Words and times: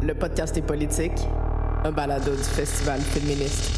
Le 0.00 0.14
podcast 0.14 0.56
est 0.56 0.62
politique, 0.62 1.12
un 1.84 1.90
balado 1.90 2.30
du 2.34 2.42
Festival 2.42 3.00
féministe. 3.00 3.70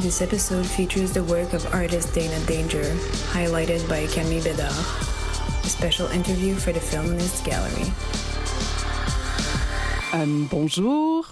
This 0.00 0.22
episode 0.22 0.64
features 0.64 1.12
the 1.12 1.22
work 1.24 1.52
of 1.54 1.66
artist 1.74 2.14
Dayna 2.14 2.38
Danger, 2.46 2.84
highlighted 3.32 3.86
by 3.88 4.06
Camille 4.06 4.42
Bédard. 4.42 4.70
A 5.64 5.68
special 5.68 6.06
interview 6.12 6.54
for 6.54 6.72
the 6.72 6.80
Feminist 6.80 7.44
Gallery. 7.44 7.90
Um, 10.12 10.46
bonjour. 10.46 11.24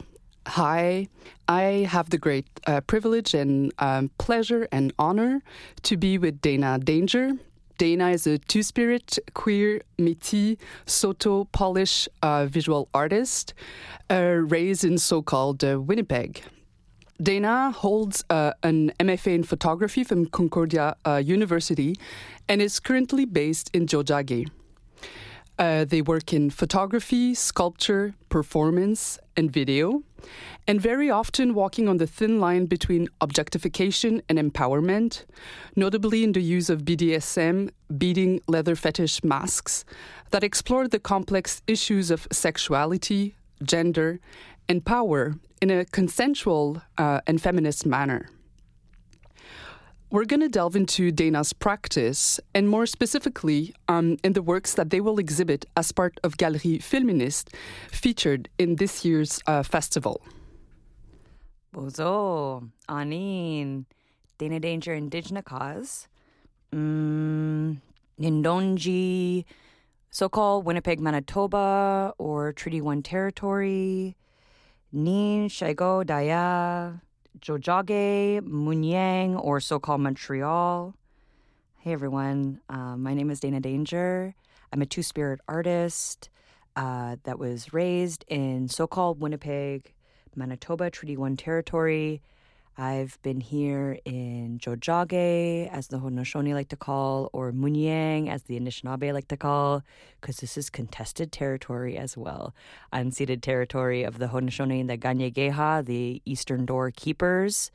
Hi. 0.46 1.06
I 1.46 1.86
have 1.90 2.08
the 2.08 2.16
great 2.16 2.46
uh, 2.66 2.80
privilege 2.80 3.34
and 3.34 3.74
um, 3.78 4.10
pleasure 4.16 4.68
and 4.72 4.94
honor 4.98 5.42
to 5.82 5.98
be 5.98 6.16
with 6.16 6.40
Dayna 6.40 6.82
Danger. 6.82 7.32
Dayna 7.78 8.14
is 8.14 8.26
a 8.26 8.38
two 8.38 8.62
spirit, 8.62 9.18
queer, 9.34 9.82
Métis, 9.98 10.56
Saulteaux, 10.86 11.44
Polish 11.52 12.08
uh, 12.22 12.46
visual 12.46 12.88
artist 12.94 13.52
uh, 14.10 14.16
raised 14.48 14.82
in 14.82 14.96
so 14.96 15.20
called 15.20 15.62
uh, 15.62 15.78
Winnipeg. 15.78 16.42
Dayna 17.22 17.74
holds 17.74 18.24
uh, 18.30 18.52
an 18.62 18.92
MFA 18.98 19.34
in 19.34 19.42
photography 19.44 20.04
from 20.04 20.24
Concordia 20.24 20.96
uh, 21.04 21.16
University 21.16 21.96
and 22.48 22.62
is 22.62 22.80
currently 22.80 23.26
based 23.26 23.68
in 23.74 23.84
Tiohtià:ke. 23.84 24.46
Uh, 25.60 25.84
they 25.84 26.00
work 26.00 26.32
in 26.32 26.48
photography, 26.48 27.34
sculpture, 27.34 28.14
performance, 28.30 29.18
and 29.36 29.52
video, 29.52 30.02
and 30.66 30.80
very 30.80 31.10
often 31.10 31.52
walking 31.52 31.86
on 31.86 31.98
the 31.98 32.06
thin 32.06 32.40
line 32.40 32.64
between 32.64 33.06
objectification 33.20 34.22
and 34.30 34.38
empowerment, 34.38 35.26
notably 35.76 36.24
in 36.24 36.32
the 36.32 36.40
use 36.40 36.70
of 36.70 36.86
BDSM, 36.86 37.70
beading 37.98 38.40
leather 38.48 38.74
fetish 38.74 39.22
masks, 39.22 39.84
that 40.30 40.42
explore 40.42 40.88
the 40.88 40.98
complex 40.98 41.60
issues 41.66 42.10
of 42.10 42.26
sexuality, 42.32 43.34
gender, 43.62 44.18
and 44.66 44.82
power 44.86 45.34
in 45.60 45.70
a 45.70 45.84
consensual 45.84 46.80
uh, 46.96 47.20
and 47.26 47.42
feminist 47.42 47.84
manner. 47.84 48.30
We're 50.12 50.24
going 50.24 50.40
to 50.40 50.48
delve 50.48 50.74
into 50.74 51.12
Dayna's 51.12 51.52
practice 51.52 52.40
and 52.52 52.68
more 52.68 52.84
specifically 52.84 53.72
um, 53.86 54.16
in 54.24 54.32
the 54.32 54.42
works 54.42 54.74
that 54.74 54.90
they 54.90 55.00
will 55.00 55.20
exhibit 55.20 55.66
as 55.76 55.92
part 55.92 56.18
of 56.24 56.36
Galerie 56.36 56.80
Feministe 56.80 57.54
featured 57.92 58.48
in 58.58 58.74
this 58.74 59.04
year's 59.04 59.40
uh, 59.46 59.62
festival. 59.62 60.20
Bozo, 61.72 62.68
Anin, 62.88 63.84
Dayna 64.40 64.60
Danger 64.60 64.94
Indigenous 64.94 65.44
Cause, 65.46 66.08
mm, 66.74 67.78
Nindonji, 68.20 69.44
so 70.10 70.28
called 70.28 70.64
Winnipeg, 70.64 70.98
Manitoba, 70.98 72.14
or 72.18 72.52
Treaty 72.52 72.80
1 72.80 73.04
territory, 73.04 74.16
Nin, 74.90 75.48
Shigo, 75.48 76.04
Daya, 76.04 77.00
Tiohtià:ke, 77.40 78.42
Munyang, 78.42 79.42
or 79.42 79.60
so 79.60 79.78
called 79.78 80.02
Montreal. 80.02 80.94
Hey 81.78 81.92
everyone, 81.92 82.60
uh, 82.68 82.98
my 82.98 83.14
name 83.14 83.30
is 83.30 83.40
Dayna 83.40 83.62
Danger. 83.62 84.34
I'm 84.70 84.82
a 84.82 84.86
two 84.86 85.02
spirit 85.02 85.40
artist 85.48 86.28
uh, 86.76 87.16
that 87.22 87.38
was 87.38 87.72
raised 87.72 88.26
in 88.28 88.68
so 88.68 88.86
called 88.86 89.20
Winnipeg, 89.20 89.94
Manitoba, 90.36 90.90
Treaty 90.90 91.16
1 91.16 91.38
territory. 91.38 92.20
I've 92.78 93.18
been 93.22 93.40
here 93.40 93.98
in 94.04 94.58
Tiohtià:ke, 94.58 95.68
as 95.70 95.88
the 95.88 95.98
Haudenosaunee 95.98 96.54
like 96.54 96.68
to 96.68 96.76
call, 96.76 97.28
or 97.32 97.52
Munyang, 97.52 98.28
as 98.30 98.44
the 98.44 98.58
Anishinaabe 98.58 99.12
like 99.12 99.28
to 99.28 99.36
call, 99.36 99.82
because 100.20 100.38
this 100.38 100.56
is 100.56 100.70
contested 100.70 101.32
territory 101.32 101.98
as 101.98 102.16
well. 102.16 102.54
Unceded 102.92 103.42
territory 103.42 104.02
of 104.02 104.18
the 104.18 104.28
Haudenosaunee 104.28 104.80
and 104.80 104.88
the 104.88 104.96
Kanien'kehá:ka, 104.96 105.84
the 105.84 106.22
Eastern 106.24 106.64
Door 106.64 106.92
Keepers. 106.92 107.70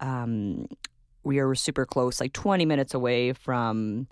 Um, 0.00 0.68
we 1.22 1.38
are 1.38 1.54
super 1.54 1.86
close, 1.86 2.20
like 2.20 2.32
20 2.32 2.66
minutes 2.66 2.92
away 2.92 3.32
from 3.32 4.08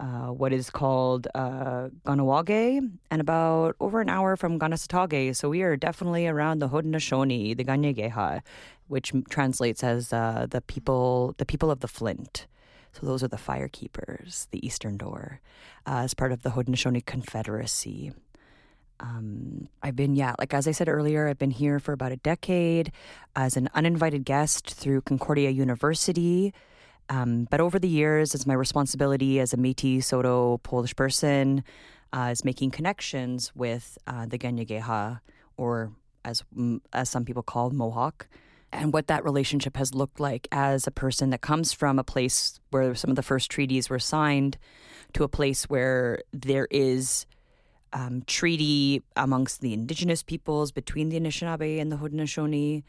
uh, 0.00 0.28
what 0.28 0.52
is 0.52 0.70
called 0.70 1.26
uh, 1.34 1.88
Kahnawake, 2.06 2.90
and 3.10 3.20
about 3.20 3.76
over 3.80 4.00
an 4.00 4.08
hour 4.08 4.36
from 4.36 4.58
Kanesatake. 4.58 5.34
So 5.34 5.48
we 5.48 5.62
are 5.62 5.76
definitely 5.76 6.26
around 6.26 6.60
the 6.60 6.68
Haudenosaunee, 6.68 7.56
the 7.56 7.64
Kanien'kehá:ka, 7.64 8.42
which 8.88 9.12
translates 9.28 9.82
as 9.82 10.12
uh, 10.12 10.46
the 10.48 10.60
people, 10.60 11.34
the 11.38 11.46
people 11.46 11.70
of 11.70 11.80
the 11.80 11.88
Flint. 11.88 12.46
So 12.92 13.06
those 13.06 13.22
are 13.22 13.28
the 13.28 13.38
fire 13.38 13.68
keepers, 13.68 14.48
the 14.50 14.64
Eastern 14.66 14.96
Door, 14.96 15.40
uh, 15.86 16.00
as 16.04 16.14
part 16.14 16.32
of 16.32 16.42
the 16.42 16.50
Haudenosaunee 16.50 17.04
Confederacy. 17.04 18.12
Um, 19.00 19.68
I've 19.82 19.94
been, 19.94 20.16
yeah, 20.16 20.34
like 20.38 20.52
as 20.52 20.66
I 20.66 20.72
said 20.72 20.88
earlier, 20.88 21.28
I've 21.28 21.38
been 21.38 21.52
here 21.52 21.78
for 21.78 21.92
about 21.92 22.10
a 22.10 22.16
decade 22.16 22.90
as 23.36 23.56
an 23.56 23.68
uninvited 23.74 24.24
guest 24.24 24.74
through 24.74 25.02
Concordia 25.02 25.50
University. 25.50 26.52
Um, 27.10 27.46
but 27.50 27.60
over 27.60 27.78
the 27.78 27.88
years, 27.88 28.34
it's 28.34 28.46
my 28.46 28.54
responsibility 28.54 29.40
as 29.40 29.52
a 29.52 29.56
Métis 29.56 30.04
Saulteaux 30.04 30.58
Polish 30.62 30.94
person 30.94 31.64
uh, 32.12 32.28
is 32.32 32.44
making 32.44 32.70
connections 32.70 33.52
with 33.54 33.98
uh, 34.06 34.26
the 34.26 34.38
Kanien'kehá:ka, 34.38 35.20
or 35.56 35.92
as 36.24 36.44
mm, 36.56 36.80
as 36.92 37.08
some 37.08 37.24
people 37.24 37.42
call 37.42 37.70
Mohawk, 37.70 38.28
and 38.72 38.92
what 38.92 39.06
that 39.06 39.24
relationship 39.24 39.76
has 39.76 39.94
looked 39.94 40.20
like 40.20 40.48
as 40.52 40.86
a 40.86 40.90
person 40.90 41.30
that 41.30 41.40
comes 41.40 41.72
from 41.72 41.98
a 41.98 42.04
place 42.04 42.60
where 42.70 42.94
some 42.94 43.10
of 43.10 43.16
the 43.16 43.22
first 43.22 43.50
treaties 43.50 43.88
were 43.88 43.98
signed 43.98 44.58
to 45.14 45.24
a 45.24 45.28
place 45.28 45.64
where 45.64 46.22
there 46.32 46.68
is 46.70 47.26
um, 47.92 48.22
treaty 48.26 49.02
amongst 49.16 49.60
the 49.60 49.72
indigenous 49.72 50.22
peoples 50.22 50.72
between 50.72 51.08
the 51.08 51.18
Anishinaabe 51.18 51.80
and 51.80 51.90
the 51.90 51.96
Haudenosaunee 51.96 52.82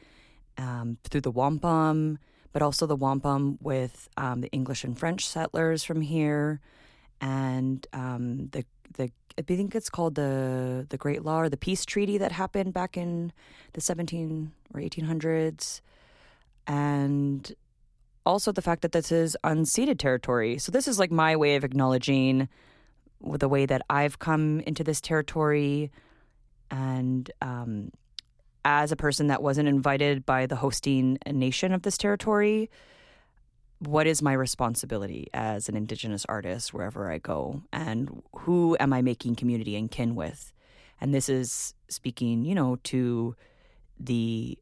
um, 0.57 0.97
through 1.05 1.21
the 1.21 1.31
wampum, 1.31 2.19
but 2.51 2.61
also 2.61 2.85
the 2.85 2.95
wampum 2.95 3.57
with 3.61 4.09
um, 4.17 4.41
the 4.41 4.49
English 4.51 4.83
and 4.83 4.97
French 4.97 5.27
settlers 5.27 5.83
from 5.83 6.01
here, 6.01 6.59
and 7.21 7.85
um, 7.93 8.47
the 8.49 8.65
the 8.97 9.11
I 9.37 9.41
think 9.41 9.75
it's 9.75 9.89
called 9.89 10.15
the 10.15 10.85
the 10.89 10.97
Great 10.97 11.23
Law 11.23 11.41
or 11.41 11.49
the 11.49 11.57
Peace 11.57 11.85
Treaty 11.85 12.17
that 12.17 12.31
happened 12.31 12.73
back 12.73 12.97
in 12.97 13.31
the 13.73 13.81
17 13.81 14.51
or 14.73 14.81
1800s, 14.81 15.81
and 16.67 17.53
also 18.25 18.51
the 18.51 18.61
fact 18.61 18.81
that 18.81 18.91
this 18.91 19.11
is 19.11 19.37
unceded 19.43 19.97
territory. 19.97 20.57
So 20.57 20.71
this 20.71 20.87
is 20.87 20.99
like 20.99 21.11
my 21.11 21.35
way 21.35 21.55
of 21.55 21.63
acknowledging 21.63 22.49
the 23.21 23.49
way 23.49 23.65
that 23.65 23.81
I've 23.89 24.19
come 24.19 24.61
into 24.61 24.83
this 24.83 25.01
territory, 25.01 25.91
and 26.71 27.29
um, 27.41 27.91
as 28.65 28.91
a 28.91 28.95
person 28.95 29.27
that 29.27 29.41
wasn't 29.41 29.67
invited 29.67 30.25
by 30.25 30.45
the 30.45 30.57
hosting 30.57 31.17
nation 31.25 31.71
of 31.71 31.83
this 31.83 31.97
territory, 31.97 32.69
what 33.79 34.07
is 34.07 34.21
my 34.21 34.33
responsibility 34.33 35.27
as 35.33 35.69
an 35.69 35.75
Indigenous 35.75 36.25
artist 36.27 36.73
wherever 36.73 37.11
I 37.11 37.17
go? 37.17 37.63
And 37.71 38.21
who 38.39 38.75
am 38.79 38.91
I 38.91 39.01
making 39.01 39.35
community 39.35 39.75
and 39.75 39.89
kin 39.89 40.15
with? 40.15 40.51
And 40.99 41.13
this 41.13 41.29
is 41.29 41.73
speaking, 41.87 42.43
you 42.43 42.53
know, 42.53 42.77
to 42.83 43.35
the 43.99 44.57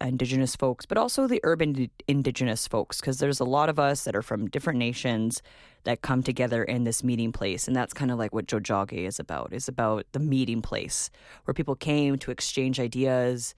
Indigenous 0.00 0.56
folks, 0.56 0.86
but 0.86 0.98
also 0.98 1.26
the 1.26 1.40
urban 1.42 1.90
Indigenous 2.08 2.66
folks, 2.66 3.00
because 3.00 3.18
there's 3.18 3.40
a 3.40 3.44
lot 3.44 3.68
of 3.68 3.78
us 3.78 4.04
that 4.04 4.16
are 4.16 4.22
from 4.22 4.48
different 4.48 4.78
nations 4.78 5.42
that 5.84 6.02
come 6.02 6.22
together 6.22 6.64
in 6.64 6.84
this 6.84 7.04
meeting 7.04 7.32
place. 7.32 7.66
And 7.66 7.76
that's 7.76 7.94
kind 7.94 8.10
of 8.10 8.18
like 8.18 8.34
what 8.34 8.46
Tiohtià:ke 8.46 9.06
is 9.06 9.20
about, 9.20 9.52
is 9.52 9.68
about 9.68 10.06
the 10.12 10.18
meeting 10.18 10.62
place 10.62 11.10
where 11.44 11.54
people 11.54 11.76
came 11.76 12.18
to 12.18 12.30
exchange 12.30 12.80
ideas. 12.80 13.54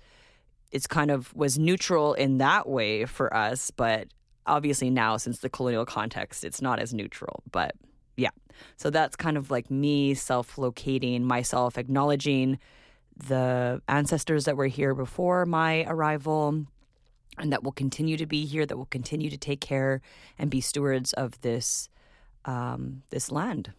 It's 0.71 0.87
kind 0.87 1.11
of 1.11 1.35
was 1.35 1.59
neutral 1.59 2.15
in 2.15 2.39
that 2.39 2.69
way 2.69 3.07
for 3.07 3.35
us, 3.35 3.71
but 3.71 4.09
obviously 4.47 4.91
now 4.91 5.17
since 5.17 5.39
the 5.39 5.49
colonial 5.49 5.87
context, 5.87 6.45
it's 6.45 6.61
not 6.61 6.79
as 6.79 6.93
neutral. 6.93 7.43
But 7.51 7.75
yeah, 8.17 8.31
so 8.77 8.91
that's 8.91 9.17
kind 9.17 9.37
of 9.37 9.51
like 9.51 9.71
me 9.71 10.15
self 10.15 10.59
locating 10.59 11.25
myself, 11.25 11.79
acknowledging 11.79 12.59
the 13.19 13.83
ancestors 13.89 14.45
that 14.45 14.57
were 14.57 14.67
here 14.67 14.95
before 14.95 15.45
my 15.45 15.85
arrival 15.89 16.67
and 17.39 17.53
that 17.53 17.63
will 17.63 17.73
continue 17.73 18.17
to 18.17 18.27
be 18.27 18.45
here, 18.45 18.67
that 18.67 18.77
will 18.77 18.87
continue 18.87 19.31
to 19.31 19.37
take 19.37 19.61
care 19.61 20.01
and 20.39 20.51
be 20.51 20.61
stewards 20.61 21.13
of 21.13 21.41
this 21.41 21.89
um, 22.45 23.03
this 23.11 23.31
land. 23.31 23.73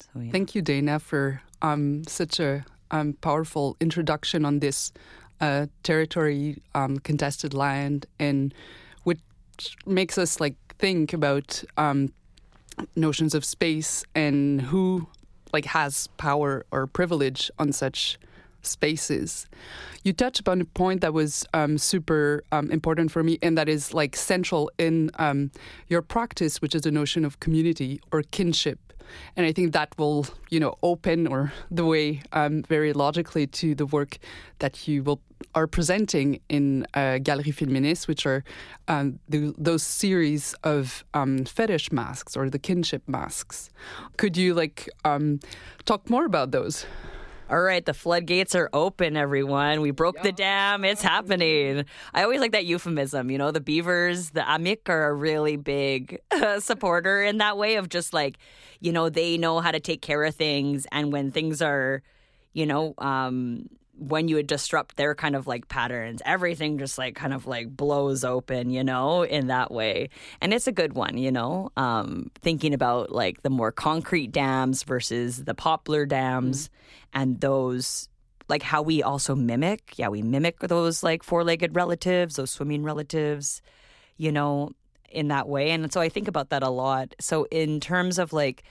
So, 0.00 0.20
yeah. 0.20 0.32
Thank 0.32 0.54
you, 0.54 0.62
Dayna, 0.62 1.00
for 1.00 1.40
um, 1.62 2.04
such 2.04 2.38
a 2.40 2.64
um, 2.90 3.14
powerful 3.14 3.76
introduction 3.80 4.44
on 4.44 4.58
this 4.58 4.92
uh, 5.40 5.66
territory, 5.82 6.62
um, 6.74 6.98
contested 6.98 7.54
land, 7.54 8.06
and 8.18 8.52
which 9.04 9.20
makes 9.86 10.18
us 10.18 10.40
like 10.40 10.56
think 10.78 11.12
about 11.12 11.64
um, 11.76 12.12
notions 12.96 13.34
of 13.34 13.44
space 13.44 14.04
and 14.14 14.60
who 14.62 15.06
like 15.52 15.64
has 15.66 16.08
power 16.16 16.66
or 16.70 16.86
privilege 16.86 17.50
on 17.58 17.72
such 17.72 18.18
spaces. 18.66 19.46
You 20.02 20.12
touch 20.12 20.40
upon 20.40 20.60
a 20.60 20.64
point 20.64 21.00
that 21.00 21.12
was 21.12 21.46
um, 21.54 21.78
super 21.78 22.44
um, 22.52 22.70
important 22.70 23.10
for 23.10 23.22
me, 23.22 23.38
and 23.42 23.56
that 23.56 23.68
is 23.68 23.94
like 23.94 24.16
central 24.16 24.70
in 24.78 25.10
um, 25.18 25.50
your 25.88 26.02
practice, 26.02 26.60
which 26.60 26.74
is 26.74 26.82
the 26.82 26.90
notion 26.90 27.24
of 27.24 27.40
community 27.40 28.00
or 28.12 28.22
kinship. 28.22 28.78
And 29.36 29.46
I 29.46 29.52
think 29.52 29.72
that 29.72 29.94
will, 29.98 30.26
you 30.50 30.60
know, 30.60 30.76
open 30.82 31.26
or 31.26 31.52
the 31.70 31.84
way 31.84 32.22
um, 32.32 32.62
very 32.62 32.92
logically 32.92 33.46
to 33.46 33.74
the 33.74 33.86
work 33.86 34.18
that 34.58 34.88
you 34.88 35.02
will 35.02 35.20
are 35.54 35.66
presenting 35.66 36.40
in 36.48 36.86
uh, 36.94 37.18
Galerie 37.18 37.52
Féministe, 37.52 38.08
which 38.08 38.26
are 38.26 38.42
um, 38.88 39.18
the, 39.28 39.54
those 39.58 39.82
series 39.82 40.54
of 40.64 41.04
um, 41.14 41.44
fetish 41.44 41.92
masks 41.92 42.36
or 42.36 42.50
the 42.50 42.58
kinship 42.58 43.02
masks. 43.06 43.70
Could 44.16 44.36
you 44.36 44.54
like 44.54 44.88
um, 45.04 45.40
talk 45.84 46.08
more 46.08 46.24
about 46.24 46.50
those? 46.50 46.86
All 47.50 47.60
right, 47.60 47.84
the 47.84 47.92
floodgates 47.92 48.54
are 48.54 48.70
open, 48.72 49.18
everyone. 49.18 49.82
We 49.82 49.90
broke 49.90 50.22
the 50.22 50.32
dam. 50.32 50.82
It's 50.82 51.02
happening. 51.02 51.84
I 52.14 52.22
always 52.22 52.40
like 52.40 52.52
that 52.52 52.64
euphemism. 52.64 53.30
You 53.30 53.36
know, 53.36 53.50
the 53.50 53.60
beavers, 53.60 54.30
the 54.30 54.40
Amik 54.40 54.88
are 54.88 55.08
a 55.08 55.12
really 55.12 55.56
big 55.56 56.20
uh, 56.30 56.58
supporter 56.60 57.22
in 57.22 57.38
that 57.38 57.58
way 57.58 57.74
of 57.74 57.90
just 57.90 58.14
like, 58.14 58.38
you 58.80 58.92
know, 58.92 59.10
they 59.10 59.36
know 59.36 59.60
how 59.60 59.72
to 59.72 59.80
take 59.80 60.00
care 60.00 60.24
of 60.24 60.34
things. 60.34 60.86
And 60.90 61.12
when 61.12 61.30
things 61.30 61.60
are, 61.60 62.02
you 62.54 62.64
know, 62.64 62.94
um, 62.96 63.68
when 63.98 64.28
you 64.28 64.36
would 64.36 64.46
disrupt 64.46 64.96
their 64.96 65.14
kind 65.14 65.36
of 65.36 65.46
like 65.46 65.68
patterns, 65.68 66.20
everything 66.24 66.78
just 66.78 66.98
like 66.98 67.14
kind 67.14 67.32
of 67.32 67.46
like 67.46 67.68
blows 67.76 68.24
open, 68.24 68.70
you 68.70 68.82
know, 68.82 69.22
in 69.22 69.46
that 69.48 69.70
way. 69.70 70.08
And 70.40 70.52
it's 70.52 70.66
a 70.66 70.72
good 70.72 70.94
one, 70.94 71.16
you 71.16 71.30
know, 71.30 71.70
um, 71.76 72.30
thinking 72.42 72.74
about 72.74 73.12
like 73.12 73.42
the 73.42 73.50
more 73.50 73.72
concrete 73.72 74.32
dams 74.32 74.82
versus 74.82 75.44
the 75.44 75.54
poplar 75.54 76.06
dams 76.06 76.68
mm-hmm. 76.68 77.20
and 77.20 77.40
those 77.40 78.08
like 78.48 78.62
how 78.62 78.82
we 78.82 79.02
also 79.02 79.34
mimic. 79.34 79.94
Yeah, 79.96 80.08
we 80.08 80.22
mimic 80.22 80.58
those 80.60 81.02
like 81.02 81.22
four 81.22 81.44
legged 81.44 81.74
relatives, 81.74 82.36
those 82.36 82.50
swimming 82.50 82.82
relatives, 82.82 83.62
you 84.16 84.32
know, 84.32 84.70
in 85.08 85.28
that 85.28 85.48
way. 85.48 85.70
And 85.70 85.92
so 85.92 86.00
I 86.00 86.08
think 86.08 86.28
about 86.28 86.50
that 86.50 86.62
a 86.62 86.68
lot. 86.68 87.14
So 87.20 87.44
in 87.44 87.80
terms 87.80 88.18
of 88.18 88.32
like, 88.32 88.64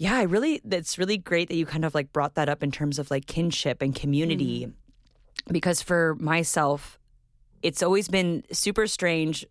yeah, 0.00 0.16
I 0.16 0.22
really, 0.22 0.62
that's 0.64 0.98
really 0.98 1.18
great 1.18 1.48
that 1.48 1.56
you 1.56 1.66
kind 1.66 1.84
of 1.84 1.94
like 1.94 2.10
brought 2.10 2.34
that 2.36 2.48
up 2.48 2.62
in 2.62 2.70
terms 2.70 2.98
of 2.98 3.10
like 3.10 3.26
kinship 3.26 3.82
and 3.82 3.94
community. 3.94 4.64
Mm. 4.64 4.72
Because 5.52 5.82
for 5.82 6.16
myself, 6.18 6.98
it's 7.62 7.82
always 7.82 8.08
been 8.08 8.42
super 8.50 8.86
strange 8.86 9.44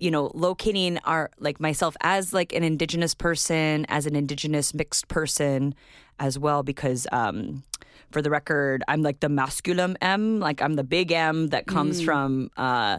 you 0.00 0.10
know 0.10 0.32
locating 0.34 0.98
our 1.04 1.30
like 1.38 1.60
myself 1.60 1.96
as 2.00 2.32
like 2.32 2.52
an 2.52 2.64
indigenous 2.64 3.14
person 3.14 3.86
as 3.88 4.04
an 4.04 4.16
indigenous 4.16 4.74
mixed 4.74 5.08
person 5.08 5.74
as 6.18 6.38
well 6.38 6.62
because 6.62 7.06
um 7.12 7.62
for 8.10 8.20
the 8.20 8.28
record 8.28 8.84
i'm 8.88 9.00
like 9.00 9.20
the 9.20 9.28
masculum 9.28 9.96
m 10.02 10.38
like 10.38 10.60
i'm 10.60 10.74
the 10.74 10.84
big 10.84 11.12
m 11.12 11.46
that 11.46 11.66
comes 11.66 12.02
mm. 12.02 12.04
from 12.04 12.50
uh 12.58 12.98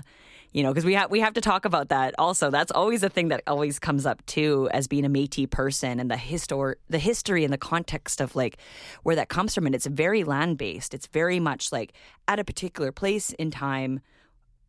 you 0.57 0.63
know, 0.63 0.71
because 0.71 0.86
we 0.86 0.95
have 0.95 1.12
we 1.12 1.19
have 1.19 1.36
to 1.36 1.42
talk 1.42 1.65
about 1.65 1.89
that 1.89 2.15
also. 2.18 2.50
That's 2.50 2.71
always 2.71 3.04
a 3.04 3.09
thing 3.09 3.27
that 3.27 3.44
always 3.45 3.77
comes 3.77 4.07
up 4.07 4.25
too 4.25 4.68
as 4.71 4.88
being 4.88 5.06
a 5.06 5.09
Métis 5.09 5.48
person 5.51 6.00
and 6.00 6.09
the 6.09 6.15
histor 6.15 6.77
the 6.89 6.98
history 6.98 7.44
and 7.44 7.54
the 7.54 7.59
context 7.59 8.19
of 8.19 8.36
like 8.36 8.57
where 9.04 9.15
that 9.15 9.30
comes 9.30 9.54
from. 9.54 9.68
And 9.68 9.75
it's 9.75 9.86
very 9.86 10.24
land 10.24 10.57
based. 10.57 10.95
It's 10.95 11.06
very 11.06 11.39
much 11.39 11.71
like 11.71 11.94
at 12.27 12.39
a 12.39 12.44
particular 12.44 12.92
place 12.92 13.33
in 13.33 13.51
time, 13.51 14.00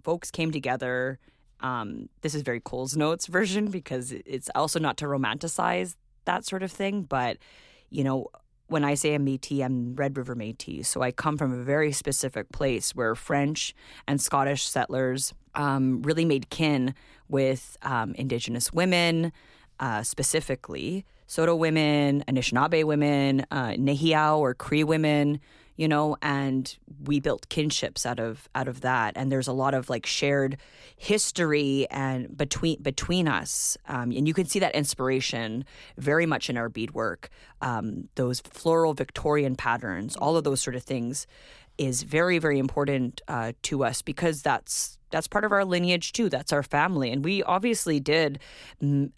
folks 0.02 0.31
came 0.31 0.52
together. 0.52 1.19
Um, 1.61 2.11
this 2.20 2.34
is 2.34 2.43
very 2.43 2.61
Coles 2.61 2.94
Notes 2.94 3.26
version 3.26 3.70
because 3.70 4.12
it's 4.12 4.50
also 4.55 4.79
not 4.79 4.99
to 4.99 5.06
romanticize 5.06 5.94
that 6.26 6.44
sort 6.44 6.62
of 6.62 6.70
thing, 6.70 7.05
but 7.05 7.38
you 7.88 8.05
know, 8.05 8.26
when 8.67 8.84
I 8.84 8.93
say 8.93 9.14
I'm 9.14 9.25
Métis, 9.25 9.64
I'm 9.64 9.94
Red 9.96 10.19
River 10.19 10.37
Métis. 10.37 10.84
So 10.84 11.00
I 11.00 11.12
come 11.12 11.38
from 11.38 11.58
a 11.58 11.62
very 11.62 11.93
specific 11.93 12.52
place 12.52 12.94
where 12.94 13.14
French 13.14 13.75
and 14.06 14.20
Scottish 14.20 14.69
settlers 14.69 15.32
um, 15.58 16.00
really 16.02 16.25
made 16.25 16.49
kin 16.49 16.94
with 17.28 17.76
um, 17.82 18.14
Indigenous 18.14 18.72
women, 18.72 19.32
uh, 19.78 20.02
specifically 20.02 21.05
Saulteaux 21.28 21.56
women, 21.56 22.25
Anishinaabe 22.26 22.84
women, 22.84 23.44
uh, 23.50 24.37
or 24.38 24.55
Cree 24.55 24.82
women, 24.82 25.40
you 25.76 25.87
know, 25.87 26.16
and 26.22 26.76
we 27.05 27.20
built 27.20 27.49
kinships 27.50 28.06
out 28.06 28.19
of 28.19 28.49
out 28.55 28.66
of 28.66 28.81
that. 28.81 29.12
And 29.14 29.31
there's 29.31 29.46
a 29.46 29.52
lot 29.52 29.75
of 29.75 29.90
like 29.90 30.06
shared 30.06 30.56
history 30.96 31.87
and 31.90 32.34
between 32.37 32.82
between 32.82 33.28
us, 33.28 33.76
um, 33.87 34.10
and 34.10 34.26
you 34.26 34.32
can 34.32 34.46
see 34.46 34.58
that 34.58 34.75
inspiration 34.75 35.66
very 35.99 36.25
much 36.25 36.49
in 36.49 36.56
our 36.56 36.70
beadwork. 36.70 37.28
Um, 37.60 38.08
those 38.14 38.40
floral 38.40 38.94
Victorian 38.94 39.55
patterns, 39.55 40.16
all 40.16 40.37
of 40.37 40.44
those 40.44 40.62
sort 40.62 40.76
of 40.76 40.82
things, 40.82 41.26
is 41.76 42.05
very 42.05 42.38
very 42.38 42.58
important 42.58 43.20
uh, 43.28 43.52
to 43.64 43.84
us 43.84 44.00
because 44.00 44.40
that's 44.40 44.97
that's 45.10 45.28
part 45.28 45.44
of 45.44 45.52
our 45.52 45.64
lineage 45.64 46.12
too. 46.12 46.28
That's 46.28 46.52
our 46.52 46.62
family, 46.62 47.10
and 47.10 47.25
we 47.25 47.43
obviously 47.43 48.00
did. 48.00 48.38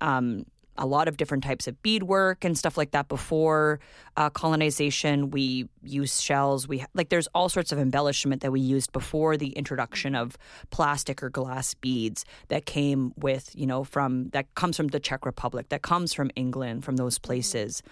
Um, 0.01 0.45
a 0.81 0.87
lot 0.87 1.09
of 1.09 1.19
different 1.19 1.45
types 1.45 1.69
of 1.69 1.81
beadwork 1.83 2.43
and 2.45 2.57
stuff 2.57 2.79
like 2.79 2.93
that 2.93 3.07
before 3.07 3.79
uh, 4.17 4.31
colonization. 4.31 5.31
We 5.31 5.69
used 5.83 6.23
shells. 6.23 6.67
We 6.67 6.85
like 6.95 7.11
there's 7.11 7.29
all 7.29 7.49
sorts 7.49 7.71
of 7.71 7.79
embellishment 7.79 8.41
that 8.41 8.51
we 8.51 8.61
used 8.61 8.91
before 8.93 9.37
the 9.37 9.51
introduction 9.51 10.15
of 10.15 10.39
plastic 10.71 11.23
or 11.23 11.29
glass 11.29 11.75
beads 11.75 12.25
that 12.49 12.65
came 12.65 13.13
with 13.17 13.51
you 13.55 13.67
know 13.67 13.85
from 13.85 14.31
that 14.31 14.53
comes 14.55 14.77
from 14.77 14.89
the 14.89 14.99
Czech 14.99 15.27
Republic, 15.27 15.69
that 15.69 15.83
comes 15.83 16.15
from 16.15 16.31
England, 16.35 16.85
from 16.85 16.97
those 16.97 17.19
places. 17.19 17.83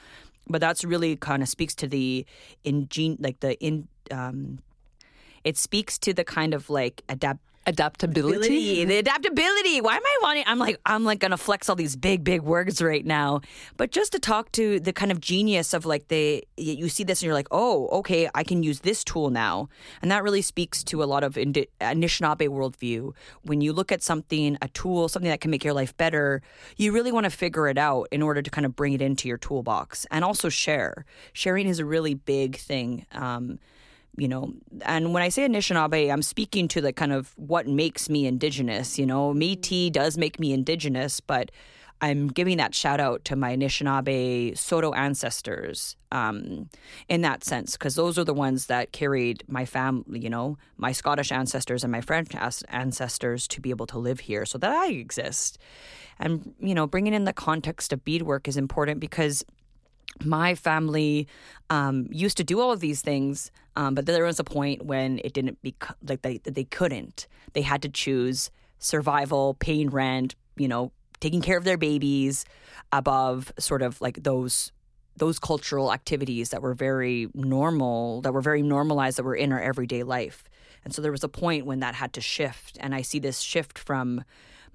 But 0.48 0.62
that's 0.62 0.82
really 0.82 1.14
kind 1.16 1.42
of 1.42 1.48
speaks 1.48 1.74
to 1.76 1.86
the 1.86 2.24
in 2.64 2.88
like 3.20 3.40
the 3.40 3.58
in 3.62 3.86
um, 4.10 4.60
it 5.44 5.58
speaks 5.58 5.98
to 5.98 6.14
the 6.14 6.24
kind 6.24 6.54
of 6.54 6.70
like 6.70 7.02
adapt 7.08 7.40
adaptability. 7.68 8.84
The 8.84 8.96
adaptability. 8.96 9.80
Why 9.80 9.96
am 9.96 10.02
I 10.04 10.18
wanting? 10.22 10.44
I'm 10.46 10.58
like 10.58 10.80
I'm 10.86 11.04
like 11.04 11.18
gonna 11.20 11.36
flex 11.36 11.68
all 11.68 11.76
these 11.76 11.96
big 11.96 12.24
big 12.24 12.42
words 12.42 12.80
right 12.80 13.04
now, 13.04 13.42
but 13.76 13.90
just 13.90 14.12
to 14.12 14.18
talk 14.18 14.50
to 14.52 14.80
the 14.80 14.92
kind 14.92 15.12
of 15.12 15.20
genius 15.20 15.74
of 15.74 15.84
like 15.84 16.08
the 16.08 16.42
you 16.56 16.88
see 16.88 17.04
this 17.04 17.20
and 17.20 17.26
you're 17.26 17.34
like, 17.34 17.48
oh, 17.50 17.88
okay, 17.88 18.28
I 18.34 18.42
can 18.42 18.62
use 18.62 18.80
this 18.80 19.04
tool 19.04 19.30
now, 19.30 19.68
and 20.00 20.10
that 20.10 20.22
really 20.22 20.42
speaks 20.42 20.82
to 20.84 21.02
a 21.02 21.06
lot 21.06 21.22
of 21.22 21.36
Indi- 21.36 21.68
Anishinaabe 21.80 22.48
worldview. 22.48 23.12
When 23.42 23.60
you 23.60 23.72
look 23.72 23.92
at 23.92 24.02
something, 24.02 24.56
a 24.62 24.68
tool, 24.68 25.08
something 25.08 25.30
that 25.30 25.40
can 25.40 25.50
make 25.50 25.62
your 25.62 25.74
life 25.74 25.96
better, 25.96 26.40
you 26.76 26.92
really 26.92 27.12
want 27.12 27.24
to 27.24 27.30
figure 27.30 27.68
it 27.68 27.78
out 27.78 28.08
in 28.10 28.22
order 28.22 28.40
to 28.40 28.50
kind 28.50 28.64
of 28.64 28.74
bring 28.74 28.94
it 28.94 29.02
into 29.02 29.28
your 29.28 29.38
toolbox 29.38 30.06
and 30.10 30.24
also 30.24 30.48
share. 30.48 31.04
Sharing 31.34 31.68
is 31.68 31.78
a 31.78 31.84
really 31.84 32.14
big 32.14 32.56
thing. 32.56 33.04
Um, 33.12 33.58
you 34.18 34.28
know, 34.28 34.52
and 34.82 35.14
when 35.14 35.22
I 35.22 35.28
say 35.28 35.48
Anishinaabe, 35.48 36.12
I'm 36.12 36.22
speaking 36.22 36.68
to 36.68 36.80
the 36.80 36.92
kind 36.92 37.12
of 37.12 37.32
what 37.36 37.66
makes 37.66 38.10
me 38.10 38.26
indigenous. 38.26 38.98
You 38.98 39.06
know, 39.06 39.32
Métis 39.32 39.92
does 39.92 40.18
make 40.18 40.40
me 40.40 40.52
indigenous, 40.52 41.20
but 41.20 41.50
I'm 42.00 42.28
giving 42.28 42.58
that 42.58 42.74
shout 42.74 43.00
out 43.00 43.24
to 43.24 43.36
my 43.36 43.56
Anishinaabe 43.56 44.56
Saulteaux 44.56 44.94
ancestors 44.94 45.96
um, 46.12 46.68
in 47.08 47.22
that 47.22 47.42
sense, 47.42 47.72
because 47.72 47.96
those 47.96 48.18
are 48.18 48.24
the 48.24 48.34
ones 48.34 48.66
that 48.66 48.92
carried 48.92 49.42
my 49.48 49.64
family, 49.64 50.20
you 50.20 50.30
know, 50.30 50.58
my 50.76 50.92
Scottish 50.92 51.32
ancestors 51.32 51.82
and 51.82 51.90
my 51.90 52.00
French 52.00 52.30
ancestors 52.68 53.48
to 53.48 53.60
be 53.60 53.70
able 53.70 53.86
to 53.86 53.98
live 53.98 54.20
here 54.20 54.46
so 54.46 54.58
that 54.58 54.70
I 54.70 54.90
exist. 54.90 55.58
And, 56.20 56.54
you 56.60 56.74
know, 56.74 56.86
bringing 56.86 57.14
in 57.14 57.24
the 57.24 57.32
context 57.32 57.92
of 57.92 58.04
beadwork 58.04 58.48
is 58.48 58.56
important 58.56 59.00
because 59.00 59.44
my 60.24 60.54
family 60.54 61.28
um, 61.70 62.06
used 62.10 62.36
to 62.38 62.44
do 62.44 62.60
all 62.60 62.72
of 62.72 62.80
these 62.80 63.02
things, 63.02 63.50
um, 63.76 63.94
but 63.94 64.06
there 64.06 64.24
was 64.24 64.40
a 64.40 64.44
point 64.44 64.84
when 64.84 65.20
it 65.24 65.32
didn't 65.32 65.60
be 65.62 65.74
like 66.06 66.22
they 66.22 66.38
they 66.38 66.64
couldn't. 66.64 67.26
They 67.52 67.62
had 67.62 67.82
to 67.82 67.88
choose 67.88 68.50
survival, 68.78 69.54
paying 69.54 69.90
rent, 69.90 70.34
you 70.56 70.68
know, 70.68 70.92
taking 71.20 71.40
care 71.40 71.58
of 71.58 71.64
their 71.64 71.78
babies 71.78 72.44
above 72.92 73.52
sort 73.58 73.82
of 73.82 74.00
like 74.00 74.22
those 74.22 74.72
those 75.16 75.38
cultural 75.38 75.92
activities 75.92 76.50
that 76.50 76.62
were 76.62 76.74
very 76.74 77.28
normal, 77.34 78.20
that 78.22 78.32
were 78.32 78.40
very 78.40 78.62
normalized, 78.62 79.18
that 79.18 79.24
were 79.24 79.34
in 79.34 79.52
our 79.52 79.60
everyday 79.60 80.04
life. 80.04 80.44
And 80.84 80.94
so 80.94 81.02
there 81.02 81.10
was 81.10 81.24
a 81.24 81.28
point 81.28 81.66
when 81.66 81.80
that 81.80 81.96
had 81.96 82.12
to 82.12 82.20
shift, 82.20 82.78
and 82.80 82.94
I 82.94 83.02
see 83.02 83.18
this 83.18 83.40
shift 83.40 83.78
from 83.78 84.22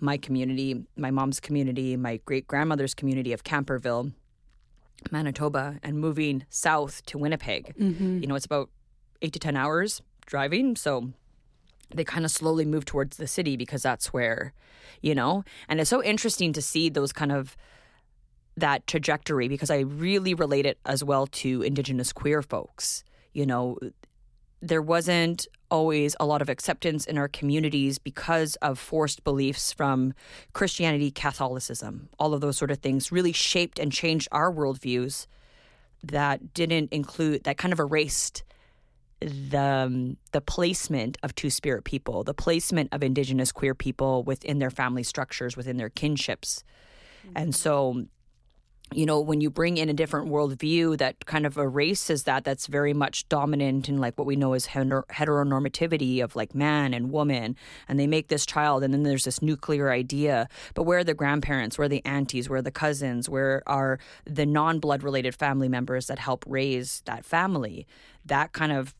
my 0.02 0.18
community, 0.18 0.84
my 0.98 1.12
mom's 1.12 1.40
community, 1.40 1.96
my 1.96 2.20
great 2.26 2.46
grandmother's 2.46 2.94
community 2.94 3.32
of 3.32 3.46
Camperville 3.46 4.12
Manitoba 5.12 5.80
and 5.84 6.00
moving 6.00 6.46
south 6.50 7.06
to 7.08 7.18
Winnipeg. 7.18 7.74
Mm-hmm. 7.78 8.22
You 8.22 8.28
know, 8.28 8.36
it's 8.36 8.46
about 8.46 8.70
eight 9.22 9.34
to 9.34 9.40
10 9.40 9.56
hours 9.56 10.02
driving. 10.26 10.76
So 10.76 11.12
they 11.94 12.04
kind 12.04 12.26
of 12.26 12.32
slowly 12.32 12.66
move 12.66 12.86
towards 12.86 13.18
the 13.18 13.28
city 13.28 13.58
because 13.58 13.84
that's 13.84 14.14
where, 14.14 14.54
you 15.02 15.16
know, 15.16 15.44
and 15.68 15.80
it's 15.80 15.90
so 15.90 16.04
interesting 16.04 16.54
to 16.54 16.62
see 16.62 16.90
those 16.90 17.14
kind 17.14 17.32
of 17.32 17.56
that 18.56 18.86
trajectory 18.86 19.48
because 19.48 19.72
I 19.72 19.80
really 19.80 20.34
relate 20.34 20.66
it 20.66 20.78
as 20.86 21.04
well 21.04 21.28
to 21.28 21.62
Indigenous 21.64 22.14
queer 22.14 22.42
folks. 22.42 23.04
You 23.34 23.46
know, 23.46 23.78
there 24.62 24.82
wasn't 24.82 25.48
always 25.74 26.16
a 26.20 26.26
lot 26.26 26.40
of 26.40 26.50
acceptance 26.50 27.04
in 27.04 27.18
our 27.18 27.28
communities 27.28 27.98
because 27.98 28.56
of 28.58 28.78
forced 28.78 29.24
beliefs 29.24 29.74
from 29.74 30.14
Christianity, 30.54 31.10
Catholicism, 31.10 32.10
all 32.20 32.36
of 32.36 32.42
those 32.42 32.58
sort 32.58 32.70
of 32.70 32.78
things 32.78 33.12
really 33.12 33.32
shaped 33.32 33.80
and 33.80 33.92
changed 33.92 34.28
our 34.32 34.54
worldviews 34.54 35.26
that 36.04 36.54
didn't 36.54 36.94
include, 36.94 37.44
that 37.46 37.58
kind 37.58 37.74
of 37.74 37.80
erased 37.80 38.44
the 39.20 39.58
um, 39.58 40.18
the 40.32 40.42
placement 40.42 41.18
of 41.24 41.34
two 41.34 41.50
spirit 41.50 41.86
people, 41.86 42.24
the 42.24 42.34
placement 42.34 42.90
of 42.92 43.02
indigenous 43.02 43.52
queer 43.52 43.74
people 43.74 44.22
within 44.24 44.60
their 44.60 44.70
family 44.70 45.02
structures, 45.02 45.58
within 45.58 45.78
their 45.78 45.90
kinships. 45.90 46.64
And 47.36 47.56
so 47.56 48.06
you 48.92 49.06
know, 49.06 49.20
when 49.20 49.42
you 49.42 49.50
bring 49.50 49.78
in 49.78 49.90
a 49.90 49.94
different 49.94 50.30
worldview 50.30 50.98
that 50.98 51.26
kind 51.26 51.46
of 51.46 51.58
erases 51.58 52.24
that, 52.24 52.44
that's 52.44 52.68
very 52.68 52.94
much 52.94 53.28
dominant 53.30 53.90
in 53.90 53.98
like 53.98 54.18
what 54.18 54.28
we 54.28 54.36
know 54.36 54.54
as 54.54 54.68
heteronormativity 54.68 56.24
of 56.24 56.36
like 56.36 56.54
man 56.54 56.94
and 56.94 57.12
woman, 57.12 57.56
and 57.88 58.00
they 58.00 58.08
make 58.08 58.28
this 58.28 58.46
child, 58.46 58.84
and 58.84 58.94
then 58.94 59.04
there's 59.04 59.26
this 59.26 59.42
nuclear 59.42 59.90
idea. 59.90 60.48
But 60.74 60.84
where 60.84 61.00
are 61.00 61.04
the 61.04 61.14
grandparents? 61.14 61.78
Where 61.78 61.86
are 61.86 61.90
the 61.90 62.06
aunties? 62.06 62.50
Where 62.50 62.60
are 62.60 62.64
the 62.64 62.72
cousins? 62.72 63.30
Where 63.30 63.64
are 63.66 64.00
the 64.26 64.46
non 64.46 64.80
blood 64.80 65.04
related 65.04 65.36
family 65.36 65.70
members 65.70 66.08
that 66.08 66.20
help 66.20 66.44
raise 66.48 67.02
that 67.06 67.26
family? 67.26 67.88
That 68.26 68.54
kind 68.54 68.72
of 68.72 68.94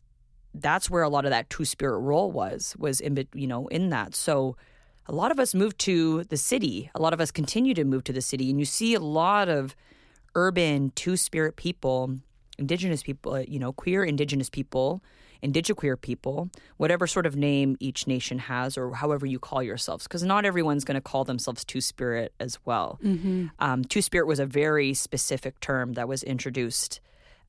that's 0.54 0.88
where 0.88 1.02
a 1.02 1.08
lot 1.08 1.24
of 1.24 1.30
that 1.30 1.50
two 1.50 1.64
spirit 1.64 1.98
role 1.98 2.30
was 2.30 2.76
was 2.78 3.00
in 3.00 3.26
you 3.34 3.46
know 3.46 3.66
in 3.68 3.90
that 3.90 4.14
so 4.14 4.56
a 5.06 5.12
lot 5.12 5.30
of 5.30 5.38
us 5.38 5.54
moved 5.54 5.78
to 5.80 6.24
the 6.24 6.36
city. 6.36 6.90
A 6.94 7.02
lot 7.02 7.12
of 7.12 7.20
us 7.20 7.30
continue 7.30 7.74
to 7.74 7.84
move 7.84 8.04
to 8.04 8.12
the 8.12 8.22
city. 8.22 8.50
And 8.50 8.58
you 8.58 8.64
see 8.64 8.94
a 8.94 9.00
lot 9.00 9.48
of 9.48 9.76
urban 10.34 10.92
two 10.94 11.16
spirit 11.16 11.56
people, 11.56 12.16
indigenous 12.58 13.02
people, 13.02 13.40
you 13.42 13.58
know, 13.58 13.72
queer 13.72 14.04
indigenous 14.04 14.48
people, 14.50 15.02
indigiqueer 15.42 16.00
people, 16.00 16.48
whatever 16.78 17.06
sort 17.06 17.26
of 17.26 17.36
name 17.36 17.76
each 17.78 18.06
nation 18.06 18.38
has 18.38 18.78
or 18.78 18.94
however 18.94 19.26
you 19.26 19.38
call 19.38 19.62
yourselves, 19.62 20.04
because 20.04 20.22
not 20.22 20.44
everyone's 20.44 20.84
going 20.84 20.94
to 20.94 21.00
call 21.02 21.24
themselves 21.24 21.64
two 21.64 21.82
spirit 21.82 22.32
as 22.40 22.58
well. 22.64 22.98
Mm-hmm. 23.04 23.48
Um, 23.58 23.84
two 23.84 24.00
spirit 24.00 24.26
was 24.26 24.38
a 24.38 24.46
very 24.46 24.94
specific 24.94 25.60
term 25.60 25.92
that 25.92 26.08
was 26.08 26.22
introduced. 26.22 27.00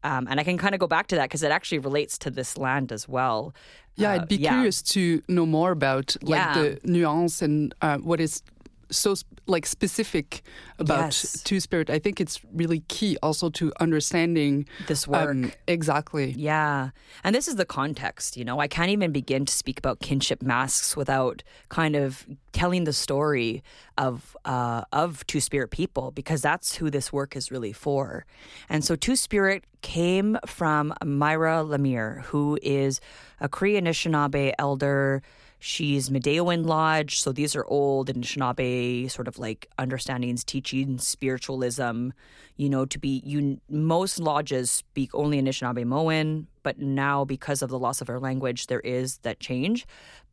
Um, 0.06 0.28
and 0.30 0.40
I 0.40 0.44
can 0.44 0.58
kind 0.60 0.76
of 0.76 0.80
go 0.80 0.86
back 0.86 1.08
to 1.08 1.16
that 1.16 1.24
because 1.30 1.42
it 1.42 1.52
actually 1.52 1.80
relates 1.80 2.20
to 2.20 2.30
this 2.30 2.60
land 2.60 2.92
as 2.92 3.10
well. 3.10 3.56
Yeah, 3.96 4.12
I'd 4.12 4.28
be 4.28 4.36
uh, 4.36 4.40
yeah. 4.40 4.50
curious 4.52 4.82
to 4.84 5.24
know 5.28 5.48
more 5.48 5.72
about 5.72 6.16
like 6.22 6.38
yeah. 6.38 6.54
the 6.54 6.80
nuance 6.84 7.42
and 7.42 7.74
uh, 7.82 7.98
what 7.98 8.22
is 8.22 8.44
so 8.92 9.16
like 9.48 9.66
specific 9.66 10.42
about 10.80 11.06
yes. 11.06 11.42
two 11.44 11.60
spirit 11.60 11.90
i 11.90 12.00
think 12.00 12.20
it's 12.22 12.42
really 12.54 12.80
key 12.88 13.18
also 13.22 13.50
to 13.50 13.72
understanding 13.80 14.66
this 14.88 15.08
work. 15.08 15.30
um, 15.30 15.52
exactly. 15.68 16.34
Yeah. 16.38 16.90
And 17.24 17.36
this 17.36 17.48
is 17.48 17.56
the 17.56 17.66
context 17.66 18.38
you 18.38 18.46
know? 18.46 18.60
I 18.60 18.68
can't 18.68 18.90
even 18.90 19.12
begin 19.12 19.46
to 19.46 19.54
speak 19.54 19.80
about 19.80 20.00
kinship 20.00 20.42
masks 20.42 20.96
without 20.96 21.44
kind 21.70 21.96
of 21.96 22.26
telling 22.52 22.86
the 22.86 22.94
story 22.94 23.64
of 23.98 24.36
uh, 24.46 24.84
of 24.92 25.26
two 25.28 25.40
spirit 25.40 25.72
people 25.72 26.12
because 26.12 26.42
that's 26.42 26.76
who 26.76 26.90
this 26.90 27.12
work 27.12 27.36
is 27.36 27.52
really 27.52 27.74
for. 27.74 28.26
And 28.70 28.84
so 28.84 28.96
two 28.96 29.16
spirit 29.16 29.64
came 29.82 30.38
from 30.46 30.94
Myra 31.04 31.64
Laramee 31.64 32.22
who 32.24 32.58
is 32.62 33.00
a 33.40 33.48
cree 33.48 33.80
anishinaabe 33.80 34.54
elder 34.58 35.22
She's 35.60 36.10
Midewiwin 36.10 36.66
Lodge. 36.66 37.20
So 37.20 37.32
these 37.32 37.56
are 37.56 37.66
old 37.66 38.10
Anishinaabe 38.10 39.10
sort 39.10 39.28
of 39.28 39.40
like 39.40 39.68
understandings, 39.78 40.44
teachings, 40.44 41.08
spiritualism. 41.08 42.10
You 42.58 42.70
know, 42.70 42.86
to 42.86 43.00
be 43.00 43.22
you 43.26 43.60
most 43.70 44.20
lodges 44.20 44.72
speak 44.72 45.14
only 45.14 45.42
Anishinaabemowin, 45.42 46.46
but 46.64 46.80
now 46.80 47.26
because 47.26 47.62
of 47.62 47.70
the 47.70 47.80
loss 47.80 48.02
of 48.02 48.10
our 48.10 48.20
language, 48.20 48.68
there 48.68 48.80
is 48.82 49.18
that 49.20 49.40
change. 49.40 49.86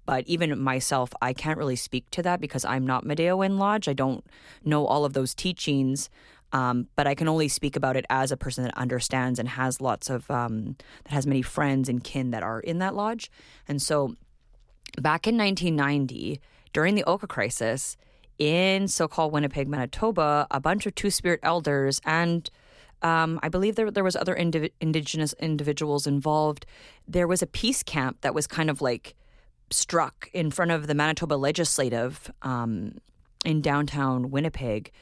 But 0.04 0.26
even 0.26 0.58
myself, 0.58 1.12
I 1.22 1.32
can't 1.32 1.58
really 1.58 1.76
speak 1.76 2.10
to 2.10 2.22
that 2.22 2.40
because 2.40 2.64
I'm 2.64 2.86
not 2.86 3.04
Midewiwin 3.04 3.58
Lodge. 3.58 3.88
I 3.88 3.92
don't 3.92 4.24
know 4.64 4.84
all 4.86 5.04
of 5.04 5.12
those 5.12 5.34
teachings. 5.34 6.10
Um, 6.52 6.88
but 6.96 7.06
I 7.06 7.14
can 7.14 7.28
only 7.28 7.48
speak 7.48 7.76
about 7.76 7.96
it 7.96 8.04
as 8.10 8.30
a 8.30 8.36
person 8.36 8.64
that 8.64 8.76
understands 8.76 9.38
and 9.38 9.48
has 9.48 9.80
lots 9.80 10.10
of 10.10 10.30
um, 10.30 10.76
that 11.04 11.14
has 11.14 11.26
many 11.26 11.40
friends 11.40 11.88
and 11.88 12.04
kin 12.04 12.30
that 12.32 12.42
are 12.42 12.60
in 12.60 12.78
that 12.80 12.94
lodge, 12.94 13.30
and 13.66 13.80
so 13.80 14.16
back 15.00 15.26
in 15.26 15.36
1990, 15.36 16.40
during 16.72 16.94
the 16.94 17.04
Oka 17.04 17.26
crisis, 17.26 17.96
in 18.38 18.88
so 18.88 19.06
called 19.06 19.32
Winnipeg, 19.32 19.68
Manitoba, 19.68 20.46
a 20.50 20.60
bunch 20.60 20.86
of 20.86 20.94
Two 20.94 21.10
Spirit 21.10 21.40
elders 21.42 22.00
and 22.04 22.50
um, 23.02 23.40
I 23.42 23.48
believe 23.48 23.74
there, 23.74 23.90
there 23.90 24.04
was 24.04 24.16
other 24.16 24.34
indiv- 24.34 24.70
indigenous 24.80 25.32
individuals 25.34 26.06
involved. 26.06 26.66
There 27.06 27.26
was 27.26 27.42
a 27.42 27.46
peace 27.46 27.82
camp 27.82 28.20
that 28.20 28.34
was 28.34 28.46
kind 28.46 28.70
of 28.70 28.80
like 28.80 29.14
struck 29.70 30.30
in 30.32 30.50
front 30.50 30.70
of 30.70 30.86
the 30.86 30.94
Manitoba 30.94 31.34
Legislative 31.34 32.30
um, 32.42 32.98
in 33.44 33.60
downtown 33.60 34.30
Winnipeg 34.30 34.92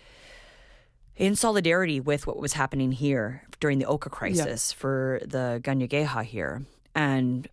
in 1.17 1.37
solidarity 1.37 2.01
with 2.01 2.27
what 2.27 2.39
was 2.39 2.55
happening 2.55 2.93
here 2.93 3.43
during 3.61 3.79
the 3.79 3.85
Oka 3.85 4.09
crisis 4.09 4.73
yeah. 4.73 4.81
for 4.81 5.21
the 5.27 5.61
Kanien'kehá:ka 5.63 6.25
here. 6.25 6.63
And 6.95 7.47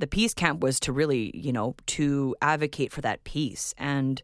the 0.00 0.06
peace 0.06 0.34
camp 0.34 0.60
was 0.60 0.80
to 0.80 0.92
really, 0.92 1.30
you 1.36 1.52
know, 1.52 1.76
to 1.86 2.34
advocate 2.40 2.92
for 2.92 3.02
that 3.02 3.22
peace. 3.24 3.74
And 3.78 4.22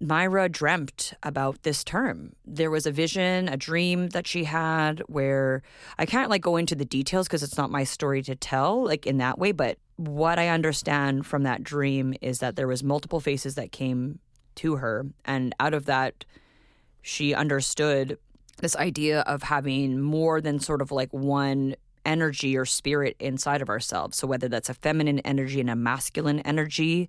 Myra 0.00 0.48
dreamt 0.48 1.12
about 1.22 1.62
this 1.62 1.84
term. 1.84 2.32
There 2.44 2.70
was 2.70 2.86
a 2.86 2.90
vision, 2.90 3.48
a 3.48 3.56
dream 3.56 4.08
that 4.08 4.26
she 4.26 4.44
had 4.44 5.00
where 5.06 5.62
I 5.98 6.06
can't 6.06 6.30
like 6.30 6.42
go 6.42 6.56
into 6.56 6.74
the 6.74 6.84
details 6.84 7.28
because 7.28 7.42
it's 7.42 7.56
not 7.56 7.70
my 7.70 7.84
story 7.84 8.22
to 8.22 8.34
tell 8.34 8.84
like 8.84 9.06
in 9.06 9.18
that 9.18 9.38
way, 9.38 9.52
but 9.52 9.78
what 9.96 10.38
I 10.38 10.48
understand 10.48 11.26
from 11.26 11.44
that 11.44 11.62
dream 11.62 12.14
is 12.20 12.40
that 12.40 12.56
there 12.56 12.66
was 12.66 12.82
multiple 12.82 13.20
faces 13.20 13.54
that 13.54 13.70
came 13.70 14.18
to 14.56 14.76
her 14.76 15.06
and 15.24 15.54
out 15.60 15.74
of 15.74 15.84
that 15.86 16.24
she 17.02 17.34
understood 17.34 18.18
this 18.58 18.76
idea 18.76 19.20
of 19.20 19.42
having 19.42 20.00
more 20.00 20.40
than 20.40 20.58
sort 20.58 20.82
of 20.82 20.90
like 20.92 21.12
one 21.12 21.74
energy 22.04 22.56
or 22.56 22.64
spirit 22.64 23.16
inside 23.18 23.62
of 23.62 23.68
ourselves. 23.68 24.16
So 24.18 24.26
whether 24.26 24.48
that's 24.48 24.68
a 24.68 24.74
feminine 24.74 25.20
energy 25.20 25.60
and 25.60 25.70
a 25.70 25.76
masculine 25.76 26.40
energy, 26.40 27.08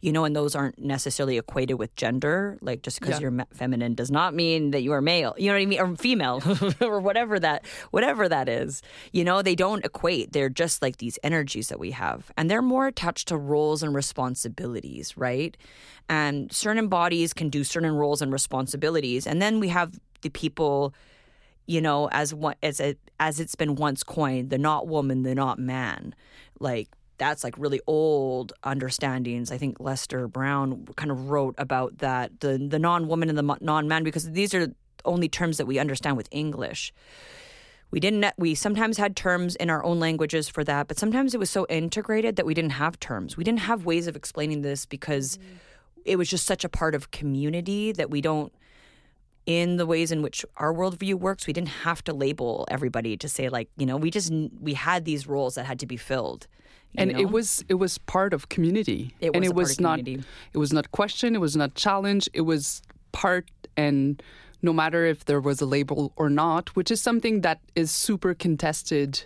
you 0.00 0.12
know, 0.12 0.24
and 0.24 0.36
those 0.36 0.54
aren't 0.54 0.78
necessarily 0.78 1.38
equated 1.38 1.78
with 1.78 1.94
gender. 1.96 2.58
Like 2.60 2.82
just 2.82 3.00
because 3.00 3.14
yeah. 3.14 3.20
you're 3.20 3.30
ma- 3.30 3.44
feminine 3.54 3.94
does 3.94 4.10
not 4.10 4.34
mean 4.34 4.70
that 4.72 4.82
you 4.82 4.92
are 4.92 5.00
male. 5.00 5.34
You 5.38 5.46
know 5.46 5.54
what 5.54 5.62
I 5.62 5.66
mean, 5.66 5.80
or 5.80 5.96
female, 5.96 6.42
or 6.82 7.00
whatever 7.00 7.40
that 7.40 7.64
whatever 7.90 8.28
that 8.28 8.48
is. 8.48 8.82
You 9.12 9.24
know, 9.24 9.40
they 9.40 9.54
don't 9.54 9.82
equate. 9.84 10.32
They're 10.32 10.50
just 10.50 10.82
like 10.82 10.98
these 10.98 11.18
energies 11.22 11.68
that 11.68 11.80
we 11.80 11.92
have, 11.92 12.30
and 12.36 12.50
they're 12.50 12.60
more 12.60 12.86
attached 12.86 13.28
to 13.28 13.38
roles 13.38 13.82
and 13.82 13.94
responsibilities, 13.94 15.16
right? 15.16 15.56
And 16.08 16.52
certain 16.52 16.88
bodies 16.88 17.32
can 17.32 17.48
do 17.48 17.64
certain 17.64 17.94
roles 17.94 18.20
and 18.20 18.30
responsibilities, 18.30 19.26
and 19.26 19.40
then 19.40 19.58
we 19.58 19.68
have 19.68 19.98
the 20.20 20.28
people 20.28 20.94
you 21.66 21.80
know, 21.80 22.08
as 22.10 22.34
what 22.34 22.58
as 22.62 22.80
it 22.80 22.98
as 23.20 23.40
it's 23.40 23.54
been 23.54 23.74
once 23.74 24.02
coined, 24.02 24.50
the 24.50 24.58
not 24.58 24.86
woman, 24.86 25.22
the 25.22 25.34
not 25.34 25.58
man. 25.58 26.14
Like 26.60 26.88
that's 27.18 27.44
like 27.44 27.54
really 27.56 27.80
old 27.86 28.52
understandings. 28.64 29.50
I 29.50 29.58
think 29.58 29.78
Lester 29.80 30.28
Brown 30.28 30.86
kind 30.96 31.10
of 31.10 31.30
wrote 31.30 31.54
about 31.58 31.98
that 31.98 32.40
the 32.40 32.58
the 32.58 32.78
non 32.78 33.08
woman 33.08 33.28
and 33.28 33.38
the 33.38 33.56
non 33.60 33.88
man 33.88 34.04
because 34.04 34.30
these 34.32 34.54
are 34.54 34.68
only 35.04 35.28
terms 35.28 35.58
that 35.58 35.66
we 35.66 35.78
understand 35.78 36.16
with 36.16 36.28
English. 36.30 36.92
We 37.90 38.00
didn't. 38.00 38.26
We 38.36 38.54
sometimes 38.54 38.98
had 38.98 39.14
terms 39.14 39.54
in 39.56 39.70
our 39.70 39.84
own 39.84 40.00
languages 40.00 40.48
for 40.48 40.64
that, 40.64 40.88
but 40.88 40.98
sometimes 40.98 41.34
it 41.34 41.38
was 41.38 41.50
so 41.50 41.64
integrated 41.68 42.36
that 42.36 42.46
we 42.46 42.52
didn't 42.52 42.72
have 42.72 42.98
terms. 42.98 43.36
We 43.36 43.44
didn't 43.44 43.60
have 43.60 43.84
ways 43.84 44.06
of 44.08 44.16
explaining 44.16 44.62
this 44.62 44.84
because 44.84 45.36
mm. 45.36 45.42
it 46.04 46.16
was 46.16 46.28
just 46.28 46.44
such 46.44 46.64
a 46.64 46.68
part 46.68 46.94
of 46.94 47.12
community 47.12 47.92
that 47.92 48.10
we 48.10 48.20
don't 48.20 48.52
in 49.46 49.76
the 49.76 49.86
ways 49.86 50.10
in 50.10 50.22
which 50.22 50.44
our 50.56 50.72
worldview 50.72 51.14
works, 51.14 51.46
we 51.46 51.52
didn't 51.52 51.68
have 51.68 52.02
to 52.04 52.12
label 52.12 52.66
everybody 52.70 53.16
to 53.16 53.28
say 53.28 53.48
like, 53.48 53.68
you 53.76 53.86
know, 53.86 53.96
we 53.96 54.10
just 54.10 54.32
we 54.60 54.74
had 54.74 55.04
these 55.04 55.26
roles 55.26 55.54
that 55.56 55.66
had 55.66 55.78
to 55.80 55.86
be 55.86 55.96
filled. 55.96 56.46
And 56.96 57.12
know? 57.12 57.18
it 57.18 57.30
was 57.30 57.64
it 57.68 57.74
was 57.74 57.98
part 57.98 58.32
of 58.32 58.48
community. 58.48 59.14
It 59.20 59.30
was 59.30 59.36
and 59.36 59.44
it 59.44 59.54
was 59.54 59.80
not 59.80 60.00
it 60.06 60.24
was 60.54 60.72
not 60.72 60.90
questioned, 60.92 61.36
it 61.36 61.40
was 61.40 61.56
not 61.56 61.74
challenged, 61.74 62.28
it 62.32 62.42
was 62.42 62.82
part 63.12 63.50
and 63.76 64.22
no 64.62 64.72
matter 64.72 65.04
if 65.04 65.26
there 65.26 65.40
was 65.40 65.60
a 65.60 65.66
label 65.66 66.12
or 66.16 66.30
not, 66.30 66.74
which 66.74 66.90
is 66.90 67.00
something 67.00 67.42
that 67.42 67.60
is 67.74 67.90
super 67.90 68.32
contested 68.32 69.24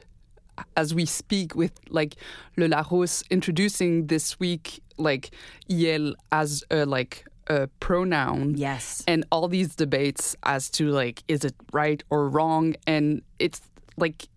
as 0.77 0.93
we 0.93 1.05
speak 1.05 1.55
with 1.55 1.73
like 1.91 2.17
Le 2.57 2.69
Larousse 2.69 3.23
introducing 3.31 4.09
this 4.09 4.41
week 4.41 4.81
like 4.97 5.31
IEL 5.71 6.15
as 6.33 6.65
a 6.73 6.85
like 6.85 7.25
a 7.49 7.67
pronoun. 7.81 8.55
Yes. 8.57 9.03
And 9.07 9.25
all 9.33 9.49
these 9.49 9.75
debates 9.75 10.37
as 10.45 10.71
to 10.71 10.91
like 10.91 11.23
is 11.29 11.45
it 11.45 11.55
right 11.73 12.03
or 12.11 12.29
wrong 12.29 12.75
and 12.87 13.23
it's 13.39 13.61
like 13.97 14.29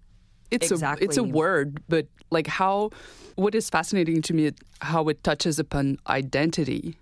it's 0.50 0.72
exactly. 0.72 1.06
a 1.06 1.10
it's 1.10 1.18
a 1.18 1.24
word 1.24 1.82
but 1.88 2.08
like 2.30 2.48
how 2.48 2.90
what 3.36 3.56
is 3.56 3.70
fascinating 3.70 4.22
to 4.22 4.34
me 4.34 4.52
how 4.82 5.08
it 5.08 5.24
touches 5.24 5.60
upon 5.60 5.98
identity 6.08 6.98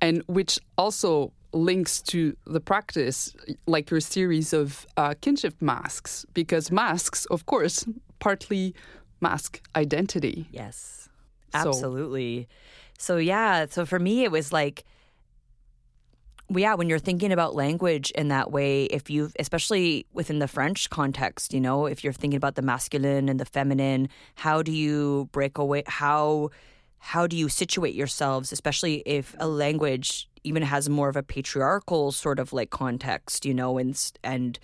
and 0.00 0.22
which 0.26 0.58
also 0.78 1.32
links 1.52 2.00
to 2.00 2.36
the 2.46 2.60
practice 2.60 3.34
like 3.66 3.90
your 3.90 4.00
series 4.00 4.52
of 4.52 4.86
uh, 4.96 5.14
kinship 5.20 5.54
masks 5.60 6.24
because 6.32 6.70
masks 6.70 7.26
of 7.26 7.46
course 7.46 7.84
partly 8.20 8.74
mask 9.20 9.60
identity 9.74 10.46
yes 10.52 11.08
absolutely 11.52 12.48
so, 12.98 13.14
so 13.14 13.18
yeah 13.18 13.66
so 13.68 13.84
for 13.84 13.98
me 13.98 14.24
it 14.24 14.30
was 14.30 14.52
like 14.52 14.84
yeah, 16.54 16.74
when 16.74 16.88
you're 16.88 16.98
thinking 16.98 17.32
about 17.32 17.54
language 17.54 18.10
in 18.12 18.28
that 18.28 18.50
way, 18.50 18.84
if 18.84 19.08
you, 19.08 19.30
especially 19.38 20.06
within 20.12 20.40
the 20.40 20.48
French 20.48 20.90
context, 20.90 21.54
you 21.54 21.60
know, 21.60 21.86
if 21.86 22.02
you're 22.02 22.12
thinking 22.12 22.36
about 22.36 22.56
the 22.56 22.62
masculine 22.62 23.28
and 23.28 23.38
the 23.38 23.44
feminine, 23.44 24.08
how 24.34 24.62
do 24.62 24.72
you 24.72 25.28
break 25.32 25.58
away? 25.58 25.84
How 25.86 26.50
how 27.02 27.26
do 27.26 27.36
you 27.36 27.48
situate 27.48 27.94
yourselves, 27.94 28.52
especially 28.52 29.02
if 29.06 29.34
a 29.38 29.48
language 29.48 30.28
even 30.44 30.62
has 30.62 30.88
more 30.88 31.08
of 31.08 31.16
a 31.16 31.22
patriarchal 31.22 32.12
sort 32.12 32.38
of 32.38 32.52
like 32.52 32.70
context, 32.70 33.46
you 33.46 33.54
know, 33.54 33.78
and 33.78 34.12
and 34.22 34.58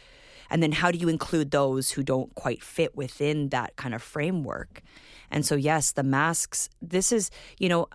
and 0.51 0.63
then 0.63 0.73
how 0.73 0.91
do 0.91 0.99
you 0.99 1.09
include 1.09 1.51
those 1.51 1.91
who 1.91 2.03
don't 2.03 2.35
quite 2.35 2.63
fit 2.63 2.97
within 2.97 3.49
that 3.51 3.77
kind 3.77 3.95
of 3.95 4.03
framework? 4.03 4.83
And 5.31 5.47
so 5.47 5.55
yes, 5.55 5.93
the 5.93 6.03
masks. 6.03 6.69
This 6.83 7.11
is, 7.11 7.31
you 7.59 7.69
know, 7.69 7.89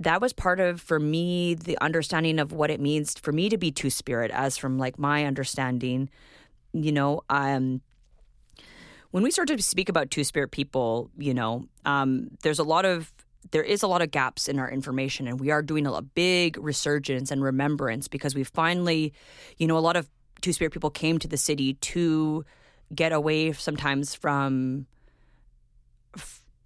that 0.00 0.20
was 0.20 0.32
part 0.32 0.60
of 0.60 0.80
for 0.80 0.98
me 0.98 1.54
the 1.54 1.78
understanding 1.80 2.38
of 2.38 2.52
what 2.52 2.70
it 2.70 2.80
means 2.80 3.14
for 3.18 3.32
me 3.32 3.48
to 3.48 3.56
be 3.56 3.70
two 3.70 3.90
spirit 3.90 4.30
as 4.32 4.56
from 4.56 4.78
like 4.78 4.98
my 4.98 5.24
understanding 5.24 6.08
you 6.72 6.92
know 6.92 7.22
um 7.30 7.80
when 9.10 9.22
we 9.22 9.30
start 9.30 9.48
to 9.48 9.60
speak 9.62 9.88
about 9.88 10.10
two 10.10 10.24
spirit 10.24 10.50
people 10.50 11.10
you 11.16 11.32
know 11.32 11.64
um 11.84 12.28
there's 12.42 12.58
a 12.58 12.64
lot 12.64 12.84
of 12.84 13.12
there 13.50 13.62
is 13.62 13.82
a 13.82 13.86
lot 13.86 14.02
of 14.02 14.10
gaps 14.10 14.48
in 14.48 14.58
our 14.58 14.70
information 14.70 15.28
and 15.28 15.38
we 15.38 15.50
are 15.50 15.62
doing 15.62 15.86
a 15.86 16.02
big 16.02 16.56
resurgence 16.58 17.30
and 17.30 17.42
remembrance 17.42 18.08
because 18.08 18.34
we 18.34 18.42
finally 18.42 19.12
you 19.58 19.66
know 19.66 19.78
a 19.78 19.80
lot 19.80 19.96
of 19.96 20.08
two 20.40 20.52
spirit 20.52 20.72
people 20.72 20.90
came 20.90 21.18
to 21.18 21.28
the 21.28 21.36
city 21.36 21.74
to 21.74 22.44
get 22.94 23.12
away 23.12 23.52
sometimes 23.52 24.14
from 24.14 24.86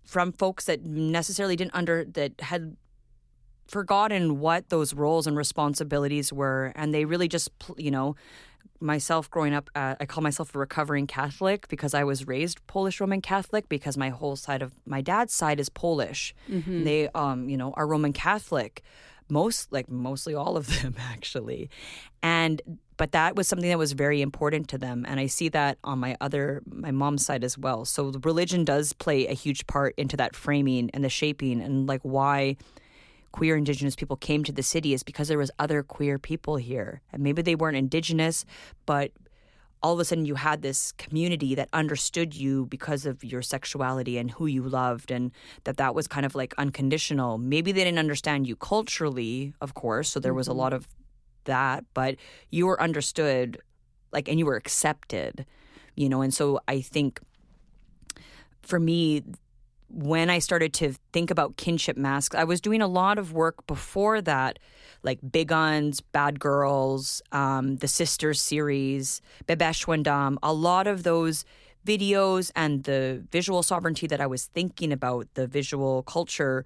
from 0.04 0.32
folks 0.32 0.64
that 0.64 0.84
necessarily 0.86 1.54
didn't 1.54 1.74
under 1.74 2.04
that 2.04 2.40
had 2.40 2.76
forgotten 3.68 4.40
what 4.40 4.68
those 4.70 4.94
roles 4.94 5.26
and 5.26 5.36
responsibilities 5.36 6.32
were 6.32 6.72
and 6.74 6.92
they 6.92 7.04
really 7.04 7.28
just 7.28 7.50
you 7.76 7.90
know 7.90 8.16
myself 8.80 9.30
growing 9.30 9.54
up 9.54 9.70
uh, 9.74 9.94
i 10.00 10.06
call 10.06 10.22
myself 10.22 10.54
a 10.54 10.58
recovering 10.58 11.06
catholic 11.06 11.68
because 11.68 11.94
i 11.94 12.02
was 12.02 12.26
raised 12.26 12.64
polish 12.66 13.00
roman 13.00 13.20
catholic 13.20 13.68
because 13.68 13.96
my 13.96 14.08
whole 14.08 14.36
side 14.36 14.62
of 14.62 14.72
my 14.86 15.00
dad's 15.00 15.34
side 15.34 15.60
is 15.60 15.68
polish. 15.68 16.34
Mm-hmm. 16.48 16.84
they 16.84 17.08
um 17.14 17.48
you 17.48 17.56
know 17.56 17.72
are 17.76 17.86
roman 17.86 18.12
catholic 18.12 18.82
most 19.30 19.72
like 19.72 19.90
mostly 19.90 20.34
all 20.34 20.56
of 20.56 20.66
them 20.82 20.94
actually. 20.98 21.70
And 22.22 22.60
but 22.96 23.12
that 23.12 23.36
was 23.36 23.46
something 23.46 23.68
that 23.68 23.78
was 23.78 23.92
very 23.92 24.20
important 24.20 24.66
to 24.68 24.78
them 24.78 25.04
and 25.06 25.20
i 25.20 25.26
see 25.26 25.48
that 25.50 25.78
on 25.84 26.00
my 26.00 26.16
other 26.20 26.62
my 26.66 26.90
mom's 26.90 27.24
side 27.24 27.44
as 27.44 27.56
well. 27.56 27.84
So 27.84 28.10
the 28.10 28.20
religion 28.20 28.64
does 28.64 28.92
play 28.92 29.26
a 29.26 29.34
huge 29.34 29.66
part 29.66 29.94
into 29.96 30.16
that 30.16 30.34
framing 30.34 30.90
and 30.92 31.04
the 31.04 31.08
shaping 31.08 31.60
and 31.60 31.86
like 31.86 32.00
why 32.02 32.56
queer 33.38 33.56
indigenous 33.56 33.94
people 33.94 34.16
came 34.16 34.42
to 34.42 34.50
the 34.50 34.64
city 34.64 34.92
is 34.92 35.04
because 35.04 35.28
there 35.28 35.38
was 35.38 35.52
other 35.60 35.84
queer 35.84 36.18
people 36.18 36.56
here. 36.56 37.00
And 37.12 37.22
maybe 37.22 37.40
they 37.40 37.54
weren't 37.54 37.76
indigenous 37.76 38.44
but 38.84 39.12
all 39.80 39.92
of 39.92 40.00
a 40.00 40.04
sudden 40.04 40.24
you 40.24 40.34
had 40.34 40.60
this 40.60 40.90
community 41.04 41.54
that 41.54 41.68
understood 41.72 42.34
you 42.34 42.66
because 42.66 43.06
of 43.06 43.22
your 43.22 43.42
sexuality 43.42 44.18
and 44.18 44.32
who 44.32 44.46
you 44.46 44.64
loved 44.64 45.12
and 45.12 45.30
that 45.62 45.76
that 45.76 45.94
was 45.94 46.08
kind 46.08 46.26
of 46.26 46.34
like 46.34 46.52
unconditional. 46.58 47.38
Maybe 47.38 47.70
they 47.70 47.84
didn't 47.84 48.00
understand 48.00 48.48
you 48.48 48.56
culturally 48.56 49.54
of 49.60 49.74
course 49.74 50.08
so 50.08 50.18
there 50.18 50.34
was 50.34 50.48
a 50.48 50.50
mm-hmm. 50.50 50.58
lot 50.58 50.72
of 50.72 50.88
that 51.44 51.84
but 51.94 52.16
you 52.50 52.66
were 52.66 52.82
understood 52.82 53.60
like 54.10 54.26
and 54.28 54.40
you 54.40 54.46
were 54.46 54.56
accepted 54.56 55.46
you 55.94 56.08
know? 56.08 56.22
And 56.22 56.34
so 56.34 56.58
i 56.66 56.80
think 56.80 57.20
for 58.62 58.80
me 58.80 59.22
when 59.88 60.30
I 60.30 60.38
started 60.38 60.72
to 60.74 60.94
think 61.12 61.30
about 61.30 61.56
kinship 61.56 61.96
masks, 61.96 62.36
I 62.36 62.44
was 62.44 62.60
doing 62.60 62.82
a 62.82 62.86
lot 62.86 63.18
of 63.18 63.32
work 63.32 63.66
before 63.66 64.20
that, 64.22 64.58
like 65.02 65.18
Big 65.30 65.50
Uns, 65.50 66.00
Bad 66.00 66.38
Girls, 66.40 67.22
um, 67.32 67.76
the 67.76 67.88
Sisters 67.88 68.40
series, 68.40 69.20
Bebeshwendam, 69.46 70.36
a 70.42 70.52
lot 70.52 70.86
of 70.86 71.02
those 71.02 71.44
videos 71.86 72.50
and 72.54 72.84
the 72.84 73.24
visual 73.30 73.62
sovereignty 73.62 74.06
that 74.06 74.20
I 74.20 74.26
was 74.26 74.46
thinking 74.46 74.92
about, 74.92 75.26
the 75.34 75.46
visual 75.46 76.02
culture, 76.02 76.64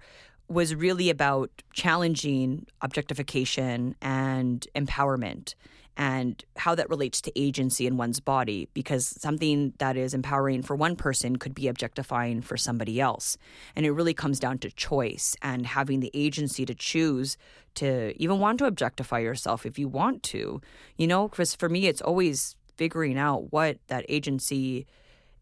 was 0.49 0.75
really 0.75 1.09
about 1.09 1.49
challenging 1.71 2.65
objectification 2.81 3.95
and 4.01 4.67
empowerment 4.75 5.55
and 5.95 6.43
how 6.57 6.73
that 6.75 6.89
relates 6.89 7.21
to 7.21 7.39
agency 7.39 7.85
in 7.85 7.97
one's 7.97 8.19
body 8.19 8.67
because 8.73 9.05
something 9.05 9.73
that 9.77 9.95
is 9.95 10.13
empowering 10.13 10.63
for 10.63 10.75
one 10.75 10.95
person 10.95 11.35
could 11.35 11.53
be 11.53 11.67
objectifying 11.67 12.41
for 12.41 12.57
somebody 12.57 12.99
else. 12.99 13.37
And 13.75 13.85
it 13.85 13.91
really 13.91 14.13
comes 14.13 14.39
down 14.39 14.57
to 14.59 14.71
choice 14.71 15.35
and 15.41 15.67
having 15.67 15.99
the 15.99 16.11
agency 16.13 16.65
to 16.65 16.73
choose 16.73 17.37
to 17.75 18.13
even 18.21 18.39
want 18.39 18.59
to 18.59 18.65
objectify 18.65 19.19
yourself 19.19 19.65
if 19.65 19.77
you 19.77 19.87
want 19.87 20.23
to. 20.23 20.61
You 20.97 21.07
know 21.07 21.27
because 21.27 21.53
for 21.55 21.69
me 21.69 21.87
it's 21.87 22.01
always 22.01 22.55
figuring 22.75 23.17
out 23.17 23.51
what 23.51 23.77
that 23.87 24.05
agency 24.09 24.87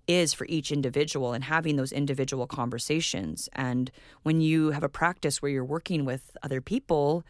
is 0.08 0.34
for 0.34 0.46
each 0.50 0.72
individual 0.72 1.32
and 1.32 1.46
having 1.46 1.78
those 1.78 1.94
individual 1.94 2.46
conversations. 2.46 3.48
And 3.54 3.90
when 4.24 4.42
you 4.42 4.72
have 4.72 4.84
a 4.84 4.90
practice 4.90 5.42
where 5.42 5.52
you're 5.52 5.64
working 5.64 6.04
with 6.04 6.36
other 6.44 6.60
people 6.60 7.24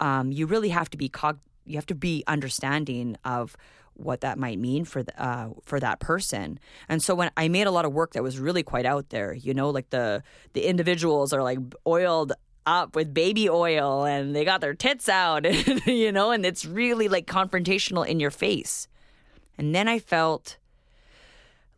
um, 0.00 0.32
you 0.32 0.46
really 0.46 0.68
have 0.70 0.90
to 0.90 0.98
be 0.98 1.08
cog- 1.08 1.40
you 1.66 1.76
have 1.76 1.86
to 1.86 1.94
be 1.94 2.24
understanding 2.26 3.16
of 3.24 3.56
what 3.94 4.20
that 4.20 4.38
might 4.38 4.58
mean 4.58 4.84
for 4.84 5.02
the, 5.02 5.22
uh, 5.22 5.48
for 5.64 5.80
that 5.80 6.00
person. 6.00 6.58
And 6.88 7.02
so 7.02 7.14
when 7.14 7.30
I 7.36 7.48
made 7.48 7.66
a 7.66 7.70
lot 7.70 7.84
of 7.84 7.92
work 7.92 8.12
that 8.12 8.22
was 8.22 8.38
really 8.38 8.62
quite 8.62 8.86
out 8.86 9.08
there, 9.10 9.32
you 9.32 9.54
know, 9.54 9.70
like 9.70 9.90
the 9.90 10.22
the 10.52 10.68
individuals 10.68 11.32
are 11.32 11.42
like 11.42 11.58
oiled 11.86 12.32
up 12.66 12.96
with 12.96 13.14
baby 13.14 13.48
oil 13.48 14.04
and 14.04 14.34
they 14.34 14.44
got 14.44 14.60
their 14.60 14.74
tits 14.74 15.08
out, 15.08 15.44
you 15.86 16.12
know, 16.12 16.30
and 16.30 16.44
it's 16.44 16.64
really 16.64 17.08
like 17.08 17.26
confrontational 17.26 18.06
in 18.06 18.20
your 18.20 18.30
face. 18.30 18.88
And 19.56 19.74
then 19.74 19.88
I 19.88 19.98
felt 19.98 20.58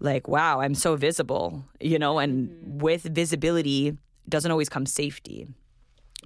like, 0.01 0.27
wow, 0.27 0.61
I'm 0.61 0.75
so 0.75 0.97
visible, 0.97 1.65
you 1.81 1.99
know, 1.99 2.19
and 2.19 2.49
mm-hmm. 2.49 2.79
with 2.79 3.03
visibility 3.03 3.97
doesn't 4.29 4.51
always 4.51 4.69
come 4.69 4.87
safety 4.87 5.47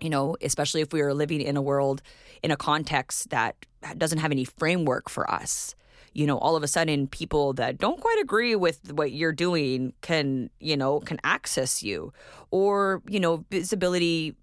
you 0.02 0.10
know, 0.10 0.36
especially 0.42 0.80
if 0.80 0.92
we 0.92 1.00
are 1.00 1.14
living 1.14 1.40
in 1.40 1.56
a 1.56 1.62
world, 1.62 2.02
in 2.42 2.50
a 2.50 2.56
context 2.56 3.30
that 3.30 3.54
doesn't 3.96 4.18
have 4.18 4.32
any 4.32 4.44
framework 4.44 5.08
for 5.08 5.30
us. 5.30 5.74
You 6.12 6.26
know, 6.26 6.36
all 6.38 6.56
of 6.56 6.62
a 6.62 6.68
sudden, 6.68 7.06
people 7.06 7.54
that 7.54 7.78
don't 7.78 8.00
quite 8.00 8.18
agree 8.20 8.54
with 8.54 8.92
what 8.92 9.12
you're 9.12 9.32
doing 9.32 9.94
can, 10.02 10.50
you 10.60 10.76
know, 10.76 11.00
can 11.00 11.18
access 11.24 11.82
you. 11.82 12.12
Or, 12.50 13.02
you 13.08 13.18
know, 13.18 13.44
visibility 13.50 14.34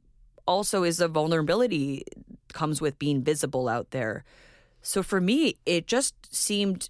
also 0.47 0.83
is 0.83 0.99
a 0.99 1.07
vulnerability 1.07 2.03
comes 2.53 2.81
with 2.81 2.97
being 2.97 3.21
visible 3.21 3.69
out 3.69 3.91
there. 3.91 4.23
So 4.81 5.03
for 5.03 5.21
me, 5.21 5.57
it 5.67 5.85
just 5.85 6.15
seemed 6.33 6.89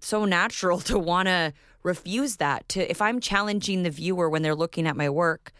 so 0.00 0.24
natural 0.24 0.78
to 0.90 0.98
want 0.98 1.28
to 1.28 1.52
refuse 1.82 2.36
that. 2.36 2.68
To 2.70 2.90
if 2.90 3.00
I'm 3.00 3.20
challenging 3.20 3.84
the 3.84 3.90
viewer 3.90 4.28
when 4.28 4.42
they're 4.42 4.54
looking 4.54 4.86
at 4.86 4.96
my 4.96 5.08
work, 5.08 5.52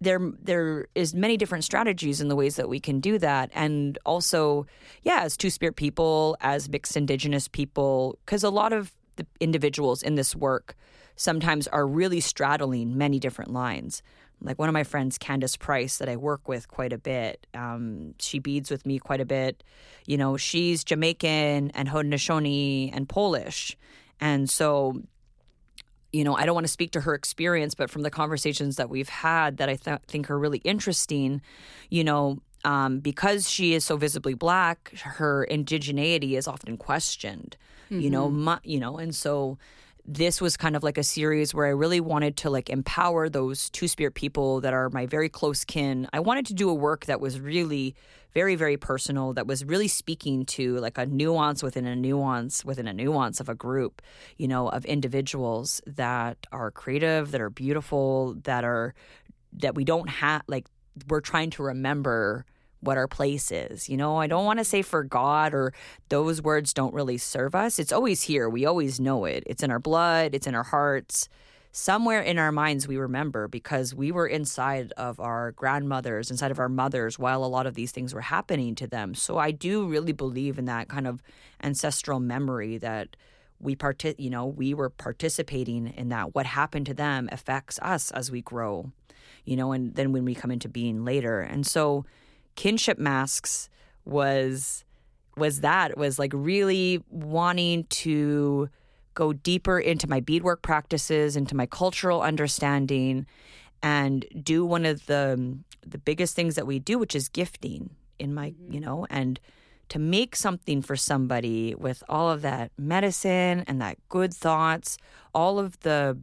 there 0.00 0.20
there 0.42 0.86
is 0.94 1.14
many 1.14 1.36
different 1.36 1.64
strategies 1.64 2.20
in 2.20 2.28
the 2.28 2.36
ways 2.36 2.56
that 2.56 2.68
we 2.68 2.80
can 2.80 3.00
do 3.00 3.18
that. 3.18 3.50
And 3.54 3.98
also 4.04 4.66
yeah 5.02 5.20
as 5.22 5.36
two 5.36 5.50
spirit 5.50 5.76
people 5.76 6.36
as 6.40 6.68
mixed 6.68 6.96
indigenous 6.96 7.48
people 7.48 8.18
because 8.24 8.42
a 8.42 8.50
lot 8.50 8.72
of 8.72 8.92
the 9.16 9.26
individuals 9.40 10.02
in 10.02 10.14
this 10.14 10.34
work 10.34 10.76
sometimes 11.16 11.68
are 11.68 11.86
really 11.86 12.20
straddling 12.20 12.96
many 12.96 13.18
different 13.18 13.52
lines. 13.52 14.02
Like 14.42 14.58
one 14.58 14.70
of 14.70 14.72
my 14.72 14.84
friends 14.84 15.18
candace 15.18 15.56
price 15.56 15.98
that 15.98 16.08
i 16.08 16.16
work 16.16 16.48
with 16.48 16.68
quite 16.68 16.94
a 16.94 16.98
bit 16.98 17.46
um, 17.54 18.14
she 18.18 18.38
beads 18.38 18.70
with 18.70 18.86
me 18.86 18.98
quite 18.98 19.20
a 19.20 19.26
bit. 19.26 19.62
You 20.06 20.16
know 20.16 20.36
she's 20.36 20.82
jamaican 20.82 21.72
and 21.72 21.88
haudenosaunee 21.88 22.90
and 22.92 23.08
polish. 23.08 23.76
And 24.20 24.48
so 24.50 25.02
you 26.12 26.24
know, 26.24 26.34
I 26.34 26.44
don't 26.44 26.54
want 26.54 26.66
to 26.66 26.72
speak 26.72 26.90
to 26.92 27.00
her 27.02 27.14
experience, 27.14 27.74
but 27.74 27.90
from 27.90 28.02
the 28.02 28.10
conversations 28.10 28.76
that 28.76 28.90
we've 28.90 29.08
had 29.08 29.58
that 29.58 29.68
I 29.68 29.76
th- 29.76 30.00
think 30.06 30.30
are 30.30 30.38
really 30.38 30.58
interesting, 30.58 31.40
you 31.88 32.04
know, 32.04 32.38
um, 32.64 33.00
because 33.00 33.48
she 33.48 33.74
is 33.74 33.84
so 33.84 33.96
visibly 33.96 34.34
black, 34.34 34.92
her 35.02 35.46
indigeneity 35.50 36.36
is 36.36 36.46
often 36.46 36.76
questioned, 36.76 37.56
mm-hmm. 37.90 38.00
you 38.00 38.10
know, 38.10 38.28
my, 38.28 38.58
you 38.64 38.78
know, 38.78 38.98
and 38.98 39.14
so 39.14 39.56
this 40.12 40.40
was 40.40 40.56
kind 40.56 40.74
of 40.74 40.82
like 40.82 40.98
a 40.98 41.04
series 41.04 41.54
where 41.54 41.66
I 41.66 41.70
really 41.70 42.00
wanted 42.00 42.36
to 42.38 42.50
like 42.50 42.68
empower 42.68 43.28
those 43.28 43.70
two 43.70 43.86
spirit 43.86 44.14
people 44.14 44.60
that 44.62 44.74
are 44.74 44.90
my 44.90 45.06
very 45.06 45.28
close 45.28 45.64
kin. 45.64 46.08
I 46.12 46.18
wanted 46.18 46.46
to 46.46 46.54
do 46.54 46.68
a 46.68 46.74
work 46.74 47.06
that 47.06 47.20
was 47.20 47.38
really 47.38 47.94
very 48.34 48.56
very 48.56 48.76
personal 48.76 49.32
that 49.34 49.46
was 49.46 49.64
really 49.64 49.86
speaking 49.86 50.44
to 50.46 50.78
like 50.78 50.98
a 50.98 51.06
nuance 51.06 51.62
within 51.62 51.86
a 51.86 51.94
nuance 51.94 52.64
within 52.64 52.88
a 52.88 52.92
nuance 52.92 53.38
of 53.38 53.48
a 53.48 53.54
group, 53.54 54.02
you 54.36 54.48
know, 54.48 54.68
of 54.68 54.84
individuals 54.84 55.80
that 55.86 56.38
are 56.50 56.72
creative, 56.72 57.30
that 57.30 57.40
are 57.40 57.50
beautiful, 57.50 58.34
that 58.42 58.64
are 58.64 58.94
that 59.52 59.76
we 59.76 59.84
don't 59.84 60.08
have 60.08 60.42
like 60.48 60.66
we're 61.08 61.20
trying 61.20 61.50
to 61.50 61.62
remember 61.62 62.44
what 62.80 62.96
our 62.96 63.08
place 63.08 63.50
is. 63.52 63.88
You 63.88 63.96
know, 63.96 64.16
I 64.16 64.26
don't 64.26 64.44
want 64.44 64.58
to 64.58 64.64
say 64.64 64.82
for 64.82 65.04
God 65.04 65.54
or 65.54 65.72
those 66.08 66.42
words 66.42 66.72
don't 66.72 66.94
really 66.94 67.18
serve 67.18 67.54
us. 67.54 67.78
It's 67.78 67.92
always 67.92 68.22
here. 68.22 68.48
We 68.48 68.64
always 68.66 68.98
know 68.98 69.24
it. 69.26 69.42
It's 69.46 69.62
in 69.62 69.70
our 69.70 69.78
blood, 69.78 70.34
it's 70.34 70.46
in 70.46 70.54
our 70.54 70.64
hearts. 70.64 71.28
somewhere 71.72 72.20
in 72.20 72.36
our 72.38 72.50
minds 72.50 72.88
we 72.88 72.96
remember 72.96 73.46
because 73.46 73.94
we 73.94 74.10
were 74.10 74.26
inside 74.26 74.92
of 74.96 75.20
our 75.20 75.52
grandmothers, 75.52 76.30
inside 76.30 76.50
of 76.50 76.58
our 76.58 76.68
mothers 76.68 77.18
while 77.18 77.44
a 77.44 77.46
lot 77.46 77.66
of 77.66 77.74
these 77.74 77.92
things 77.92 78.12
were 78.12 78.22
happening 78.22 78.74
to 78.74 78.86
them. 78.88 79.14
So 79.14 79.38
I 79.38 79.52
do 79.52 79.86
really 79.86 80.12
believe 80.12 80.58
in 80.58 80.64
that 80.64 80.88
kind 80.88 81.06
of 81.06 81.22
ancestral 81.62 82.18
memory 82.18 82.78
that 82.78 83.14
we 83.60 83.76
part 83.76 84.02
you 84.18 84.30
know 84.30 84.46
we 84.46 84.74
were 84.74 84.90
participating 84.90 85.88
in 85.88 86.08
that 86.08 86.34
what 86.34 86.46
happened 86.46 86.86
to 86.86 86.94
them 86.94 87.28
affects 87.30 87.78
us 87.82 88.10
as 88.12 88.30
we 88.30 88.40
grow 88.40 88.90
you 89.44 89.54
know 89.54 89.72
and 89.72 89.94
then 89.94 90.12
when 90.12 90.24
we 90.24 90.34
come 90.34 90.50
into 90.50 90.68
being 90.68 91.04
later 91.04 91.40
and 91.40 91.66
so 91.66 92.04
kinship 92.54 92.98
masks 92.98 93.68
was 94.04 94.84
was 95.36 95.60
that 95.60 95.96
was 95.96 96.18
like 96.18 96.32
really 96.34 97.02
wanting 97.08 97.84
to 97.84 98.68
go 99.14 99.32
deeper 99.32 99.78
into 99.78 100.08
my 100.08 100.20
beadwork 100.20 100.62
practices 100.62 101.36
into 101.36 101.54
my 101.54 101.66
cultural 101.66 102.22
understanding 102.22 103.26
and 103.82 104.26
do 104.42 104.64
one 104.64 104.84
of 104.84 105.06
the 105.06 105.56
the 105.86 105.98
biggest 105.98 106.34
things 106.34 106.54
that 106.54 106.66
we 106.66 106.78
do 106.78 106.98
which 106.98 107.14
is 107.14 107.28
gifting 107.28 107.90
in 108.18 108.34
my 108.34 108.50
mm-hmm. 108.50 108.72
you 108.72 108.80
know 108.80 109.06
and 109.10 109.40
to 109.90 109.98
make 109.98 110.36
something 110.36 110.80
for 110.80 110.96
somebody 110.96 111.74
with 111.74 112.02
all 112.08 112.30
of 112.30 112.42
that 112.42 112.70
medicine 112.78 113.64
and 113.66 113.80
that 113.82 113.98
good 114.08 114.32
thoughts, 114.32 114.96
all 115.34 115.58
of 115.58 115.78
the 115.80 116.16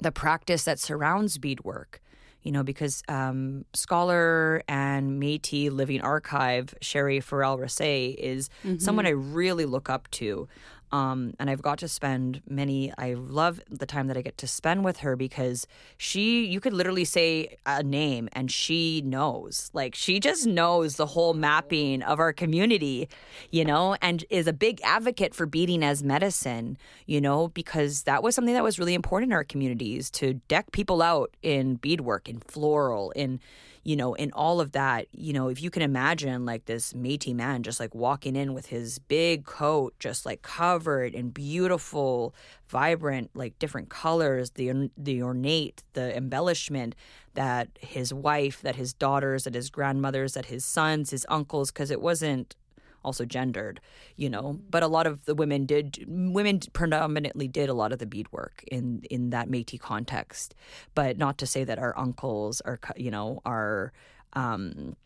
the 0.00 0.10
practice 0.10 0.64
that 0.64 0.78
surrounds 0.78 1.38
beadwork. 1.38 2.00
You 2.44 2.52
know, 2.52 2.62
because 2.62 3.02
um, 3.08 3.64
scholar 3.72 4.62
and 4.68 5.20
Métis 5.20 5.72
living 5.72 6.00
archive 6.00 6.74
Sherry 6.80 7.20
Farrell 7.20 7.58
Racette 7.58 8.14
is 8.18 8.48
mm-hmm. 8.64 8.78
someone 8.78 9.06
I 9.06 9.10
really 9.10 9.64
look 9.64 9.90
up 9.90 10.08
to. 10.12 10.46
Um, 10.94 11.34
and 11.40 11.50
I've 11.50 11.60
got 11.60 11.78
to 11.80 11.88
spend 11.88 12.40
many. 12.48 12.92
I 12.96 13.14
love 13.14 13.60
the 13.68 13.84
time 13.84 14.06
that 14.06 14.16
I 14.16 14.22
get 14.22 14.38
to 14.38 14.46
spend 14.46 14.84
with 14.84 14.98
her 14.98 15.16
because 15.16 15.66
she, 15.96 16.46
you 16.46 16.60
could 16.60 16.72
literally 16.72 17.04
say 17.04 17.56
a 17.66 17.82
name 17.82 18.28
and 18.32 18.48
she 18.48 19.02
knows. 19.04 19.72
Like 19.74 19.96
she 19.96 20.20
just 20.20 20.46
knows 20.46 20.94
the 20.94 21.06
whole 21.06 21.34
mapping 21.34 22.00
of 22.04 22.20
our 22.20 22.32
community, 22.32 23.08
you 23.50 23.64
know, 23.64 23.96
and 24.02 24.24
is 24.30 24.46
a 24.46 24.52
big 24.52 24.80
advocate 24.84 25.34
for 25.34 25.46
beading 25.46 25.82
as 25.82 26.04
medicine, 26.04 26.78
you 27.06 27.20
know, 27.20 27.48
because 27.48 28.04
that 28.04 28.22
was 28.22 28.36
something 28.36 28.54
that 28.54 28.62
was 28.62 28.78
really 28.78 28.94
important 28.94 29.32
in 29.32 29.34
our 29.34 29.42
communities 29.42 30.12
to 30.12 30.34
deck 30.46 30.70
people 30.70 31.02
out 31.02 31.32
in 31.42 31.74
beadwork, 31.74 32.28
in 32.28 32.38
floral, 32.38 33.10
in 33.16 33.40
you 33.84 33.96
know, 33.96 34.14
in 34.14 34.32
all 34.32 34.60
of 34.60 34.72
that, 34.72 35.06
you 35.12 35.34
know, 35.34 35.48
if 35.48 35.62
you 35.62 35.70
can 35.70 35.82
imagine 35.82 36.46
like 36.46 36.64
this 36.64 36.94
Métis 36.94 37.34
man 37.34 37.62
just 37.62 37.78
like 37.78 37.94
walking 37.94 38.34
in 38.34 38.54
with 38.54 38.66
his 38.66 38.98
big 38.98 39.44
coat, 39.44 39.94
just 39.98 40.24
like 40.24 40.40
covered 40.40 41.14
in 41.14 41.28
beautiful, 41.28 42.34
vibrant, 42.66 43.30
like 43.34 43.58
different 43.58 43.90
colors, 43.90 44.50
the 44.52 44.90
the 44.96 45.22
ornate, 45.22 45.82
the 45.92 46.16
embellishment 46.16 46.94
that 47.34 47.68
his 47.78 48.12
wife, 48.12 48.62
that 48.62 48.76
his 48.76 48.94
daughters, 48.94 49.44
that 49.44 49.54
his 49.54 49.68
grandmothers, 49.68 50.32
that 50.32 50.46
his 50.46 50.64
sons, 50.64 51.10
his 51.10 51.26
uncles, 51.28 51.70
because 51.70 51.90
it 51.90 52.00
wasn't 52.00 52.56
also 53.04 53.24
gendered, 53.24 53.80
you 54.16 54.30
know. 54.30 54.58
But 54.70 54.82
a 54.82 54.88
lot 54.88 55.06
of 55.06 55.24
the 55.24 55.34
women 55.34 55.66
did 55.66 56.04
women 56.06 56.60
predominantly 56.72 57.48
did 57.48 57.68
a 57.68 57.74
lot 57.74 57.92
of 57.92 57.98
the 57.98 58.06
beadwork 58.06 58.64
in 58.70 59.02
in 59.10 59.30
that 59.30 59.48
Métis 59.48 59.80
context. 59.80 60.54
But 60.94 61.18
not 61.18 61.38
to 61.38 61.46
say 61.46 61.64
that 61.64 61.78
our 61.78 61.96
uncles 61.98 62.60
are 62.62 62.80
you 62.96 63.10
know 63.10 63.40
are 63.44 63.92
um, 64.34 64.96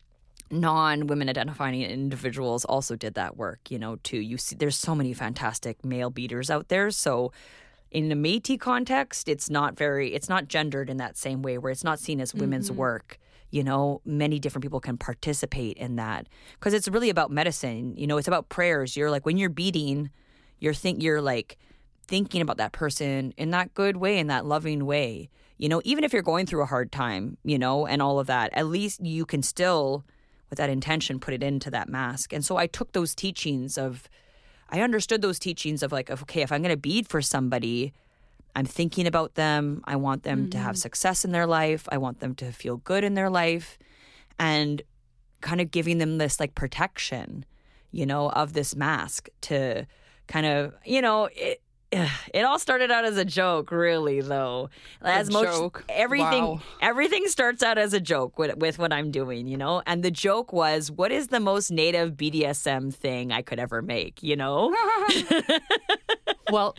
non 0.50 1.06
women 1.06 1.28
identifying 1.28 1.82
individuals 1.82 2.64
also 2.64 2.96
did 2.96 3.14
that 3.14 3.37
work, 3.37 3.70
you 3.70 3.78
know, 3.78 3.96
too. 3.96 4.18
You 4.18 4.38
see 4.38 4.56
there's 4.56 4.76
so 4.76 4.94
many 4.94 5.12
fantastic 5.12 5.84
male 5.84 6.11
beaders 6.11 6.50
out 6.50 6.68
there. 6.68 6.90
So 6.90 7.32
in 7.90 8.12
a 8.12 8.16
Métis 8.16 8.61
context, 8.61 9.28
it's 9.28 9.48
not 9.50 9.76
very 9.76 10.14
it's 10.14 10.28
not 10.28 10.48
gendered 10.48 10.90
in 10.90 10.96
that 10.98 11.16
same 11.16 11.42
way 11.42 11.58
where 11.58 11.72
it's 11.72 11.84
not 11.84 11.98
seen 11.98 12.20
as 12.20 12.34
women's 12.34 12.70
mm-hmm. 12.70 12.78
work 12.78 13.18
you 13.50 13.64
know 13.64 14.00
many 14.04 14.38
different 14.38 14.62
people 14.62 14.80
can 14.80 14.96
participate 14.96 15.76
in 15.76 15.96
that. 15.96 16.26
Because 16.54 16.74
it's 16.74 16.88
really 16.88 17.11
about 17.11 17.30
medicine 17.30 17.96
you 17.96 18.06
know 18.06 18.16
it's 18.16 18.28
about 18.28 18.48
prayers. 18.48 18.96
You're 18.96 19.11
like 19.11 19.26
when 19.26 19.37
you're 19.37 19.50
beading 19.50 20.11
you're 20.58 20.74
think 20.74 21.02
you're 21.02 21.22
like 21.22 21.58
thinking 22.06 22.40
about 22.40 22.56
that 22.56 22.72
person 22.72 23.32
in 23.37 23.50
that 23.50 23.74
good 23.74 23.96
way 23.96 24.18
in 24.18 24.26
that 24.28 24.46
loving 24.46 24.87
way. 24.87 25.28
You 25.56 25.68
know 25.68 25.80
even 25.84 26.04
if 26.04 26.12
you're 26.12 26.22
going 26.22 26.46
through 26.46 26.62
a 26.62 26.66
hard 26.66 26.92
time 26.92 27.37
you 27.44 27.58
know 27.58 27.87
and 27.87 28.02
all 28.02 28.18
of 28.18 28.26
that 28.26 28.50
at 28.52 28.66
least 28.66 29.04
you 29.04 29.24
can 29.26 29.42
still 29.42 30.04
with 30.50 30.58
that 30.58 30.70
intention 30.70 31.20
put 31.20 31.34
it 31.34 31.42
into 31.42 31.70
that 31.70 31.88
mask. 31.88 32.32
And 32.32 32.44
so 32.44 32.56
i 32.56 32.66
took 32.66 32.92
those 32.92 33.14
teachings 33.14 33.78
of 33.78 34.08
i 34.70 34.80
understood 34.80 35.22
those 35.22 35.38
teachings 35.38 35.82
of 35.82 35.92
like 35.92 36.11
okay 36.11 36.42
if 36.42 36.52
i'm 36.52 36.62
going 36.62 36.74
to 36.74 36.76
bead 36.76 37.08
for 37.08 37.22
somebody 37.22 37.92
I'm 38.54 38.66
thinking 38.66 39.06
about 39.06 39.34
them. 39.34 39.82
I 39.84 39.96
want 39.96 40.22
them 40.22 40.40
mm-hmm. 40.40 40.50
to 40.50 40.58
have 40.58 40.74
mm-hmm. 40.74 40.80
success 40.80 41.24
in 41.24 41.32
their 41.32 41.46
life. 41.46 41.88
I 41.90 41.98
want 41.98 42.20
them 42.20 42.34
to 42.37 42.52
feel 42.52 42.78
good 42.78 43.04
in 43.04 43.14
their 43.14 43.30
life 43.30 43.78
and 44.38 44.82
kind 45.40 45.61
of 45.61 45.70
giving 45.70 45.98
them 45.98 46.18
this 46.18 46.40
like 46.40 46.54
protection, 46.54 47.44
you 47.90 48.06
know, 48.06 48.30
of 48.30 48.52
this 48.52 48.74
mask 48.74 49.28
to 49.42 49.87
kind 50.26 50.46
of, 50.46 50.74
you 50.84 51.00
know, 51.00 51.28
it, 51.32 51.62
it 51.92 52.42
all 52.42 52.58
started 52.58 52.90
out 52.90 53.04
as 53.04 53.16
a 53.16 53.24
joke, 53.24 53.70
really, 53.70 54.20
though. 54.20 54.70
As 55.02 55.28
a 55.28 55.32
most 55.32 55.58
joke. 55.58 55.84
everything, 55.88 56.44
wow. 56.44 56.61
everything 56.80 57.26
starts 57.28 57.62
out 57.62 57.78
as 57.78 57.92
a 57.92 58.00
joke 58.00 58.38
with, 58.38 58.56
with 58.56 58.78
what 58.78 58.92
I'm 58.92 59.11
doing, 59.11 59.46
you 59.46 59.56
know. 59.56 59.82
And 59.87 60.02
the 60.02 60.11
joke 60.11 60.52
was, 60.52 60.90
what 60.90 61.12
is 61.12 61.28
the 61.28 61.40
most 61.40 61.70
native 61.70 62.12
BDSM 62.12 62.94
thing 62.94 63.32
I 63.32 63.42
could 63.42 63.58
ever 63.58 63.82
make, 63.82 64.22
you 64.22 64.37
know? 64.37 64.74
well, 66.50 66.76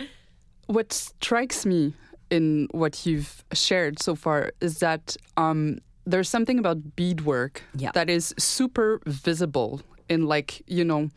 what 0.69 0.93
strikes 0.93 1.65
me 1.65 1.93
in 2.29 2.67
what 2.71 3.03
you've 3.03 3.43
shared 3.53 3.99
so 3.99 4.13
far 4.13 4.51
is 4.61 4.77
that 4.77 5.17
um, 5.35 5.79
there's 6.05 6.29
something 6.29 6.59
about 6.59 6.95
beadwork 6.95 7.63
yeah. 7.75 7.89
that 7.93 8.07
is 8.07 8.35
super 8.37 9.01
visible 9.07 9.81
in 10.09 10.27
like 10.27 10.61
you 10.67 10.85
know 10.85 11.09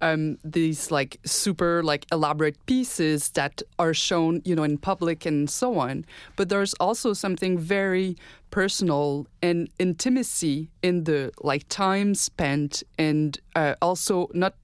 um, 0.00 0.38
these 0.44 0.92
like 0.92 1.18
super 1.24 1.82
like 1.82 2.06
elaborate 2.12 2.64
pieces 2.66 3.30
that 3.30 3.62
are 3.80 3.92
shown 3.92 4.42
you 4.44 4.54
know 4.54 4.62
in 4.62 4.78
public 4.78 5.26
and 5.26 5.50
so 5.50 5.76
on 5.76 6.04
but 6.36 6.48
there's 6.48 6.74
also 6.74 7.12
something 7.12 7.58
very 7.58 8.16
personal 8.52 9.26
and 9.42 9.68
intimacy 9.80 10.70
in 10.82 11.02
the 11.02 11.32
like 11.42 11.68
time 11.68 12.14
spent 12.14 12.84
and 12.96 13.40
uh, 13.56 13.74
also 13.82 14.28
not 14.34 14.54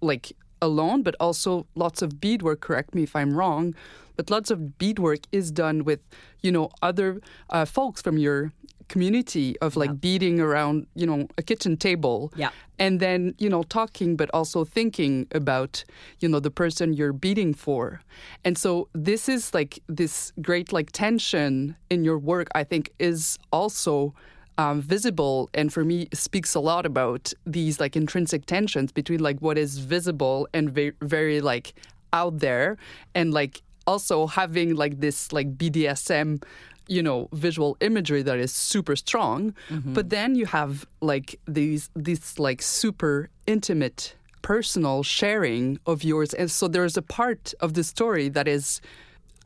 like 0.00 0.32
alone, 0.60 1.02
but 1.02 1.14
also 1.20 1.66
lots 1.74 2.02
of 2.02 2.20
beadwork. 2.20 2.60
Correct 2.60 2.94
me 2.94 3.02
if 3.02 3.14
I'm 3.14 3.34
wrong, 3.34 3.74
but 4.16 4.30
lots 4.30 4.50
of 4.50 4.78
beadwork 4.78 5.20
is 5.32 5.50
done 5.50 5.84
with 5.84 6.00
you 6.42 6.52
know 6.52 6.70
other 6.82 7.20
uh, 7.50 7.64
folks 7.64 8.02
from 8.02 8.18
your 8.18 8.52
community 8.88 9.58
of 9.60 9.76
like 9.76 9.90
yeah. 9.90 9.94
beading 9.94 10.40
around 10.40 10.86
you 10.94 11.06
know 11.06 11.26
a 11.38 11.42
kitchen 11.42 11.76
table 11.76 12.32
yeah 12.36 12.50
and 12.78 13.00
then 13.00 13.34
you 13.38 13.48
know 13.48 13.62
talking 13.64 14.16
but 14.16 14.30
also 14.32 14.64
thinking 14.64 15.26
about 15.32 15.84
you 16.20 16.28
know 16.28 16.38
the 16.38 16.50
person 16.50 16.92
you're 16.92 17.12
beading 17.12 17.52
for 17.52 18.00
and 18.44 18.56
so 18.56 18.88
this 18.92 19.28
is 19.28 19.52
like 19.52 19.82
this 19.88 20.32
great 20.40 20.72
like 20.72 20.92
tension 20.92 21.74
in 21.90 22.04
your 22.04 22.18
work 22.18 22.48
i 22.54 22.62
think 22.62 22.92
is 23.00 23.38
also 23.50 24.14
um, 24.58 24.80
visible 24.80 25.50
and 25.54 25.72
for 25.72 25.84
me 25.84 26.08
speaks 26.12 26.54
a 26.54 26.60
lot 26.60 26.86
about 26.86 27.32
these 27.44 27.78
like 27.78 27.96
intrinsic 27.96 28.46
tensions 28.46 28.92
between 28.92 29.20
like 29.20 29.38
what 29.40 29.58
is 29.58 29.78
visible 29.78 30.48
and 30.54 30.70
very, 30.70 30.92
very 31.02 31.40
like 31.40 31.74
out 32.12 32.38
there 32.38 32.76
and 33.14 33.34
like 33.34 33.62
also 33.86 34.26
having 34.26 34.74
like 34.74 35.00
this 35.00 35.32
like 35.32 35.56
BDSM 35.56 36.42
you 36.88 37.02
know 37.02 37.28
visual 37.32 37.76
imagery 37.80 38.22
that 38.22 38.38
is 38.38 38.52
super 38.52 38.96
strong 38.96 39.52
mm-hmm. 39.68 39.92
but 39.92 40.10
then 40.10 40.34
you 40.34 40.46
have 40.46 40.86
like 41.00 41.38
these 41.46 41.90
this 41.94 42.38
like 42.38 42.62
super 42.62 43.28
intimate 43.46 44.14
personal 44.42 45.02
sharing 45.02 45.78
of 45.86 46.04
yours 46.04 46.32
and 46.34 46.50
so 46.50 46.68
there's 46.68 46.96
a 46.96 47.02
part 47.02 47.52
of 47.60 47.74
the 47.74 47.82
story 47.82 48.28
that 48.28 48.46
is 48.46 48.80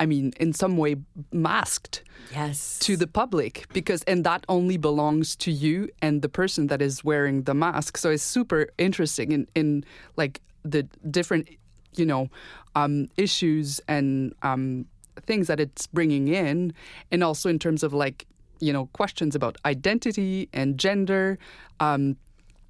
I 0.01 0.07
mean, 0.07 0.33
in 0.41 0.55
some 0.55 0.79
way 0.79 0.97
masked 1.31 2.03
yes. 2.35 2.79
to 2.81 2.97
the 2.97 3.07
public 3.07 3.67
because, 3.75 4.03
and 4.05 4.25
that 4.25 4.45
only 4.49 4.79
belongs 4.79 5.37
to 5.37 5.53
you 5.53 5.91
and 6.01 6.23
the 6.23 6.29
person 6.29 6.69
that 6.69 6.81
is 6.81 7.05
wearing 7.05 7.43
the 7.43 7.55
mask. 7.55 7.99
So 7.99 8.11
it's 8.11 8.23
super 8.23 8.69
interesting 8.79 9.31
in, 9.31 9.47
in 9.55 9.85
like 10.17 10.41
the 10.65 10.85
different, 11.11 11.49
you 11.97 12.07
know, 12.07 12.31
um, 12.75 13.09
issues 13.19 13.79
and 13.89 14.35
um, 14.43 14.87
things 15.27 15.49
that 15.49 15.61
it's 15.61 15.87
bringing 15.87 16.29
in, 16.29 16.73
and 17.13 17.23
also 17.23 17.51
in 17.51 17.59
terms 17.59 17.83
of 17.83 17.93
like, 17.93 18.27
you 18.59 18.73
know, 18.73 18.87
questions 18.95 19.35
about 19.35 19.57
identity 19.67 20.49
and 20.53 20.79
gender. 20.79 21.39
Um, 21.79 22.17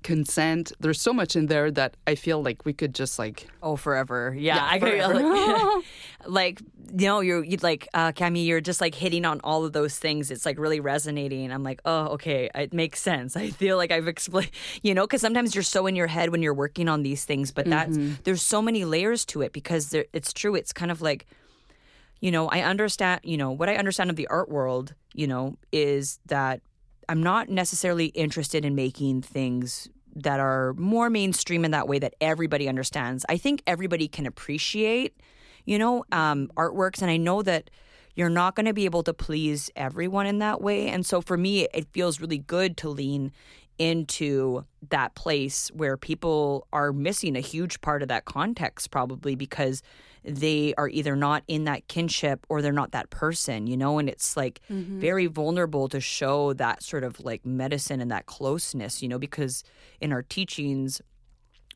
consent. 0.03 0.73
There's 0.81 1.01
so 1.01 1.13
much 1.13 1.37
in 1.37 1.47
there 1.47 1.71
that 1.73 1.97
I 2.07 2.15
feel 2.15 2.43
like 2.43 2.65
we 2.65 2.73
could 2.73 2.95
just 2.95 3.19
like 3.19 3.49
oh 3.63 3.77
forever. 3.77 4.35
Yeah, 4.37 4.57
yeah 4.57 4.69
I 4.71 4.79
could 4.79 5.85
like 6.27 6.61
you 6.80 6.80
know 6.93 7.21
you're 7.21 7.45
you 7.45 7.57
like 7.63 7.89
uh, 7.95 8.13
Cami, 8.13 8.47
you're 8.47 8.61
just 8.61 8.81
like 8.81 8.95
hitting 8.95 9.25
on 9.25 9.41
all 9.43 9.65
of 9.65 9.73
those 9.73 9.99
things. 9.99 10.31
It's 10.31 10.47
like 10.47 10.59
really 10.59 10.81
resonating. 10.81 11.53
I'm 11.53 11.63
like, 11.63 11.81
oh 11.85 12.09
okay, 12.15 12.51
it 12.55 12.73
makes 12.73 13.01
sense. 13.01 13.37
I 13.45 13.51
feel 13.51 13.77
like 13.77 13.91
I've 13.91 14.09
explained, 14.09 14.51
you 14.83 14.95
know, 14.95 15.07
because 15.07 15.21
sometimes 15.21 15.55
you're 15.55 15.63
so 15.63 15.87
in 15.87 15.97
your 15.97 16.07
head 16.07 16.31
when 16.31 16.43
you're 16.43 16.55
working 16.55 16.89
on 16.89 17.03
these 17.03 17.25
things, 17.25 17.53
but 17.53 17.67
that's 17.67 17.97
mm-hmm. 17.97 18.15
there's 18.25 18.43
so 18.43 18.61
many 18.63 18.85
layers 18.85 19.25
to 19.27 19.43
it 19.43 19.53
because 19.53 19.91
there, 19.91 20.07
it's 20.13 20.33
true. 20.33 20.55
It's 20.55 20.73
kind 20.73 20.91
of 20.91 21.01
like 21.01 21.27
you 22.21 22.31
know, 22.31 22.49
I 22.49 22.61
understand, 22.61 23.23
you 23.25 23.39
know, 23.39 23.51
what 23.51 23.69
I 23.69 23.77
understand 23.77 24.11
of 24.11 24.17
the 24.17 24.27
art 24.27 24.51
world, 24.51 24.95
you 25.15 25.27
know, 25.27 25.57
is 25.73 26.21
that 26.27 26.61
I'm 27.09 27.23
not 27.23 27.49
necessarily 27.49 28.07
interested 28.07 28.65
in 28.65 28.75
making 28.75 29.23
things 29.23 29.89
that 30.15 30.39
are 30.41 30.75
more 30.75 31.09
mainstream 31.09 31.65
in 31.65 31.71
that 31.71 31.89
way 31.89 31.99
that 31.99 32.15
everybody 32.21 32.69
understands. 32.69 33.25
I 33.29 33.37
think 33.37 33.63
everybody 33.67 34.07
can 34.07 34.27
appreciate, 34.27 35.17
you 35.65 35.79
know, 35.79 36.05
um, 36.13 36.51
artworks. 36.57 37.03
And 37.03 37.11
I 37.11 37.17
know 37.17 37.43
that 37.43 37.71
you're 38.15 38.29
not 38.29 38.55
going 38.57 38.67
to 38.67 38.75
be 38.75 38.85
able 38.85 39.03
to 39.05 39.15
please 39.15 39.71
everyone 39.77 40.27
in 40.27 40.39
that 40.39 40.61
way. 40.61 40.89
And 40.89 41.07
so 41.07 41.21
for 41.21 41.37
me, 41.37 41.67
it 41.73 41.87
feels 41.93 42.21
really 42.21 42.39
good 42.39 42.77
to 42.79 42.89
lean 42.89 43.33
into 43.79 44.63
that 44.91 45.15
place 45.15 45.71
where 45.73 45.97
people 45.97 46.67
are 46.71 46.93
missing 46.93 47.35
a 47.35 47.41
huge 47.41 47.81
part 47.81 48.03
of 48.03 48.09
that 48.09 48.27
context, 48.27 48.91
probably 48.91 49.35
because 49.35 49.83
they 50.23 50.75
are 50.77 50.89
either 50.91 51.17
not 51.17 51.43
in 51.49 51.65
that 51.65 51.89
kinship 51.89 52.45
or 52.51 52.61
they're 52.61 52.73
not 52.73 52.93
that 52.93 53.09
person, 53.09 53.67
you 53.67 53.79
know? 53.79 53.99
And 53.99 54.07
it's 54.07 54.37
like 54.37 54.61
mm-hmm. 54.71 55.01
very 55.01 55.27
vulnerable 55.27 55.89
to 55.89 55.99
show 55.99 56.53
that 56.55 56.83
sort 56.83 57.05
of 57.05 57.21
like 57.21 57.47
medicine 57.47 58.03
and 58.03 58.11
that 58.11 58.27
closeness, 58.27 59.01
you 59.01 59.09
know, 59.09 59.19
because 59.19 59.65
in 59.99 60.13
our 60.13 60.23
teachings 60.23 61.01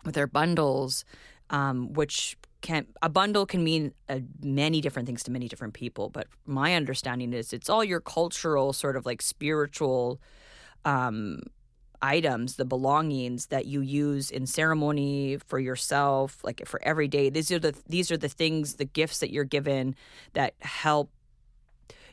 with 0.04 0.18
our 0.18 0.26
bundles, 0.26 1.06
um, 1.48 1.94
which 1.94 2.36
can 2.64 2.86
a 3.02 3.08
bundle 3.08 3.44
can 3.46 3.62
mean 3.62 3.92
uh, 4.08 4.18
many 4.42 4.80
different 4.80 5.06
things 5.06 5.22
to 5.22 5.30
many 5.30 5.48
different 5.48 5.74
people 5.74 6.08
but 6.08 6.26
my 6.46 6.74
understanding 6.74 7.32
is 7.32 7.52
it's 7.52 7.68
all 7.68 7.84
your 7.84 8.00
cultural 8.00 8.72
sort 8.72 8.96
of 8.96 9.04
like 9.04 9.20
spiritual 9.22 10.18
um, 10.86 11.40
items, 12.04 12.56
the 12.56 12.66
belongings 12.66 13.46
that 13.46 13.64
you 13.64 13.80
use 13.80 14.30
in 14.30 14.46
ceremony 14.46 15.38
for 15.46 15.58
yourself, 15.58 16.38
like 16.44 16.62
for 16.66 16.80
every 16.82 17.08
day. 17.08 17.30
These 17.30 17.50
are 17.50 17.58
the 17.58 17.74
these 17.88 18.10
are 18.10 18.18
the 18.18 18.28
things, 18.28 18.74
the 18.74 18.84
gifts 18.84 19.18
that 19.20 19.32
you're 19.32 19.44
given 19.44 19.96
that 20.34 20.54
help 20.60 21.10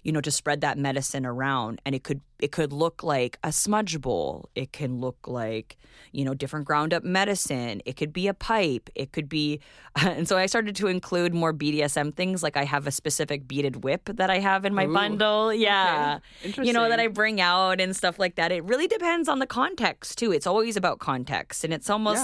you 0.04 0.12
know 0.12 0.22
to 0.22 0.32
spread 0.32 0.62
that 0.62 0.78
medicine 0.78 1.26
around. 1.26 1.82
And 1.86 1.94
it 1.94 2.04
could 2.04 2.22
it 2.40 2.52
could 2.52 2.74
look 2.74 3.04
like 3.04 3.38
a 3.44 3.52
smudge 3.52 4.02
bowl. 4.02 4.50
It 4.56 4.72
can 4.72 5.00
look 5.00 5.28
like 5.28 5.78
you 6.12 6.26
know 6.26 6.34
different 6.34 6.66
ground 6.66 6.94
up 6.94 7.04
medicine. 7.04 7.82
It 7.86 7.98
could 7.98 8.12
be 8.12 8.28
a 8.28 8.34
pipe. 8.34 8.90
It 8.96 9.12
could 9.12 9.30
be 9.30 9.60
and 9.96 10.28
so 10.28 10.38
i 10.38 10.46
started 10.46 10.76
to 10.78 10.88
include 10.88 11.34
more 11.34 11.54
bdsm 11.54 12.14
things. 12.16 12.42
Like 12.42 12.58
i 12.58 12.64
have 12.64 12.88
a 12.88 12.92
specific 12.92 13.48
beaded 13.48 13.84
whip 13.84 14.06
that 14.06 14.30
i 14.30 14.40
have 14.40 14.66
in 14.66 14.74
my 14.74 14.86
Ooh, 14.86 14.94
bundle. 14.94 15.54
yeah. 15.54 16.20
Okay. 16.46 16.64
you 16.64 16.74
know 16.74 16.90
that 16.90 17.00
i 17.00 17.08
bring 17.08 17.40
out 17.40 17.80
and 17.80 17.96
stuff 17.96 18.18
like 18.18 18.36
that. 18.36 18.52
It 18.52 18.64
really 18.64 18.88
depends 18.88 19.30
on 19.30 19.40
the 19.40 19.48
context 19.48 20.18
too. 20.18 20.32
It's 20.32 20.48
always 20.48 20.76
about 20.76 21.00
context. 21.00 21.64
And 21.64 21.74
it's 21.74 21.90
almost 21.90 22.24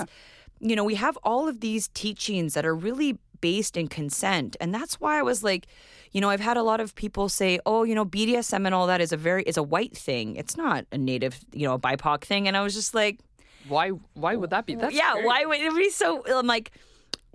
yeah. 0.59 0.69
you 0.69 0.75
know 0.75 0.83
we 0.83 0.95
have 0.95 1.17
all 1.23 1.47
of 1.47 1.59
these 1.59 1.89
teachings 1.89 2.55
that 2.55 2.65
are 2.65 2.75
really 2.75 3.19
based 3.39 3.77
in 3.77 3.87
consent. 3.87 4.57
And 4.59 4.73
that's 4.73 4.99
why 4.99 5.19
i 5.19 5.21
was 5.21 5.43
like 5.43 5.67
you 6.11 6.21
know, 6.21 6.29
I've 6.29 6.39
had 6.39 6.57
a 6.57 6.63
lot 6.63 6.79
of 6.79 6.95
people 6.95 7.29
say, 7.29 7.59
"Oh, 7.65 7.83
you 7.83 7.95
know, 7.95 8.05
BDSM 8.05 8.65
and 8.65 8.73
all 8.73 8.87
that 8.87 9.01
is 9.01 9.11
a 9.11 9.17
very 9.17 9.43
is 9.43 9.57
a 9.57 9.63
white 9.63 9.95
thing. 9.95 10.35
It's 10.35 10.57
not 10.57 10.85
a 10.91 10.97
native, 10.97 11.39
you 11.53 11.67
know, 11.67 11.73
a 11.73 11.79
BIPOC 11.79 12.23
thing." 12.23 12.47
And 12.47 12.55
I 12.57 12.61
was 12.61 12.73
just 12.73 12.93
like, 12.93 13.19
"Why? 13.67 13.89
Why 14.13 14.35
would 14.35 14.49
that 14.51 14.65
be?" 14.65 14.75
That's 14.75 14.95
yeah. 14.95 15.11
Scary. 15.11 15.25
Why 15.25 15.45
would 15.45 15.59
it 15.59 15.75
be 15.75 15.89
so? 15.89 16.23
I'm 16.27 16.47
like, 16.47 16.71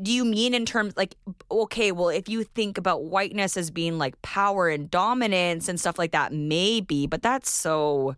do 0.02 0.12
you 0.12 0.24
mean 0.24 0.54
in 0.54 0.64
terms 0.64 0.96
like 0.96 1.14
okay 1.50 1.92
well 1.92 2.08
if 2.08 2.28
you 2.28 2.44
think 2.44 2.78
about 2.78 3.04
whiteness 3.04 3.56
as 3.56 3.70
being 3.70 3.98
like 3.98 4.20
power 4.22 4.68
and 4.68 4.90
dominance 4.90 5.68
and 5.68 5.78
stuff 5.78 5.98
like 5.98 6.12
that 6.12 6.32
maybe 6.32 7.06
but 7.06 7.22
that's 7.22 7.50
so 7.50 8.16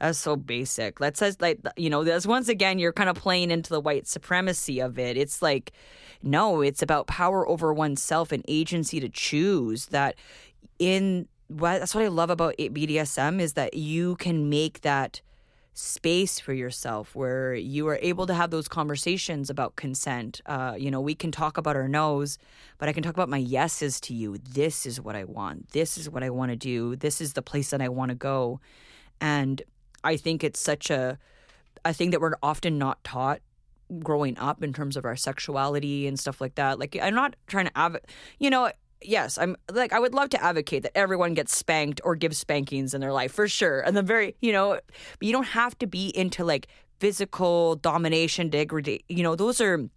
that's 0.00 0.18
so 0.18 0.34
basic 0.34 0.98
that 0.98 1.16
says 1.16 1.36
like 1.40 1.60
you 1.76 1.90
know 1.90 2.02
that's 2.04 2.26
once 2.26 2.48
again 2.48 2.78
you're 2.78 2.92
kind 2.92 3.08
of 3.08 3.16
playing 3.16 3.50
into 3.50 3.70
the 3.70 3.80
white 3.80 4.06
supremacy 4.06 4.80
of 4.80 4.98
it 4.98 5.16
it's 5.16 5.42
like 5.42 5.72
no, 6.22 6.60
it's 6.60 6.82
about 6.82 7.06
power 7.06 7.48
over 7.48 7.72
oneself 7.72 8.32
and 8.32 8.44
agency 8.48 9.00
to 9.00 9.08
choose. 9.08 9.86
That 9.86 10.16
in 10.78 11.28
what 11.48 11.80
that's 11.80 11.94
what 11.94 12.04
I 12.04 12.08
love 12.08 12.30
about 12.30 12.56
BDSM 12.58 13.40
is 13.40 13.54
that 13.54 13.74
you 13.74 14.16
can 14.16 14.48
make 14.48 14.82
that 14.82 15.20
space 15.72 16.38
for 16.38 16.52
yourself 16.52 17.14
where 17.14 17.54
you 17.54 17.86
are 17.88 17.98
able 18.02 18.26
to 18.26 18.34
have 18.34 18.50
those 18.50 18.68
conversations 18.68 19.48
about 19.48 19.76
consent. 19.76 20.40
Uh, 20.44 20.74
you 20.76 20.90
know, 20.90 21.00
we 21.00 21.14
can 21.14 21.30
talk 21.30 21.56
about 21.56 21.76
our 21.76 21.88
no's, 21.88 22.38
but 22.78 22.88
I 22.88 22.92
can 22.92 23.02
talk 23.02 23.14
about 23.14 23.28
my 23.28 23.38
yeses 23.38 24.00
to 24.02 24.14
you. 24.14 24.36
This 24.38 24.84
is 24.84 25.00
what 25.00 25.16
I 25.16 25.24
want. 25.24 25.70
This 25.70 25.96
is 25.96 26.10
what 26.10 26.22
I 26.22 26.30
want 26.30 26.50
to 26.50 26.56
do. 26.56 26.96
This 26.96 27.20
is 27.20 27.32
the 27.32 27.42
place 27.42 27.70
that 27.70 27.80
I 27.80 27.88
want 27.88 28.10
to 28.10 28.14
go. 28.14 28.60
And 29.20 29.62
I 30.04 30.16
think 30.16 30.44
it's 30.44 30.60
such 30.60 30.90
a 30.90 31.18
a 31.84 31.94
thing 31.94 32.10
that 32.10 32.20
we're 32.20 32.34
often 32.42 32.78
not 32.78 33.02
taught 33.04 33.40
growing 33.98 34.38
up 34.38 34.62
in 34.62 34.72
terms 34.72 34.96
of 34.96 35.04
our 35.04 35.16
sexuality 35.16 36.06
and 36.06 36.18
stuff 36.18 36.40
like 36.40 36.54
that. 36.56 36.78
Like 36.78 36.96
I'm 37.00 37.14
not 37.14 37.36
trying 37.46 37.66
to 37.66 37.80
av- 37.80 37.96
you 38.38 38.50
know, 38.50 38.70
yes, 39.02 39.38
I'm 39.38 39.56
like 39.72 39.92
I 39.92 39.98
would 39.98 40.14
love 40.14 40.30
to 40.30 40.42
advocate 40.42 40.82
that 40.82 40.96
everyone 40.96 41.34
gets 41.34 41.56
spanked 41.56 42.00
or 42.04 42.14
gives 42.14 42.38
spankings 42.38 42.94
in 42.94 43.00
their 43.00 43.12
life 43.12 43.32
for 43.32 43.48
sure. 43.48 43.80
And 43.80 43.96
the 43.96 44.02
very, 44.02 44.36
you 44.40 44.52
know, 44.52 44.80
you 45.20 45.32
don't 45.32 45.44
have 45.48 45.78
to 45.78 45.86
be 45.86 46.16
into 46.16 46.44
like 46.44 46.68
physical 46.98 47.76
domination, 47.76 48.50
degradation. 48.50 49.04
You 49.08 49.22
know, 49.22 49.34
those 49.34 49.60
are 49.60 49.88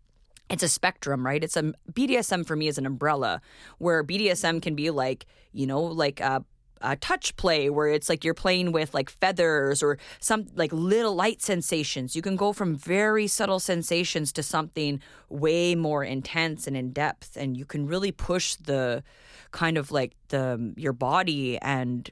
it's 0.49 0.63
a 0.63 0.69
spectrum, 0.69 1.25
right? 1.25 1.43
It's 1.43 1.57
a 1.57 1.73
BDSM 1.91 2.45
for 2.45 2.55
me 2.55 2.67
is 2.67 2.77
an 2.77 2.85
umbrella 2.85 3.41
where 3.77 4.03
BDSM 4.03 4.61
can 4.61 4.75
be 4.75 4.89
like, 4.89 5.25
you 5.51 5.65
know, 5.65 5.81
like 5.81 6.21
uh, 6.21 6.41
uh, 6.83 6.95
touch 6.99 7.35
play 7.37 7.69
where 7.69 7.87
it's 7.87 8.09
like 8.09 8.23
you're 8.23 8.33
playing 8.33 8.71
with 8.71 8.93
like 8.93 9.09
feathers 9.09 9.81
or 9.81 9.97
some 10.19 10.45
like 10.55 10.71
little 10.71 11.15
light 11.15 11.41
sensations. 11.41 12.15
You 12.15 12.21
can 12.21 12.35
go 12.35 12.53
from 12.53 12.75
very 12.75 13.27
subtle 13.27 13.59
sensations 13.59 14.31
to 14.33 14.43
something 14.43 15.01
way 15.29 15.75
more 15.75 16.03
intense 16.03 16.67
and 16.67 16.77
in 16.77 16.91
depth, 16.91 17.37
and 17.37 17.57
you 17.57 17.65
can 17.65 17.87
really 17.87 18.11
push 18.11 18.55
the 18.55 19.03
kind 19.51 19.77
of 19.77 19.91
like 19.91 20.13
the 20.29 20.73
your 20.75 20.93
body 20.93 21.57
and 21.59 22.09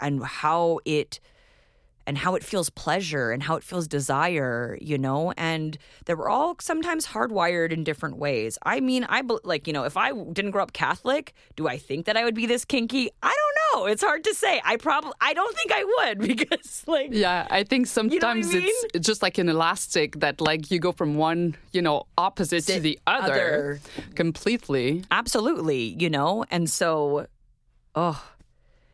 and 0.00 0.22
how 0.22 0.80
it 0.84 1.20
and 2.06 2.18
how 2.18 2.34
it 2.34 2.42
feels 2.42 2.70
pleasure 2.70 3.30
and 3.30 3.42
how 3.42 3.56
it 3.56 3.62
feels 3.62 3.86
desire, 3.86 4.76
you 4.80 4.98
know, 4.98 5.32
and 5.36 5.78
that 6.06 6.18
we're 6.18 6.28
all 6.28 6.56
sometimes 6.60 7.06
hardwired 7.06 7.72
in 7.72 7.84
different 7.84 8.16
ways. 8.16 8.58
I 8.64 8.80
mean, 8.80 9.06
I 9.08 9.22
like, 9.44 9.66
you 9.66 9.72
know, 9.72 9.84
if 9.84 9.96
I 9.96 10.12
didn't 10.12 10.50
grow 10.50 10.62
up 10.62 10.72
Catholic, 10.72 11.34
do 11.56 11.68
I 11.68 11.78
think 11.78 12.06
that 12.06 12.16
I 12.16 12.24
would 12.24 12.34
be 12.34 12.46
this 12.46 12.64
kinky? 12.64 13.10
I 13.22 13.28
don't 13.28 13.49
know. 13.74 13.86
It's 13.86 14.02
hard 14.02 14.24
to 14.24 14.34
say. 14.34 14.60
I 14.64 14.76
probably, 14.76 15.12
I 15.20 15.34
don't 15.34 15.56
think 15.56 15.72
I 15.72 15.84
would 15.84 16.18
because, 16.26 16.84
like, 16.86 17.08
yeah, 17.12 17.46
I 17.50 17.64
think 17.64 17.86
sometimes 17.86 18.52
you 18.52 18.60
know 18.60 18.66
I 18.66 18.68
mean? 18.68 18.84
it's 18.94 19.06
just 19.06 19.22
like 19.22 19.38
an 19.38 19.48
elastic 19.48 20.20
that, 20.20 20.40
like, 20.40 20.70
you 20.70 20.78
go 20.78 20.92
from 20.92 21.14
one, 21.14 21.56
you 21.72 21.82
know, 21.82 22.04
opposite 22.16 22.64
to 22.66 22.80
the 22.80 22.98
other, 23.06 23.32
other 23.32 23.80
completely. 24.14 25.04
Absolutely, 25.10 25.96
you 25.98 26.10
know, 26.10 26.44
and 26.50 26.68
so, 26.68 27.26
oh, 27.94 28.22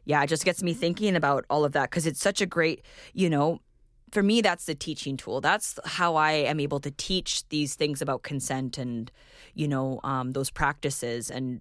yeah, 0.04 0.22
it 0.22 0.28
just 0.28 0.44
gets 0.44 0.62
me 0.62 0.72
thinking 0.72 1.16
about 1.16 1.44
all 1.50 1.64
of 1.64 1.72
that 1.72 1.90
because 1.90 2.06
it's 2.06 2.20
such 2.20 2.40
a 2.40 2.46
great, 2.46 2.82
you 3.12 3.28
know, 3.28 3.60
for 4.12 4.22
me, 4.22 4.40
that's 4.40 4.66
the 4.66 4.74
teaching 4.74 5.16
tool. 5.16 5.40
That's 5.40 5.78
how 5.84 6.14
I 6.14 6.32
am 6.32 6.60
able 6.60 6.80
to 6.80 6.90
teach 6.92 7.46
these 7.48 7.74
things 7.74 8.00
about 8.00 8.22
consent 8.22 8.78
and, 8.78 9.10
you 9.54 9.66
know, 9.66 10.00
um, 10.04 10.30
those 10.32 10.48
practices 10.48 11.30
and 11.30 11.60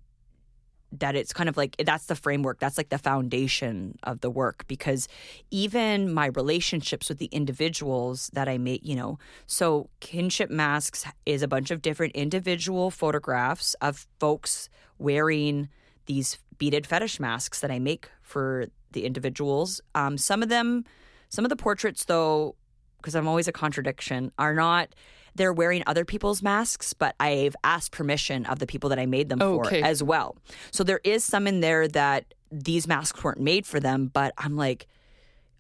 that 1.00 1.16
it's 1.16 1.34
kind 1.34 1.50
of 1.50 1.58
like 1.58 1.76
that's 1.86 2.06
the 2.06 2.16
framework 2.16 2.60
that's 2.60 2.78
like 2.78 2.90
the 2.90 2.98
foundation 2.98 3.98
of 4.04 4.22
the 4.22 4.30
work 4.30 4.66
because 4.68 5.08
even 5.52 6.14
my 6.14 6.28
relationships 6.28 7.10
with 7.10 7.18
the 7.18 7.28
individuals 7.28 8.30
that 8.34 8.48
i 8.48 8.58
make 8.58 8.82
you 8.84 8.96
know 8.96 9.18
so 9.48 9.90
kinship 10.00 10.50
masks 10.50 11.06
is 11.26 11.42
a 11.42 11.48
bunch 11.48 11.72
of 11.72 11.82
different 11.82 12.14
individual 12.14 12.92
photographs 12.92 13.76
of 13.82 14.08
folks 14.20 14.70
wearing 14.98 15.70
these 16.06 16.38
beaded 16.58 16.88
fetish 16.88 17.20
masks 17.20 17.60
that 17.62 17.72
I 17.72 17.80
make 17.80 18.10
for 18.22 18.68
the 18.92 19.06
individuals. 19.06 19.82
Um, 19.94 20.18
some 20.18 20.42
of 20.42 20.50
them, 20.50 20.86
some 21.30 21.46
of 21.46 21.50
the 21.50 21.56
portraits, 21.56 22.06
though, 22.06 22.56
because 22.98 23.16
I'm 23.16 23.28
always 23.28 23.48
a 23.48 23.52
contradiction, 23.52 24.32
are 24.38 24.54
not. 24.54 24.90
They're 25.36 25.54
wearing 25.54 25.84
other 25.86 26.06
people's 26.06 26.42
masks, 26.42 26.94
but 26.94 27.16
I've 27.20 27.56
asked 27.64 27.92
permission 27.92 28.46
of 28.46 28.60
the 28.60 28.68
people 28.68 28.90
that 28.90 29.00
I 29.00 29.06
made 29.06 29.30
them 29.30 29.40
for 29.40 29.74
as 29.74 30.02
well. 30.02 30.38
So 30.72 30.84
there 30.84 31.02
is 31.04 31.24
some 31.24 31.46
in 31.46 31.60
there 31.60 31.88
that 31.90 32.34
these 32.52 32.88
masks 32.88 33.24
weren't 33.24 33.42
made 33.42 33.66
for 33.66 33.80
them, 33.80 34.10
but 34.14 34.34
I'm 34.38 34.56
like, 34.56 34.88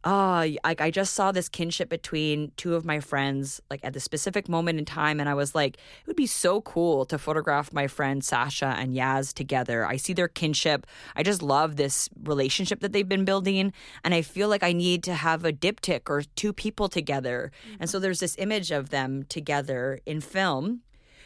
oh, 0.05 0.47
like 0.63 0.81
I 0.81 0.91
just 0.91 1.13
saw 1.15 1.31
this 1.31 1.49
kinship 1.49 1.89
between 1.89 2.51
two 2.57 2.75
of 2.75 2.85
my 2.85 2.99
friends, 2.99 3.59
like 3.71 3.83
at 3.83 3.93
the 3.93 3.99
specific 3.99 4.47
moment 4.47 4.77
in 4.77 4.85
time. 4.85 5.19
And 5.19 5.27
I 5.27 5.33
was 5.33 5.55
like, 5.55 5.77
it 5.77 6.07
would 6.07 6.15
be 6.15 6.27
so 6.27 6.61
cool 6.61 7.05
to 7.05 7.17
photograph 7.17 7.73
my 7.73 7.87
friend 7.87 8.23
Sasha 8.23 8.75
and 8.77 8.95
Yaz 8.95 9.33
together. 9.33 9.85
I 9.85 9.97
see 9.97 10.13
their 10.13 10.27
kinship. 10.27 10.85
I 11.15 11.23
just 11.23 11.41
love 11.41 11.75
this 11.75 12.07
relationship 12.23 12.81
that 12.81 12.93
they've 12.93 13.09
been 13.09 13.25
building. 13.25 13.73
And 14.03 14.13
I 14.13 14.21
feel 14.21 14.47
like 14.47 14.63
I 14.63 14.73
need 14.73 15.03
to 15.05 15.15
have 15.15 15.43
a 15.43 15.51
diptych 15.51 16.07
or 16.07 16.21
two 16.35 16.53
people 16.53 16.87
together. 16.87 17.51
Mm-hmm. 17.67 17.77
And 17.81 17.89
so 17.89 17.97
there's 17.97 18.19
this 18.19 18.35
image 18.37 18.69
of 18.69 18.91
them 18.91 19.23
together 19.23 19.99
in 20.05 20.21
film 20.21 20.81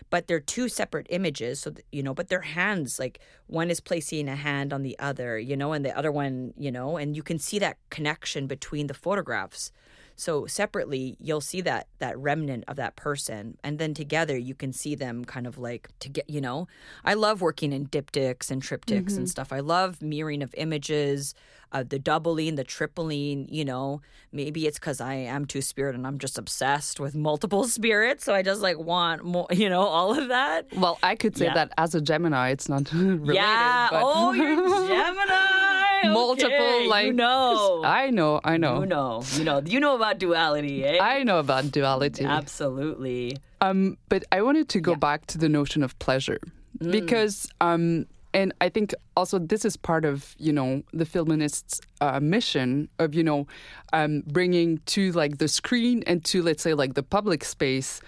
but 0.10 0.28
they're 0.28 0.40
two 0.40 0.70
separate 0.70 1.08
images 1.10 1.62
so 1.62 1.74
you 1.92 2.04
know 2.04 2.14
but 2.14 2.30
their 2.30 2.42
hands 2.42 3.00
like 3.00 3.20
one 3.48 3.70
is 3.70 3.80
placing 3.80 4.28
a 4.28 4.36
hand 4.36 4.74
on 4.74 4.84
the 4.84 4.98
other 5.00 5.38
you 5.38 5.56
know 5.56 5.74
and 5.74 5.86
the 5.86 5.98
other 5.98 6.12
one 6.12 6.54
you 6.58 6.72
know 6.72 6.98
and 6.98 7.16
you 7.16 7.24
can 7.24 7.40
see 7.40 7.60
that 7.60 7.78
connection 7.90 8.48
between 8.48 8.88
the 8.88 8.94
photographs 8.94 9.72
So 10.20 10.46
separately, 10.48 11.16
you'll 11.20 11.40
see 11.40 11.62
that 11.62 11.88
that 12.00 12.18
remnant 12.20 12.66
of 12.68 12.76
that 12.76 12.98
person, 12.98 13.58
and 13.64 13.80
then 13.80 13.94
together 13.94 14.38
you 14.38 14.54
can 14.54 14.74
see 14.74 14.94
them 14.94 15.24
kind 15.24 15.48
of 15.48 15.58
like 15.58 15.88
to 16.00 16.10
get. 16.10 16.30
You 16.30 16.42
know, 16.42 16.68
I 17.06 17.14
love 17.14 17.42
working 17.42 17.72
in 17.72 17.88
diptychs 17.88 18.52
and 18.52 18.62
triptychs 18.62 19.16
and 19.16 19.30
stuff. 19.30 19.54
I 19.54 19.62
love 19.62 20.02
mirroring 20.02 20.44
of 20.44 20.54
images, 20.58 21.34
uh, 21.72 21.84
the 21.88 22.00
doubling, 22.00 22.56
the 22.56 22.66
tripling. 22.66 23.48
You 23.50 23.64
know, 23.64 24.02
maybe 24.34 24.68
it's 24.68 24.78
because 24.78 25.00
I 25.00 25.14
am 25.14 25.46
two 25.46 25.62
spirit 25.62 25.96
and 25.96 26.06
I'm 26.06 26.18
just 26.20 26.38
obsessed 26.38 27.00
with 27.00 27.16
multiple 27.16 27.64
spirits, 27.78 28.26
so 28.26 28.34
I 28.36 28.42
just 28.42 28.62
like 28.62 28.78
want 28.78 29.24
more. 29.24 29.48
You 29.52 29.70
know, 29.70 29.84
all 29.84 30.20
of 30.20 30.28
that. 30.28 30.68
Well, 30.76 31.00
I 31.02 31.16
could 31.16 31.38
say 31.38 31.46
Yeah. 31.46 31.54
that 31.54 31.72
as 31.78 31.96
a 31.96 32.02
Gemini, 32.02 32.50
it's 32.50 32.68
not 32.68 32.92
related. 32.94 33.36
yeah. 33.36 33.88
but 33.90 34.02
Oh, 34.06 34.34
you're 34.34 34.56
Gemini. 34.90 35.79
multiple 36.14 36.88
like 36.90 37.08
you 37.08 37.14
know. 37.14 37.82
I 37.84 38.10
know, 38.10 38.40
I 38.44 38.58
know. 38.58 38.80
You 38.82 38.86
know, 38.86 39.24
you 39.38 39.44
know, 39.44 39.62
you 39.66 39.80
know 39.80 39.96
about 39.96 40.20
duality, 40.20 40.84
eh? 40.86 40.98
I 41.02 41.24
know 41.24 41.40
about 41.40 41.72
duality. 41.72 42.26
Absolutely. 42.26 43.38
Um, 43.62 43.98
but 44.08 44.24
I 44.32 44.42
wanted 44.42 44.70
to 44.70 44.80
go 44.80 44.96
back 44.96 45.26
to 45.28 45.38
the 45.38 45.50
notion 45.50 45.84
of 45.84 45.98
pleasure 46.00 46.40
Mm. 46.80 46.92
because, 46.92 47.50
um, 47.60 48.06
and 48.34 48.54
I 48.62 48.70
think 48.70 48.94
also 49.18 49.40
this 49.40 49.66
is 49.66 49.76
part 49.76 50.06
of 50.06 50.36
you 50.38 50.54
know 50.54 50.84
the 50.94 51.04
feminists' 51.06 51.82
uh, 52.00 52.20
mission 52.22 52.88
of 53.00 53.16
you 53.16 53.24
know 53.24 53.48
um, 53.92 54.22
bringing 54.28 54.78
to 54.86 55.12
like 55.14 55.40
the 55.40 55.48
screen 55.48 56.04
and 56.06 56.24
to 56.26 56.42
let's 56.44 56.62
say 56.64 56.74
like 56.76 56.94
the 56.94 57.04
public 57.04 57.44
space 57.44 58.02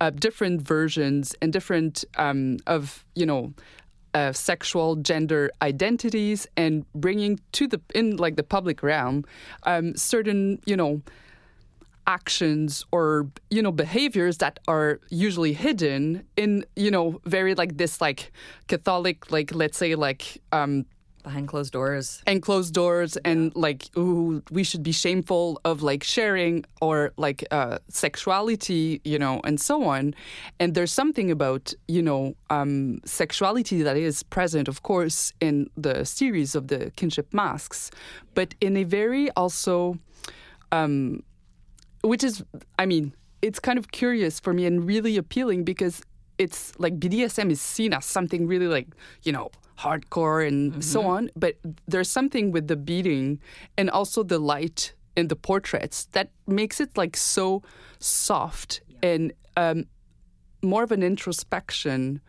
uh, 0.00 0.10
different 0.10 0.62
versions 0.62 1.34
and 1.40 1.52
different 1.52 2.04
um, 2.18 2.58
of 2.66 3.04
you 3.14 3.24
know. 3.26 3.52
Uh, 4.14 4.32
sexual 4.32 4.96
gender 4.96 5.50
identities 5.60 6.46
and 6.56 6.84
bringing 6.94 7.38
to 7.52 7.68
the 7.68 7.78
in 7.94 8.16
like 8.16 8.36
the 8.36 8.42
public 8.42 8.82
realm 8.82 9.22
um, 9.64 9.94
certain 9.94 10.58
you 10.64 10.74
know 10.74 11.02
actions 12.08 12.86
or 12.90 13.28
you 13.50 13.60
know 13.60 13.70
behaviors 13.70 14.38
that 14.38 14.58
are 14.66 14.98
usually 15.10 15.52
hidden 15.52 16.24
in 16.38 16.64
you 16.74 16.90
know 16.90 17.20
very 17.26 17.54
like 17.54 17.76
this 17.76 18.00
like 18.00 18.32
catholic 18.66 19.30
like 19.30 19.54
let's 19.54 19.76
say 19.76 19.94
like 19.94 20.40
um 20.52 20.86
Behind 21.22 21.48
closed 21.48 21.72
doors. 21.72 22.22
and 22.26 22.40
closed 22.42 22.72
doors 22.72 23.16
and 23.24 23.54
like 23.54 23.90
ooh 23.96 24.42
we 24.50 24.62
should 24.64 24.82
be 24.82 24.92
shameful 24.92 25.60
of 25.64 25.82
like 25.82 26.02
sharing 26.02 26.64
or 26.80 27.12
like 27.16 27.44
uh 27.50 27.78
sexuality 27.88 29.00
you 29.04 29.18
know 29.18 29.40
and 29.44 29.60
so 29.60 29.84
on 29.84 30.14
and 30.60 30.74
there's 30.74 30.92
something 30.92 31.30
about 31.30 31.74
you 31.88 32.00
know 32.02 32.34
um 32.50 33.00
sexuality 33.04 33.82
that 33.82 33.96
is 33.96 34.22
present 34.22 34.68
of 34.68 34.82
course 34.82 35.32
in 35.40 35.68
the 35.76 36.04
series 36.04 36.54
of 36.54 36.68
the 36.68 36.90
kinship 36.96 37.34
masks 37.34 37.90
but 38.34 38.54
in 38.60 38.76
a 38.76 38.84
very 38.84 39.30
also 39.32 39.98
um 40.72 41.22
which 42.02 42.22
is 42.24 42.44
i 42.78 42.86
mean 42.86 43.12
it's 43.42 43.60
kind 43.60 43.78
of 43.78 43.90
curious 43.90 44.40
for 44.40 44.52
me 44.52 44.66
and 44.66 44.86
really 44.86 45.16
appealing 45.16 45.64
because 45.64 46.00
it's 46.38 46.72
like 46.78 46.98
bdsm 46.98 47.50
is 47.50 47.60
seen 47.60 47.92
as 47.92 48.04
something 48.04 48.46
really 48.46 48.68
like 48.68 48.88
you 49.24 49.32
know 49.32 49.50
hardcore 49.78 50.46
and 50.46 50.84
so 50.84 51.06
on 51.06 51.30
but 51.36 51.54
there's 51.86 52.10
something 52.10 52.50
with 52.50 52.66
the 52.66 52.76
beading 52.76 53.38
and 53.76 53.88
also 53.90 54.22
the 54.22 54.38
light 54.38 54.92
in 55.16 55.28
the 55.28 55.36
portraits 55.36 56.06
that 56.12 56.30
makes 56.46 56.80
it 56.80 56.96
like 56.96 57.16
so 57.16 57.62
soft 57.98 58.80
and 59.02 59.32
um, 59.56 59.84
more 60.62 60.82
of 60.82 60.92
an 60.92 61.02
introspection 61.02 62.20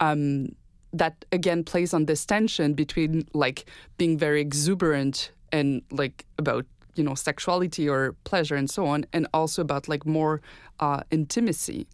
um, 0.00 0.48
that 0.92 1.24
again 1.32 1.64
plays 1.64 1.94
on 1.94 2.06
this 2.06 2.24
tension 2.26 2.74
between 2.74 3.26
like 3.32 3.64
being 3.96 4.18
very 4.18 4.40
exuberant 4.40 5.32
and 5.50 5.82
like 5.90 6.24
about 6.38 6.66
you 6.94 7.02
know 7.02 7.14
sexuality 7.14 7.88
or 7.88 8.14
pleasure 8.24 8.54
and 8.54 8.70
so 8.70 8.86
on 8.86 9.04
and 9.12 9.26
also 9.32 9.62
about 9.62 9.88
like 9.88 10.04
more 10.04 10.40
uh, 10.80 11.02
intimacy. 11.10 11.86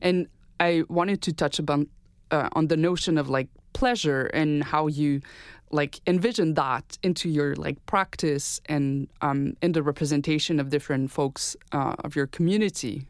And 0.00 0.28
i 0.60 0.84
wanted 0.88 1.20
to 1.20 1.32
touch 1.32 1.58
upon 1.58 1.88
uh, 2.34 2.48
on 2.52 2.68
the 2.68 2.76
notion 2.76 3.16
of 3.18 3.28
like 3.28 3.48
pleasure 3.72 4.26
and 4.26 4.64
how 4.64 4.86
you 4.88 5.20
like 5.70 6.00
envision 6.06 6.54
that 6.54 6.98
into 7.02 7.28
your 7.28 7.54
like 7.56 7.84
practice 7.86 8.60
and 8.66 9.08
um, 9.20 9.56
in 9.62 9.72
the 9.72 9.82
representation 9.82 10.60
of 10.60 10.70
different 10.70 11.10
folks 11.10 11.56
uh, 11.72 11.94
of 12.04 12.14
your 12.14 12.26
community. 12.26 13.06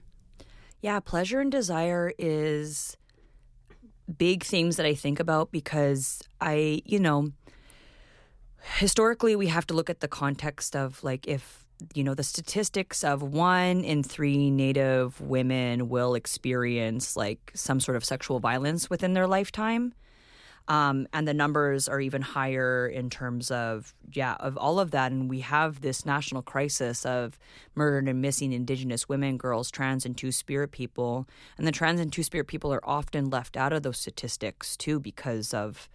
Yeah, 0.80 1.00
pleasure 1.00 1.40
and 1.40 1.50
desire 1.50 2.12
is 2.18 2.96
big 4.18 4.44
themes 4.44 4.76
that 4.76 4.86
I 4.86 4.94
think 4.94 5.18
about 5.20 5.50
because 5.50 6.22
I, 6.40 6.82
you 6.84 6.98
know, 6.98 7.32
historically 8.78 9.36
we 9.36 9.48
have 9.48 9.66
to 9.68 9.74
look 9.74 9.90
at 9.90 10.00
the 10.00 10.08
context 10.08 10.76
of 10.76 11.02
like 11.02 11.26
if 11.26 11.63
you 11.94 12.04
know 12.04 12.14
the 12.14 12.22
statistics 12.22 13.04
of 13.04 13.22
one 13.22 13.84
in 13.84 14.02
three 14.02 14.50
native 14.50 15.20
women 15.20 15.88
will 15.88 16.14
experience 16.14 17.16
like 17.16 17.52
some 17.54 17.80
sort 17.80 17.96
of 17.96 18.04
sexual 18.04 18.40
violence 18.40 18.88
within 18.90 19.12
their 19.12 19.26
lifetime. 19.26 19.94
Um, 20.66 21.06
and 21.12 21.28
the 21.28 21.34
numbers 21.34 21.88
are 21.88 22.00
even 22.00 22.22
higher 22.22 22.88
in 22.88 23.10
terms 23.10 23.50
of 23.50 23.94
yeah 24.12 24.34
of 24.40 24.56
all 24.56 24.80
of 24.80 24.92
that. 24.92 25.12
And 25.12 25.28
we 25.28 25.40
have 25.40 25.82
this 25.82 26.06
national 26.06 26.40
crisis 26.42 27.04
of 27.04 27.38
murdered 27.74 28.08
and 28.08 28.22
missing 28.22 28.52
indigenous 28.52 29.06
women 29.06 29.36
girls 29.36 29.70
trans 29.70 30.06
and 30.06 30.16
two-spirit 30.16 30.72
people. 30.72 31.28
And 31.58 31.66
the 31.66 31.72
trans 31.72 32.00
and 32.00 32.10
two-spirit 32.10 32.46
people 32.46 32.72
are 32.72 32.86
often 32.88 33.28
left 33.28 33.56
out 33.56 33.74
of 33.74 33.82
those 33.82 33.98
statistics 33.98 34.76
too 34.76 34.98
because 34.98 35.52
of 35.52 35.88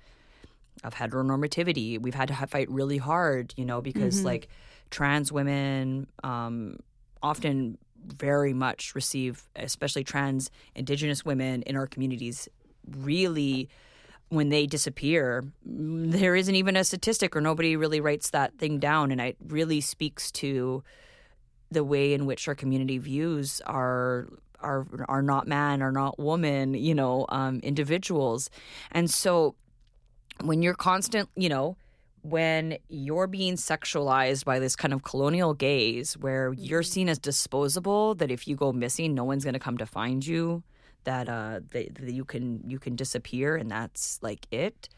of 0.83 0.93
heteronormativity. 0.93 1.99
We've 1.99 2.15
had 2.15 2.27
to 2.27 2.35
fight 2.35 2.69
really 2.69 2.97
hard 2.97 3.55
you 3.57 3.65
know 3.65 3.81
because 3.81 4.23
like 4.23 4.49
trans 4.89 5.31
women 5.31 6.07
um, 6.23 6.77
often 7.21 7.77
very 8.05 8.53
much 8.53 8.95
receive 8.95 9.47
especially 9.55 10.03
trans 10.03 10.49
indigenous 10.75 11.25
women 11.25 11.61
in 11.63 11.75
our 11.75 11.87
communities 11.87 12.47
really 12.97 13.69
when 14.29 14.49
they 14.49 14.65
disappear, 14.65 15.43
mm, 15.67 16.11
there 16.11 16.35
isn't 16.35 16.55
even 16.55 16.75
a 16.75 16.83
statistic 16.83 17.35
or 17.35 17.41
nobody 17.41 17.75
really 17.75 17.99
writes 17.99 18.29
that 18.29 18.57
thing 18.57 18.79
down. 18.79 19.11
And 19.11 19.19
it 19.19 19.37
really 19.47 19.81
speaks 19.81 20.31
to 20.33 20.83
the 21.71 21.83
way 21.83 22.13
in 22.13 22.25
which 22.25 22.47
our 22.47 22.55
community 22.55 22.97
views 22.97 23.61
our 23.67 24.27
are 24.61 24.85
are 25.07 25.21
not 25.21 25.47
man 25.47 25.81
are 25.81 25.91
not 25.91 26.19
woman, 26.19 26.73
you 26.73 26.93
know, 26.93 27.25
um, 27.29 27.59
individuals. 27.59 28.49
And 28.91 29.09
so 29.09 29.55
when 30.41 30.61
you're 30.61 30.73
constant, 30.73 31.29
you 31.35 31.49
know, 31.49 31.77
when 32.21 32.77
you're 32.89 33.27
being 33.27 33.55
sexualized 33.55 34.45
by 34.45 34.59
this 34.59 34.75
kind 34.75 34.93
of 34.93 35.03
colonial 35.03 35.53
gaze 35.53 36.17
where 36.17 36.53
you're 36.53 36.83
seen 36.83 37.09
as 37.09 37.19
disposable, 37.19 38.15
that 38.15 38.31
if 38.31 38.47
you 38.47 38.55
go 38.55 38.71
missing, 38.71 39.13
no 39.13 39.23
one's 39.23 39.43
going 39.43 39.53
to 39.53 39.59
come 39.59 39.77
to 39.77 39.85
find 39.85 40.25
you, 40.25 40.63
that 41.05 41.29
uh 41.29 41.59
that, 41.71 41.95
that 41.95 42.13
you 42.13 42.25
can 42.25 42.61
you 42.67 42.77
can 42.77 42.95
disappear 42.95 43.55
and 43.55 43.71
that's 43.71 44.19
like 44.21 44.45
it 44.51 44.89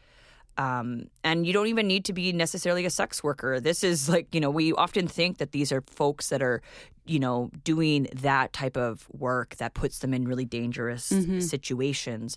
um, 0.58 1.06
and 1.24 1.46
you 1.46 1.52
don't 1.52 1.66
even 1.68 1.86
need 1.86 2.04
to 2.06 2.12
be 2.12 2.32
necessarily 2.32 2.84
a 2.84 2.90
sex 2.90 3.22
worker. 3.24 3.58
This 3.60 3.82
is 3.82 4.08
like, 4.08 4.34
you 4.34 4.40
know, 4.40 4.50
we 4.50 4.72
often 4.72 5.08
think 5.08 5.38
that 5.38 5.52
these 5.52 5.72
are 5.72 5.82
folks 5.82 6.28
that 6.28 6.42
are, 6.42 6.60
you 7.06 7.18
know, 7.18 7.50
doing 7.64 8.08
that 8.14 8.52
type 8.52 8.76
of 8.76 9.06
work 9.12 9.56
that 9.56 9.74
puts 9.74 10.00
them 10.00 10.12
in 10.12 10.28
really 10.28 10.44
dangerous 10.44 11.10
situations. 11.40 12.36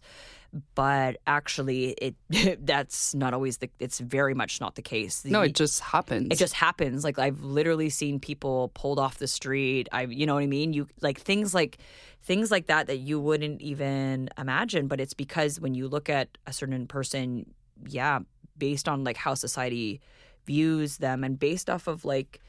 But 0.73 1.17
actually, 1.27 1.89
it 2.01 2.15
that's 2.65 3.13
not 3.13 3.33
always 3.33 3.57
the. 3.57 3.69
It's 3.79 3.99
very 3.99 4.33
much 4.33 4.61
not 4.61 4.75
the 4.75 4.81
case. 4.81 5.25
no 5.25 5.41
it 5.41 5.53
just 5.53 5.81
happens 5.81 6.27
it 6.31 6.37
just 6.37 6.53
happens 6.53 7.03
like 7.03 7.19
i've 7.19 7.41
literally 7.43 7.89
seen 7.89 8.19
people 8.19 8.71
pulled 8.73 8.97
off 8.99 9.17
the 9.17 9.27
street 9.27 9.89
i 9.91 10.03
you 10.03 10.25
know 10.25 10.35
what 10.35 10.43
i 10.43 10.47
mean 10.47 10.71
you 10.71 10.87
like 11.01 11.19
things 11.19 11.53
like 11.53 11.77
things 12.23 12.51
like 12.51 12.67
that 12.67 12.87
that 12.87 12.97
you 12.97 13.19
wouldn't 13.19 13.59
even 13.61 14.29
imagine 14.37 14.87
but 14.87 14.99
it's 15.01 15.13
because 15.13 15.59
when 15.59 15.73
you 15.73 15.87
look 15.89 16.09
at 16.09 16.29
a 16.47 16.53
certain 16.53 16.87
person 16.87 17.45
yeah 17.87 18.19
based 18.57 18.87
on 18.87 19.03
like 19.03 19.17
how 19.17 19.33
society 19.33 20.01
views 20.45 20.97
them 20.97 21.23
and 21.23 21.39
based 21.39 21.69
off 21.69 21.87
of 21.87 22.05
like 22.05 22.39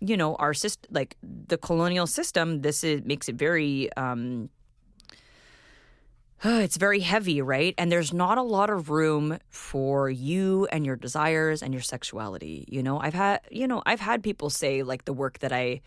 you 0.00 0.16
know 0.16 0.34
our 0.36 0.52
system 0.52 0.90
like 0.92 1.16
the 1.22 1.56
colonial 1.56 2.06
system 2.06 2.60
this 2.60 2.84
is 2.84 3.02
makes 3.04 3.28
it 3.28 3.36
very 3.36 3.92
um 3.96 4.50
it's 6.44 6.78
very 6.78 7.00
heavy, 7.00 7.42
right? 7.42 7.74
And 7.76 7.92
there's 7.92 8.14
not 8.14 8.38
a 8.38 8.42
lot 8.42 8.70
of 8.70 8.88
room 8.88 9.38
for 9.50 10.08
you 10.08 10.66
and 10.72 10.86
your 10.86 10.96
desires 10.96 11.62
and 11.62 11.74
your 11.74 11.82
sexuality. 11.82 12.64
You 12.68 12.82
know, 12.82 12.98
I've 12.98 13.14
had, 13.14 13.40
you 13.50 13.66
know, 13.66 13.82
I've 13.84 14.00
had 14.00 14.22
people 14.22 14.48
say 14.48 14.82
like 14.82 15.04
the 15.04 15.12
work 15.12 15.40
that 15.40 15.52
I, 15.52 15.82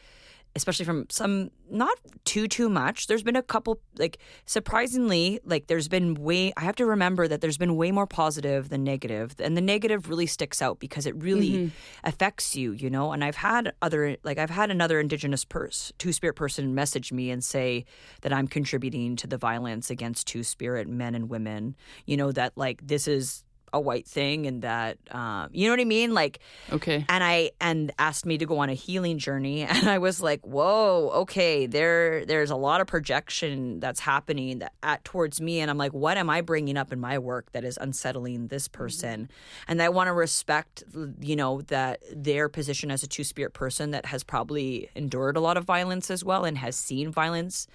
especially 0.55 0.85
from 0.85 1.07
some, 1.09 1.49
not 1.71 1.97
too, 2.25 2.47
too 2.47 2.69
much. 2.69 3.07
There's 3.07 3.23
been 3.23 3.35
a 3.35 3.41
couple, 3.41 3.79
like, 3.97 4.19
surprisingly, 4.45 5.39
like, 5.43 5.65
there's 5.67 5.87
been 5.87 6.13
way, 6.13 6.53
I 6.55 6.61
have 6.61 6.75
to 6.75 6.85
remember 6.85 7.27
that 7.27 7.41
there's 7.41 7.57
been 7.57 7.75
way 7.75 7.91
more 7.91 8.05
positive 8.05 8.69
than. 8.69 8.83
And 8.83 9.57
the 9.57 9.61
negative 9.61 10.09
really 10.09 10.27
sticks 10.27 10.61
out 10.61 10.79
because 10.79 11.05
it 11.05 11.15
really 11.15 11.51
mm-hmm. 11.51 11.67
affects 12.03 12.55
you, 12.55 12.73
you 12.73 12.89
know? 12.89 13.13
And 13.13 13.23
I've 13.23 13.37
had 13.37 13.73
other, 13.81 14.17
like, 14.23 14.37
I've 14.37 14.49
had 14.49 14.69
another 14.69 14.99
Indigenous 14.99 15.45
person, 15.45 15.95
two 15.97 16.13
spirit 16.13 16.35
person 16.35 16.75
message 16.75 17.11
me 17.11 17.31
and 17.31 17.43
say 17.43 17.85
that 18.21 18.31
I'm 18.31 18.47
contributing 18.47 19.15
to 19.15 19.27
the 19.27 19.37
violence 19.37 19.89
against 19.89 20.27
two 20.27 20.43
spirit 20.43 20.87
men 20.87 21.15
and 21.15 21.29
women, 21.29 21.75
you 22.05 22.17
know, 22.17 22.31
that, 22.33 22.53
like, 22.55 22.85
this 22.85 23.07
is, 23.07 23.43
a 23.73 23.79
white 23.79 24.07
thing 24.07 24.45
and 24.45 24.61
that 24.61 24.97
um, 25.11 25.49
you 25.51 25.67
know 25.67 25.73
what 25.73 25.79
I 25.79 25.85
mean? 25.85 26.13
Like 26.13 26.39
Okay. 26.71 27.05
and 27.09 27.23
I 27.23 27.51
and 27.59 27.91
asked 27.97 28.25
me 28.25 28.37
to 28.37 28.45
go 28.45 28.59
on 28.59 28.69
a 28.69 28.73
healing 28.73 29.17
journey 29.17 29.63
and 29.63 29.89
I 29.89 29.97
was 29.97 30.21
like 30.21 30.45
whoa 30.45 31.09
okay 31.23 31.65
there 31.65 32.25
there's 32.25 32.51
a 32.51 32.55
lot 32.55 32.81
of 32.81 32.87
projection 32.87 33.79
that's 33.79 33.99
happening 33.99 34.59
that 34.59 34.73
at 34.83 35.03
towards 35.03 35.41
me 35.41 35.59
and 35.59 35.71
I'm 35.71 35.77
like 35.77 35.93
what 35.93 36.17
am 36.17 36.29
I 36.29 36.41
bringing 36.41 36.77
up 36.77 36.93
in 36.93 36.99
my 36.99 37.17
work 37.17 37.51
that 37.53 37.63
is 37.63 37.77
unsettling 37.81 38.47
this 38.47 38.67
person? 38.67 39.29
And 39.67 39.81
I 39.81 39.89
want 39.89 40.07
to 40.07 40.13
respect 40.13 40.83
you 41.19 41.35
know 41.35 41.61
that 41.63 42.01
their 42.15 42.49
position 42.49 42.91
as 42.91 43.03
a 43.03 43.07
two 43.07 43.23
spirit 43.23 43.53
person 43.53 43.91
that 43.91 44.05
has 44.05 44.23
probably 44.23 44.89
endured 44.95 45.35
a 45.35 45.39
lot 45.41 45.57
of 45.57 45.65
violence 45.65 46.11
as 46.11 46.23
well 46.23 46.45
and 46.45 46.57
has 46.59 46.75
seen 46.75 47.11
violence 47.11 47.67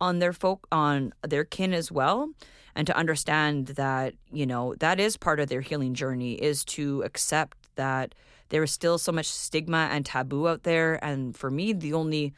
on 0.00 0.18
their 0.20 0.32
folk 0.32 0.66
on 0.72 1.12
their 1.26 1.44
kin 1.44 1.74
as 1.74 1.90
well 1.92 2.30
and 2.74 2.86
to 2.86 2.96
understand 2.96 3.68
that 3.68 4.14
you 4.32 4.46
know 4.46 4.74
that 4.76 5.00
is 5.00 5.16
part 5.16 5.40
of 5.40 5.48
their 5.48 5.60
healing 5.60 5.94
journey 5.94 6.34
is 6.34 6.64
to 6.64 7.02
accept 7.02 7.56
that 7.76 8.14
there 8.50 8.62
is 8.62 8.70
still 8.70 8.98
so 8.98 9.10
much 9.10 9.26
stigma 9.26 9.88
and 9.90 10.04
taboo 10.04 10.48
out 10.48 10.64
there. 10.64 11.02
And 11.04 11.36
for 11.36 11.50
me 11.50 11.72
the 11.72 11.94
only 11.94 12.34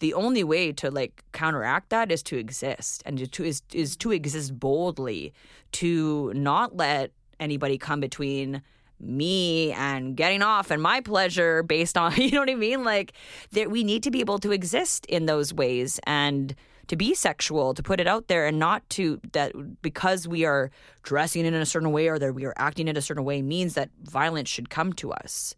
the 0.00 0.14
only 0.14 0.44
way 0.44 0.72
to 0.72 0.90
like 0.90 1.24
counteract 1.32 1.90
that 1.90 2.12
is 2.12 2.22
to 2.24 2.36
exist 2.36 3.02
and 3.06 3.32
to, 3.32 3.44
is 3.44 3.62
is 3.72 3.96
to 3.96 4.12
exist 4.12 4.58
boldly 4.58 5.32
to 5.72 6.32
not 6.34 6.76
let 6.76 7.12
anybody 7.40 7.78
come 7.78 8.00
between 8.00 8.62
me 9.00 9.72
and 9.72 10.16
getting 10.16 10.42
off 10.42 10.70
and 10.70 10.82
my 10.82 11.00
pleasure 11.00 11.62
based 11.62 11.96
on 11.96 12.14
you 12.16 12.32
know 12.32 12.40
what 12.40 12.50
I 12.50 12.54
mean? 12.54 12.84
Like 12.84 13.12
that 13.52 13.70
we 13.70 13.84
need 13.84 14.02
to 14.02 14.10
be 14.10 14.20
able 14.20 14.38
to 14.40 14.52
exist 14.52 15.06
in 15.06 15.26
those 15.26 15.54
ways. 15.54 16.00
And 16.04 16.54
to 16.88 16.96
be 16.96 17.14
sexual 17.14 17.74
to 17.74 17.82
put 17.82 18.00
it 18.00 18.06
out 18.06 18.28
there 18.28 18.46
and 18.46 18.58
not 18.58 18.88
to 18.90 19.20
that 19.32 19.52
because 19.82 20.28
we 20.28 20.44
are 20.44 20.70
dressing 21.02 21.46
in 21.46 21.54
a 21.54 21.66
certain 21.66 21.92
way 21.92 22.08
or 22.08 22.18
that 22.18 22.34
we 22.34 22.44
are 22.44 22.54
acting 22.56 22.88
in 22.88 22.96
a 22.96 23.02
certain 23.02 23.24
way 23.24 23.42
means 23.42 23.74
that 23.74 23.90
violence 24.02 24.48
should 24.48 24.70
come 24.70 24.92
to 24.94 25.12
us. 25.12 25.54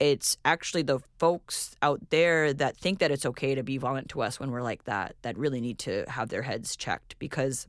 It's 0.00 0.36
actually 0.44 0.82
the 0.82 1.00
folks 1.18 1.76
out 1.80 2.00
there 2.10 2.52
that 2.52 2.76
think 2.76 2.98
that 2.98 3.10
it's 3.10 3.24
okay 3.26 3.54
to 3.54 3.62
be 3.62 3.78
violent 3.78 4.08
to 4.10 4.22
us 4.22 4.40
when 4.40 4.50
we're 4.50 4.62
like 4.62 4.84
that 4.84 5.14
that 5.22 5.38
really 5.38 5.60
need 5.60 5.78
to 5.80 6.04
have 6.08 6.28
their 6.28 6.42
heads 6.42 6.76
checked 6.76 7.18
because 7.18 7.68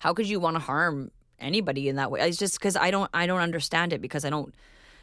how 0.00 0.12
could 0.12 0.28
you 0.28 0.38
want 0.38 0.56
to 0.56 0.60
harm 0.60 1.10
anybody 1.40 1.88
in 1.88 1.96
that 1.96 2.10
way? 2.10 2.20
It's 2.20 2.36
just 2.36 2.58
because 2.58 2.76
i 2.76 2.90
don't 2.90 3.10
i 3.14 3.26
don't 3.26 3.40
understand 3.40 3.92
it 3.92 4.00
because 4.00 4.24
i 4.24 4.30
don't 4.30 4.54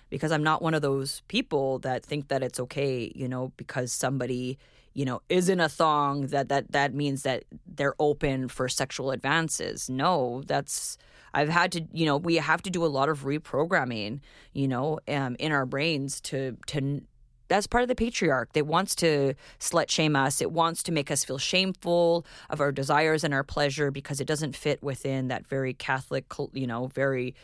because 0.09 0.31
i'm 0.31 0.43
not 0.43 0.61
one 0.61 0.73
of 0.73 0.81
those 0.81 1.21
people 1.27 1.79
that 1.79 2.03
think 2.03 2.27
that 2.27 2.43
it's 2.43 2.59
okay 2.59 3.11
you 3.15 3.27
know 3.27 3.51
because 3.57 3.91
somebody 3.91 4.57
you 4.95 5.05
know 5.05 5.21
is 5.29 5.49
in 5.49 5.59
a 5.59 5.69
thong 5.69 6.27
that 6.27 6.49
that 6.49 6.71
that 6.71 6.93
means 6.93 7.21
that 7.21 7.43
they're 7.67 7.95
open 7.99 8.47
for 8.47 8.67
sexual 8.67 9.11
advances 9.11 9.89
no 9.89 10.41
that's 10.47 10.97
i've 11.35 11.49
had 11.49 11.71
to 11.71 11.85
you 11.93 12.05
know 12.05 12.17
we 12.17 12.35
have 12.37 12.63
to 12.63 12.71
do 12.71 12.83
a 12.83 12.87
lot 12.87 13.09
of 13.09 13.23
reprogramming 13.23 14.19
you 14.53 14.67
know 14.67 14.99
um, 15.07 15.35
in 15.37 15.51
our 15.51 15.65
brains 15.65 16.19
to 16.19 16.57
to 16.65 17.01
that's 17.47 17.67
part 17.67 17.83
of 17.83 17.87
the 17.87 17.95
patriarch 17.95 18.53
that 18.53 18.65
wants 18.65 18.95
to 18.95 19.35
slut 19.59 19.89
shame 19.89 20.15
us. 20.15 20.41
It 20.41 20.51
wants 20.51 20.83
to 20.83 20.91
make 20.91 21.11
us 21.11 21.23
feel 21.23 21.37
shameful 21.37 22.25
of 22.49 22.59
our 22.59 22.71
desires 22.71 23.23
and 23.23 23.33
our 23.33 23.43
pleasure 23.43 23.91
because 23.91 24.19
it 24.19 24.25
doesn't 24.25 24.55
fit 24.55 24.81
within 24.81 25.27
that 25.27 25.45
very 25.45 25.73
Catholic, 25.73 26.25
you 26.53 26.67
know, 26.67 26.87
very 26.87 27.35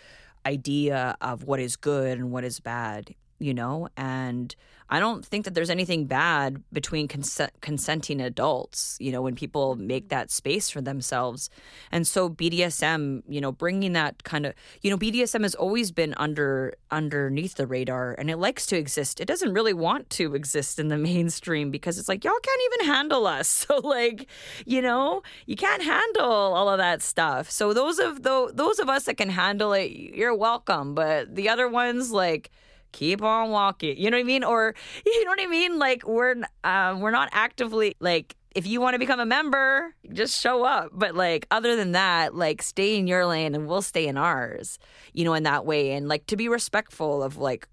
idea 0.45 1.15
of 1.21 1.43
what 1.43 1.59
is 1.59 1.75
good 1.75 2.17
and 2.17 2.31
what 2.31 2.43
is 2.43 2.59
bad, 2.59 3.13
you 3.39 3.53
know? 3.53 3.89
And 3.95 4.55
I 4.91 4.99
don't 4.99 5.25
think 5.25 5.45
that 5.45 5.53
there's 5.53 5.69
anything 5.69 6.05
bad 6.05 6.61
between 6.73 7.07
consent, 7.07 7.53
consenting 7.61 8.19
adults, 8.19 8.97
you 8.99 9.09
know, 9.13 9.21
when 9.21 9.35
people 9.35 9.77
make 9.77 10.09
that 10.09 10.29
space 10.29 10.69
for 10.69 10.81
themselves. 10.81 11.49
And 11.93 12.05
so 12.05 12.29
BDSM, 12.29 13.23
you 13.29 13.39
know, 13.39 13.53
bringing 13.53 13.93
that 13.93 14.25
kind 14.25 14.45
of, 14.45 14.53
you 14.81 14.91
know, 14.91 14.97
BDSM 14.97 15.43
has 15.43 15.55
always 15.55 15.91
been 15.93 16.13
under 16.17 16.73
underneath 16.91 17.55
the 17.55 17.65
radar 17.65 18.15
and 18.19 18.29
it 18.29 18.35
likes 18.35 18.65
to 18.65 18.77
exist. 18.77 19.21
It 19.21 19.27
doesn't 19.27 19.53
really 19.53 19.71
want 19.71 20.09
to 20.11 20.35
exist 20.35 20.77
in 20.77 20.89
the 20.89 20.97
mainstream 20.97 21.71
because 21.71 21.97
it's 21.97 22.09
like 22.09 22.25
y'all 22.25 22.33
can't 22.43 22.61
even 22.73 22.93
handle 22.93 23.25
us. 23.25 23.65
So 23.71 23.77
like, 23.77 24.27
you 24.65 24.81
know, 24.81 25.21
you 25.45 25.55
can't 25.55 25.83
handle 25.83 26.25
all 26.25 26.67
of 26.67 26.79
that 26.79 27.01
stuff. 27.01 27.49
So 27.51 27.73
those 27.73 27.99
of 27.99 28.23
the, 28.23 28.51
those 28.53 28.79
of 28.79 28.89
us 28.89 29.05
that 29.05 29.17
can 29.17 29.29
handle 29.29 29.71
it, 29.71 29.91
you're 29.91 30.35
welcome, 30.35 30.95
but 30.95 31.35
the 31.35 31.47
other 31.47 31.67
ones 31.67 32.11
like 32.11 32.49
keep 32.91 33.21
on 33.21 33.49
walking. 33.49 33.97
You 33.97 34.11
know 34.11 34.17
what 34.17 34.21
I 34.21 34.25
mean? 34.25 34.43
Or 34.43 34.75
you 35.05 35.25
know 35.25 35.31
what 35.31 35.41
I 35.41 35.47
mean? 35.47 35.79
Like 35.79 36.05
we're 36.05 36.35
um, 36.63 37.01
we're 37.01 37.11
not 37.11 37.29
actively 37.31 37.95
like 37.99 38.35
if 38.53 38.67
you 38.67 38.81
want 38.81 38.95
to 38.95 38.99
become 38.99 39.19
a 39.19 39.25
member, 39.25 39.95
just 40.11 40.39
show 40.39 40.63
up. 40.65 40.91
But 40.93 41.15
like 41.15 41.47
other 41.51 41.75
than 41.75 41.93
that, 41.93 42.35
like 42.35 42.61
stay 42.61 42.97
in 42.97 43.07
your 43.07 43.25
lane 43.25 43.55
and 43.55 43.67
we'll 43.67 43.81
stay 43.81 44.07
in 44.07 44.17
ours. 44.17 44.79
You 45.13 45.25
know, 45.25 45.33
in 45.33 45.43
that 45.43 45.65
way, 45.65 45.93
and 45.93 46.07
like 46.07 46.25
to 46.27 46.35
be 46.35 46.47
respectful 46.47 47.23
of 47.23 47.37
like 47.37 47.67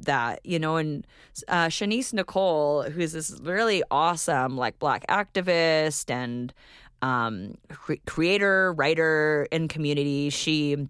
that, 0.00 0.40
you 0.44 0.58
know, 0.58 0.76
and 0.76 1.06
uh, 1.48 1.66
Shanice 1.66 2.12
Nicole, 2.12 2.84
who's 2.84 3.12
this 3.12 3.38
really 3.42 3.82
awesome 3.90 4.56
like 4.56 4.78
black 4.78 5.06
activist 5.08 6.10
and 6.10 6.52
um, 7.02 7.54
cre- 7.68 7.94
creator, 8.06 8.72
writer 8.72 9.46
in 9.50 9.68
community, 9.68 10.30
she 10.30 10.88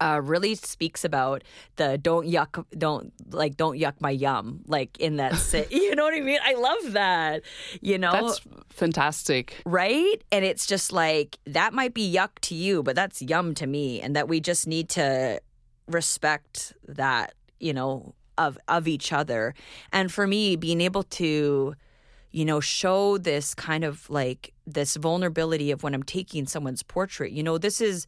uh, 0.00 0.20
really 0.22 0.54
speaks 0.54 1.04
about 1.04 1.42
the 1.76 1.98
don't 1.98 2.26
yuck, 2.26 2.64
don't 2.76 3.12
like, 3.30 3.56
don't 3.56 3.78
yuck 3.78 3.94
my 4.00 4.10
yum, 4.10 4.60
like 4.66 4.98
in 4.98 5.16
that, 5.16 5.36
si- 5.36 5.66
you 5.70 5.94
know 5.94 6.04
what 6.04 6.14
I 6.14 6.20
mean? 6.20 6.40
I 6.42 6.54
love 6.54 6.92
that, 6.92 7.42
you 7.80 7.98
know? 7.98 8.12
That's 8.12 8.40
fantastic. 8.70 9.62
right? 9.64 10.22
And 10.32 10.44
it's 10.44 10.66
just 10.66 10.92
like, 10.92 11.38
that 11.46 11.72
might 11.72 11.94
be 11.94 12.12
yuck 12.12 12.30
to 12.42 12.54
you, 12.54 12.82
but 12.82 12.96
that's 12.96 13.22
yum 13.22 13.54
to 13.54 13.66
me. 13.66 14.00
And 14.00 14.16
that 14.16 14.28
we 14.28 14.40
just 14.40 14.66
need 14.66 14.88
to 14.90 15.40
respect 15.86 16.72
that, 16.88 17.34
you 17.60 17.72
know, 17.72 18.14
of, 18.36 18.58
of 18.68 18.88
each 18.88 19.12
other. 19.12 19.54
And 19.92 20.12
for 20.12 20.26
me, 20.26 20.56
being 20.56 20.80
able 20.80 21.04
to, 21.04 21.74
you 22.30 22.44
know, 22.44 22.58
show 22.60 23.16
this 23.16 23.54
kind 23.54 23.84
of 23.84 24.10
like 24.10 24.52
this 24.66 24.96
vulnerability 24.96 25.70
of 25.70 25.82
when 25.82 25.94
I'm 25.94 26.02
taking 26.02 26.46
someone's 26.46 26.82
portrait, 26.82 27.30
you 27.30 27.42
know, 27.42 27.58
this 27.58 27.80
is, 27.80 28.06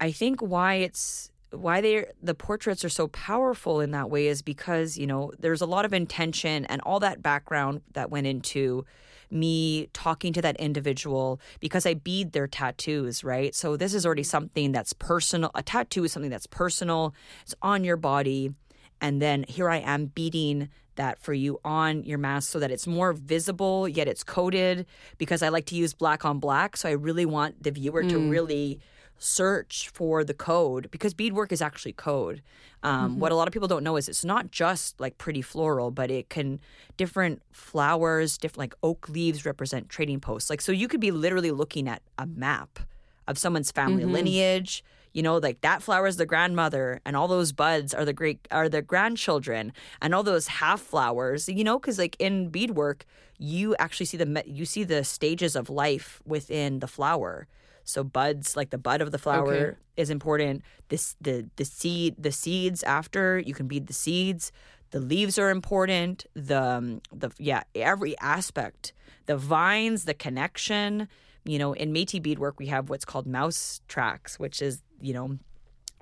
I 0.00 0.12
think 0.12 0.40
why 0.40 0.74
it's 0.74 1.30
why 1.50 1.80
they 1.80 2.04
the 2.22 2.34
portraits 2.34 2.84
are 2.84 2.90
so 2.90 3.08
powerful 3.08 3.80
in 3.80 3.90
that 3.92 4.10
way 4.10 4.26
is 4.26 4.42
because 4.42 4.98
you 4.98 5.06
know 5.06 5.32
there's 5.38 5.60
a 5.60 5.66
lot 5.66 5.84
of 5.84 5.92
intention 5.92 6.64
and 6.66 6.80
all 6.82 7.00
that 7.00 7.22
background 7.22 7.80
that 7.92 8.10
went 8.10 8.26
into 8.26 8.84
me 9.30 9.88
talking 9.92 10.32
to 10.32 10.42
that 10.42 10.56
individual 10.56 11.40
because 11.60 11.84
I 11.86 11.94
bead 11.94 12.32
their 12.32 12.46
tattoos, 12.46 13.22
right? 13.22 13.54
So 13.54 13.76
this 13.76 13.94
is 13.94 14.06
already 14.06 14.22
something 14.22 14.72
that's 14.72 14.92
personal. 14.92 15.50
A 15.54 15.62
tattoo 15.62 16.04
is 16.04 16.12
something 16.12 16.30
that's 16.30 16.46
personal. 16.46 17.14
It's 17.42 17.54
on 17.62 17.84
your 17.84 17.96
body. 17.96 18.54
And 19.00 19.22
then 19.22 19.44
here 19.46 19.68
I 19.68 19.78
am 19.78 20.06
beading 20.06 20.70
that 20.96 21.18
for 21.20 21.32
you 21.32 21.60
on 21.64 22.02
your 22.04 22.18
mask 22.18 22.50
so 22.50 22.58
that 22.58 22.70
it's 22.70 22.86
more 22.86 23.12
visible, 23.12 23.86
yet 23.86 24.08
it's 24.08 24.24
coded 24.24 24.86
because 25.16 25.42
I 25.42 25.48
like 25.48 25.66
to 25.66 25.76
use 25.76 25.94
black 25.94 26.24
on 26.24 26.40
black. 26.40 26.76
So 26.76 26.88
I 26.88 26.92
really 26.92 27.26
want 27.26 27.62
the 27.62 27.70
viewer 27.70 28.02
to 28.02 28.18
mm. 28.18 28.30
really 28.30 28.80
search 29.18 29.90
for 29.92 30.24
the 30.24 30.34
code 30.34 30.90
because 30.90 31.12
beadwork 31.14 31.52
is 31.52 31.60
actually 31.60 31.92
code. 31.92 32.42
Um, 32.82 33.18
What 33.18 33.32
a 33.32 33.34
lot 33.34 33.48
of 33.48 33.52
people 33.52 33.68
don't 33.68 33.82
know 33.82 33.96
is 33.96 34.08
it's 34.08 34.24
not 34.24 34.50
just 34.50 35.00
like 35.00 35.18
pretty 35.18 35.42
floral, 35.42 35.90
but 35.90 36.10
it 36.10 36.28
can 36.28 36.60
different 36.96 37.42
flowers, 37.50 38.38
different 38.38 38.58
like 38.58 38.74
oak 38.82 39.08
leaves 39.08 39.44
represent 39.44 39.88
trading 39.88 40.20
posts. 40.20 40.48
Like 40.50 40.60
so, 40.60 40.72
you 40.72 40.88
could 40.88 41.00
be 41.00 41.10
literally 41.10 41.50
looking 41.50 41.88
at 41.88 42.02
a 42.16 42.26
map 42.26 42.78
of 43.26 43.38
someone's 43.38 43.72
family 43.72 44.04
lineage. 44.04 44.84
You 45.14 45.22
know, 45.22 45.38
like 45.38 45.62
that 45.62 45.82
flower 45.82 46.06
is 46.06 46.16
the 46.16 46.26
grandmother, 46.26 47.00
and 47.04 47.16
all 47.16 47.26
those 47.26 47.50
buds 47.50 47.92
are 47.94 48.04
the 48.04 48.12
great 48.12 48.46
are 48.50 48.68
the 48.68 48.82
grandchildren, 48.82 49.72
and 50.00 50.14
all 50.14 50.22
those 50.22 50.46
half 50.46 50.80
flowers. 50.80 51.48
You 51.48 51.64
know, 51.64 51.78
because 51.78 51.98
like 51.98 52.14
in 52.20 52.50
beadwork, 52.50 53.04
you 53.38 53.74
actually 53.78 54.06
see 54.06 54.16
the 54.16 54.42
you 54.46 54.64
see 54.64 54.84
the 54.84 55.02
stages 55.02 55.56
of 55.56 55.70
life 55.70 56.20
within 56.24 56.78
the 56.78 56.86
flower. 56.86 57.48
So 57.88 58.04
buds, 58.04 58.56
like 58.56 58.70
the 58.70 58.78
bud 58.78 59.00
of 59.00 59.12
the 59.12 59.18
flower, 59.18 59.56
Okay. 59.56 59.76
is 59.96 60.10
important. 60.10 60.62
This 60.88 61.16
the 61.20 61.48
the 61.56 61.64
seed 61.64 62.16
the 62.18 62.32
seeds 62.32 62.82
after 62.82 63.38
you 63.38 63.54
can 63.54 63.66
bead 63.66 63.86
the 63.86 63.94
seeds. 63.94 64.52
The 64.90 65.00
leaves 65.00 65.38
are 65.38 65.50
important. 65.50 66.26
The 66.34 66.62
um, 66.62 67.00
the 67.12 67.30
yeah 67.38 67.62
every 67.74 68.14
aspect. 68.18 68.92
The 69.26 69.36
vines, 69.36 70.04
the 70.04 70.14
connection. 70.14 71.08
You 71.44 71.58
know, 71.58 71.72
in 71.72 71.92
Métis 71.94 72.22
beadwork 72.22 72.58
we 72.58 72.66
have 72.66 72.90
what's 72.90 73.06
called 73.06 73.26
mouse 73.26 73.80
tracks, 73.88 74.38
which 74.38 74.60
is 74.60 74.82
you 75.00 75.14
know, 75.14 75.38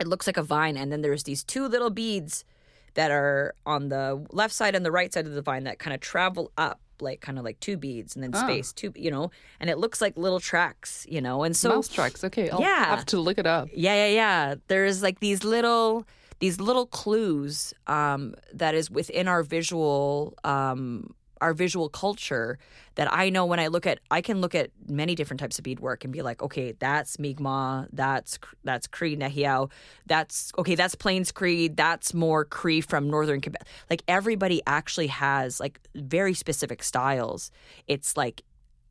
it 0.00 0.06
looks 0.08 0.26
like 0.26 0.36
a 0.36 0.42
vine, 0.42 0.76
and 0.76 0.90
then 0.90 1.02
there's 1.02 1.22
these 1.22 1.44
two 1.44 1.68
little 1.68 1.90
beads 1.90 2.44
that 2.94 3.10
are 3.12 3.54
on 3.64 3.90
the 3.90 4.26
left 4.32 4.54
side 4.54 4.74
and 4.74 4.84
the 4.84 4.90
right 4.90 5.12
side 5.12 5.26
of 5.26 5.34
the 5.34 5.42
vine 5.42 5.64
that 5.64 5.78
kind 5.78 5.94
of 5.94 6.00
travel 6.00 6.50
up 6.56 6.80
like 7.02 7.20
kind 7.20 7.38
of 7.38 7.44
like 7.44 7.58
two 7.60 7.76
beads 7.76 8.14
and 8.14 8.22
then 8.22 8.30
Ah. 8.34 8.44
space 8.46 8.72
two 8.72 8.92
you 8.96 9.10
know 9.10 9.30
and 9.60 9.68
it 9.70 9.78
looks 9.78 10.00
like 10.00 10.16
little 10.16 10.40
tracks 10.40 11.06
you 11.08 11.20
know 11.20 11.42
and 11.42 11.56
so 11.56 11.68
Mouse 11.70 11.88
tracks. 11.88 12.22
Okay, 12.24 12.50
I'll 12.50 12.60
Yeah. 12.60 12.84
have 12.86 13.06
to 13.06 13.18
look 13.20 13.38
it 13.38 13.46
up. 13.46 13.68
yeah, 13.72 13.94
yeah, 14.06 14.14
yeah. 14.14 14.54
There's 14.68 15.02
like 15.02 15.20
these 15.20 15.42
little 15.44 16.06
these 16.38 16.60
little 16.60 16.86
clues 16.86 17.72
um, 17.86 18.34
that 18.52 18.74
is 18.74 18.90
within 18.90 19.26
our 19.26 19.42
visual 19.42 20.34
um, 20.44 21.14
our 21.40 21.54
visual 21.54 21.88
culture 21.88 22.58
that 22.94 23.12
I 23.12 23.30
know 23.30 23.46
when 23.46 23.60
I 23.60 23.66
look 23.68 23.86
at 23.86 24.00
I 24.10 24.20
can 24.20 24.40
look 24.40 24.54
at 24.54 24.70
many 24.88 25.14
different 25.14 25.40
types 25.40 25.58
of 25.58 25.64
beadwork 25.64 26.04
and 26.04 26.12
be 26.12 26.22
like, 26.22 26.42
okay, 26.42 26.72
that's 26.72 27.18
Mi'kmaq, 27.18 27.88
that's 27.92 28.38
that's 28.64 28.86
Cree 28.86 29.16
Nehiyaw, 29.16 29.70
that's 30.06 30.52
okay, 30.58 30.74
that's 30.74 30.94
Plains 30.94 31.32
Cree, 31.32 31.68
that's 31.68 32.14
more 32.14 32.44
Cree 32.44 32.80
from 32.80 33.08
northern 33.10 33.40
Quebec. 33.40 33.66
Like 33.90 34.02
everybody 34.08 34.62
actually 34.66 35.08
has 35.08 35.60
like 35.60 35.80
very 35.94 36.34
specific 36.34 36.82
styles. 36.82 37.50
It's 37.86 38.16
like 38.16 38.42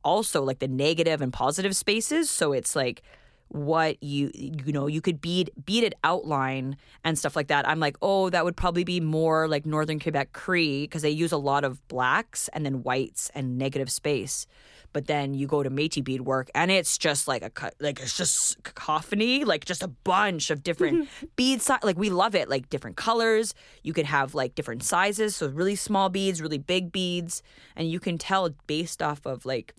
also 0.04 0.42
like 0.42 0.60
the 0.60 0.68
negative 0.68 1.20
and 1.20 1.32
positive 1.32 1.74
spaces, 1.76 2.30
so 2.30 2.52
it's 2.52 2.76
like 2.76 3.02
what 3.48 4.02
you 4.02 4.30
you 4.34 4.72
know 4.72 4.86
you 4.86 5.00
could 5.00 5.20
bead 5.20 5.50
beaded 5.64 5.94
outline 6.02 6.76
and 7.04 7.18
stuff 7.18 7.36
like 7.36 7.48
that. 7.48 7.68
I'm 7.68 7.80
like 7.80 7.96
oh 8.02 8.28
that 8.30 8.44
would 8.44 8.56
probably 8.56 8.84
be 8.84 9.00
more 9.00 9.46
like 9.46 9.64
northern 9.64 10.00
quebec 10.00 10.32
cree 10.32 10.84
because 10.84 11.02
they 11.02 11.10
use 11.10 11.32
a 11.32 11.36
lot 11.36 11.64
of 11.64 11.86
blacks 11.88 12.48
and 12.52 12.66
then 12.66 12.82
whites 12.82 13.30
and 13.34 13.56
negative 13.56 13.90
space. 13.90 14.46
But 14.92 15.06
then 15.06 15.34
you 15.34 15.46
go 15.46 15.62
to 15.62 15.70
Métis 15.70 16.02
beadwork 16.02 16.50
and 16.54 16.70
it's 16.70 16.98
just 16.98 17.28
like 17.28 17.42
a 17.42 17.70
like 17.78 18.00
it's 18.00 18.16
just 18.16 18.62
cacophony 18.64 19.44
like 19.44 19.64
just 19.64 19.82
a 19.82 19.88
bunch 19.88 20.50
of 20.50 20.62
different 20.62 21.04
mm-hmm. 21.04 21.26
beads 21.36 21.70
like 21.82 21.98
we 21.98 22.10
love 22.10 22.34
it 22.34 22.48
like 22.48 22.68
different 22.68 22.96
colors. 22.96 23.54
You 23.82 23.92
can 23.92 24.06
have 24.06 24.34
like 24.34 24.54
different 24.54 24.82
sizes 24.82 25.36
so 25.36 25.48
really 25.48 25.76
small 25.76 26.08
beads 26.08 26.42
really 26.42 26.58
big 26.58 26.90
beads. 26.90 27.42
And 27.76 27.88
you 27.88 28.00
can 28.00 28.18
tell 28.18 28.50
based 28.66 29.02
off 29.02 29.24
of 29.24 29.46
like 29.46 29.74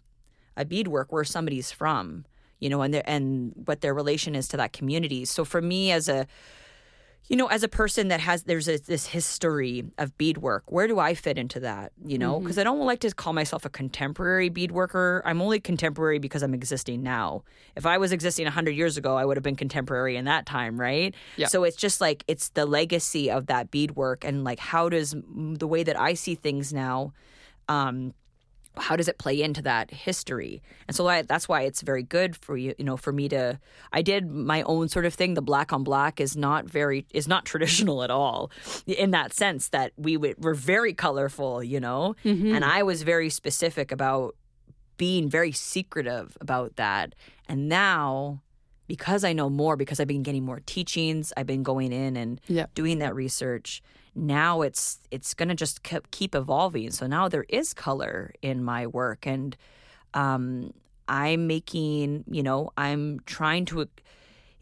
a 0.56 0.64
beadwork 0.64 1.12
where 1.12 1.26
somebody's 1.26 1.72
from 1.72 2.26
you 2.60 2.70
know, 2.70 2.82
and 2.82 2.94
their 2.94 3.04
and 3.06 3.54
what 3.66 3.82
their 3.82 3.94
relation 3.94 4.36
is 4.36 4.48
to 4.50 4.58
that 4.58 4.74
community. 4.74 5.26
So 5.26 5.46
for 5.46 5.62
me, 5.62 5.92
as 5.92 6.10
a 6.10 6.28
you 7.28 7.36
know, 7.36 7.48
as 7.48 7.62
a 7.62 7.68
person 7.68 8.08
that 8.08 8.22
has 8.22 8.44
there's 8.44 8.70
a, 8.70 8.78
this 8.78 9.06
history 9.06 9.84
of 9.98 10.18
beadwork, 10.18 10.64
where 10.72 10.88
do 10.88 10.98
I 10.98 11.14
fit 11.14 11.38
into 11.38 11.60
that? 11.60 11.92
You 12.06 12.18
know, 12.18 12.40
because 12.40 12.56
mm-hmm. 12.56 12.62
I 12.62 12.64
don't 12.64 12.80
like 12.86 13.00
to 13.02 13.14
call 13.14 13.34
myself 13.34 13.66
a 13.66 13.70
contemporary 13.70 14.50
beadworker. 14.50 15.22
I'm 15.26 15.42
only 15.42 15.60
contemporary 15.60 16.20
because 16.20 16.42
I'm 16.42 16.54
existing 16.54 17.04
now. 17.04 17.44
If 17.76 17.86
I 17.86 17.98
was 17.98 18.14
existing 18.14 18.46
100 18.46 18.72
years 18.72 18.96
ago, 18.96 19.18
I 19.18 19.26
would 19.26 19.36
have 19.36 19.44
been 19.44 19.58
contemporary 19.58 20.16
in 20.16 20.26
that 20.26 20.46
time, 20.46 20.80
right? 20.80 21.14
Yeah. 21.36 21.48
So 21.48 21.66
it's 21.66 21.76
just 21.76 22.00
like 22.00 22.24
it's 22.28 22.50
the 22.50 22.66
legacy 22.66 23.30
of 23.30 23.48
that 23.48 23.72
beadwork 23.72 24.24
and 24.24 24.46
like 24.46 24.60
how 24.60 24.88
does 24.88 25.14
the 25.28 25.68
way 25.68 25.84
that 25.84 26.00
I 26.00 26.14
see 26.14 26.36
things 26.36 26.72
now 26.72 27.12
um, 27.68 28.14
how 28.80 28.96
does 28.96 29.08
it 29.08 29.18
play 29.18 29.42
into 29.42 29.62
that 29.62 29.92
history 29.92 30.62
and 30.88 30.96
so 30.96 31.08
I, 31.08 31.22
that's 31.22 31.48
why 31.48 31.62
it's 31.62 31.82
very 31.82 32.04
good 32.04 32.36
for 32.36 32.58
you 32.58 32.74
you 32.78 32.86
know 32.86 32.98
for 32.98 33.12
me 33.12 33.30
to 33.30 33.60
i 33.92 34.02
did 34.02 34.30
my 34.30 34.62
own 34.64 34.90
sort 34.90 35.06
of 35.06 35.14
thing 35.14 35.34
the 35.34 35.42
black 35.42 35.74
on 35.74 35.84
black 35.84 36.20
is 36.20 36.36
not 36.36 36.66
very 36.70 37.06
is 37.14 37.28
not 37.28 37.46
traditional 37.52 38.04
at 38.04 38.12
all 38.12 38.52
in 38.86 39.12
that 39.12 39.34
sense 39.34 39.70
that 39.70 39.94
we 39.98 40.18
would, 40.18 40.44
were 40.44 40.54
very 40.54 40.94
colorful 40.94 41.64
you 41.64 41.80
know 41.80 42.16
mm-hmm. 42.24 42.54
and 42.54 42.64
i 42.64 42.84
was 42.84 43.04
very 43.04 43.30
specific 43.30 43.92
about 43.92 44.36
being 44.98 45.30
very 45.30 45.52
secretive 45.52 46.38
about 46.42 46.76
that 46.76 47.14
and 47.48 47.70
now 47.70 48.42
because 48.88 49.24
i 49.24 49.34
know 49.34 49.50
more 49.50 49.76
because 49.76 50.00
i've 50.00 50.08
been 50.08 50.24
getting 50.24 50.44
more 50.44 50.62
teachings 50.66 51.32
i've 51.38 51.48
been 51.48 51.64
going 51.64 51.92
in 51.92 52.18
and 52.18 52.42
yep. 52.48 52.74
doing 52.74 53.00
that 53.00 53.14
research 53.14 53.82
now 54.18 54.62
it's 54.62 55.00
it's 55.12 55.34
going 55.34 55.50
to 55.50 55.56
just 55.56 55.82
keep 56.12 56.36
evolving. 56.36 56.92
So 56.92 57.08
now 57.08 57.30
there 57.30 57.46
is 57.50 57.74
color 57.74 58.34
in 58.42 58.64
my 58.64 58.88
work, 58.88 59.26
and 59.26 59.56
um, 60.14 60.74
I'm 61.08 61.48
making, 61.48 62.26
you 62.28 62.44
know, 62.44 62.72
I'm 62.78 63.20
trying 63.26 63.66
to. 63.66 63.88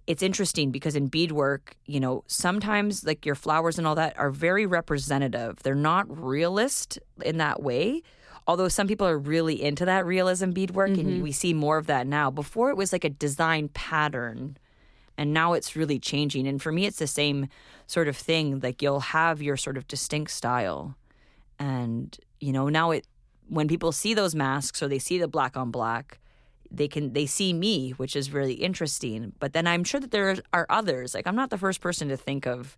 It's 0.07 0.21
interesting 0.21 0.69
because 0.69 0.95
in 0.95 1.07
beadwork, 1.07 1.75
you 1.85 1.99
know, 1.99 2.23
sometimes 2.27 3.03
like 3.03 3.25
your 3.25 3.33
flowers 3.33 3.79
and 3.79 3.87
all 3.87 3.95
that 3.95 4.17
are 4.19 4.29
very 4.29 4.67
representative. 4.67 5.63
They're 5.63 5.73
not 5.73 6.05
realist 6.15 6.99
in 7.23 7.37
that 7.37 7.63
way. 7.63 8.03
Although 8.47 8.67
some 8.67 8.85
people 8.85 9.07
are 9.07 9.17
really 9.17 9.59
into 9.63 9.85
that 9.85 10.05
realism 10.05 10.51
beadwork, 10.51 10.91
mm-hmm. 10.91 10.99
and 10.99 11.23
we 11.23 11.31
see 11.31 11.53
more 11.53 11.79
of 11.79 11.87
that 11.87 12.05
now. 12.05 12.29
Before 12.29 12.69
it 12.69 12.77
was 12.77 12.93
like 12.93 13.03
a 13.03 13.09
design 13.09 13.69
pattern 13.69 14.57
and 15.17 15.33
now 15.33 15.53
it's 15.53 15.75
really 15.75 15.99
changing. 15.99 16.47
And 16.47 16.61
for 16.61 16.71
me 16.71 16.85
it's 16.85 16.99
the 16.99 17.07
same 17.07 17.47
sort 17.87 18.07
of 18.07 18.17
thing. 18.17 18.59
Like 18.59 18.81
you'll 18.81 18.99
have 18.99 19.41
your 19.41 19.57
sort 19.57 19.77
of 19.77 19.87
distinct 19.87 20.31
style. 20.31 20.95
And 21.59 22.17
you 22.39 22.51
know 22.51 22.69
now 22.69 22.91
it 22.91 23.07
when 23.47 23.67
people 23.67 23.91
see 23.91 24.13
those 24.13 24.35
masks 24.35 24.81
or 24.81 24.87
they 24.87 24.99
see 24.99 25.17
the 25.17 25.27
black 25.27 25.55
on 25.55 25.71
black 25.71 26.19
they 26.71 26.87
can 26.87 27.13
they 27.13 27.25
see 27.25 27.53
me 27.53 27.91
which 27.91 28.15
is 28.15 28.31
really 28.31 28.55
interesting. 28.55 29.33
But 29.39 29.53
then 29.53 29.67
i'm 29.67 29.83
sure 29.83 29.99
that 29.99 30.11
there 30.11 30.35
are 30.53 30.65
others. 30.69 31.13
Like 31.13 31.27
i'm 31.27 31.35
not 31.35 31.49
the 31.49 31.57
first 31.57 31.81
person 31.81 32.09
to 32.09 32.17
think 32.17 32.45
of 32.45 32.77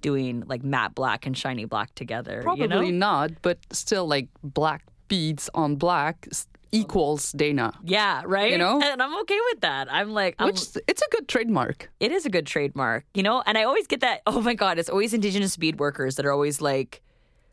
doing 0.00 0.44
like 0.46 0.62
matte 0.62 0.94
black 0.94 1.26
and 1.26 1.36
shiny 1.36 1.64
black 1.64 1.94
together 1.94 2.42
probably 2.42 2.64
you 2.64 2.68
know? 2.68 2.90
not 2.90 3.30
but 3.42 3.58
still 3.72 4.06
like 4.06 4.28
black 4.42 4.84
beads 5.08 5.48
on 5.54 5.76
black 5.76 6.28
equals 6.72 7.32
Dayna. 7.32 7.74
Yeah, 7.84 8.22
right. 8.26 8.52
You 8.52 8.58
know, 8.58 8.80
and 8.82 9.02
I'm 9.02 9.18
okay 9.20 9.38
with 9.52 9.60
that. 9.60 9.92
I'm 9.92 10.12
like, 10.12 10.36
I'm, 10.38 10.46
which 10.46 10.62
it's 10.86 11.02
a 11.02 11.08
good 11.10 11.28
trademark. 11.28 11.90
It 12.00 12.12
is 12.12 12.26
a 12.26 12.30
good 12.30 12.46
trademark, 12.46 13.04
you 13.14 13.22
know. 13.22 13.42
And 13.46 13.56
I 13.56 13.64
always 13.64 13.86
get 13.86 14.00
that. 14.00 14.22
Oh 14.26 14.40
my 14.40 14.54
god, 14.54 14.78
it's 14.78 14.88
always 14.88 15.14
Indigenous 15.14 15.56
bead 15.56 15.78
workers 15.78 16.16
that 16.16 16.26
are 16.26 16.32
always 16.32 16.60
like. 16.60 17.02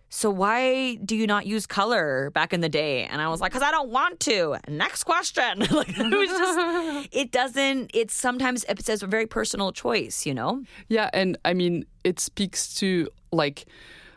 So 0.09 0.29
why 0.29 0.95
do 1.03 1.15
you 1.15 1.25
not 1.25 1.47
use 1.47 1.65
color 1.65 2.29
back 2.35 2.53
in 2.53 2.61
the 2.61 2.69
day? 2.69 3.05
And 3.05 3.19
I 3.19 3.29
was 3.29 3.41
like, 3.41 3.51
because 3.51 3.67
I 3.67 3.71
don't 3.71 3.89
want 3.89 4.19
to. 4.21 4.57
Next 4.67 5.05
question. 5.05 5.59
like 5.71 5.89
it 5.89 5.97
was 5.97 6.29
just, 6.29 7.09
it 7.11 7.31
doesn't. 7.31 7.89
It's 7.95 8.13
sometimes 8.13 8.63
it 8.69 8.85
says 8.85 9.01
a 9.01 9.07
very 9.07 9.25
personal 9.25 9.71
choice, 9.71 10.27
you 10.27 10.35
know. 10.35 10.63
Yeah, 10.87 11.09
and 11.13 11.35
I 11.45 11.55
mean, 11.55 11.85
it 12.03 12.19
speaks 12.19 12.75
to 12.75 13.09
like 13.31 13.65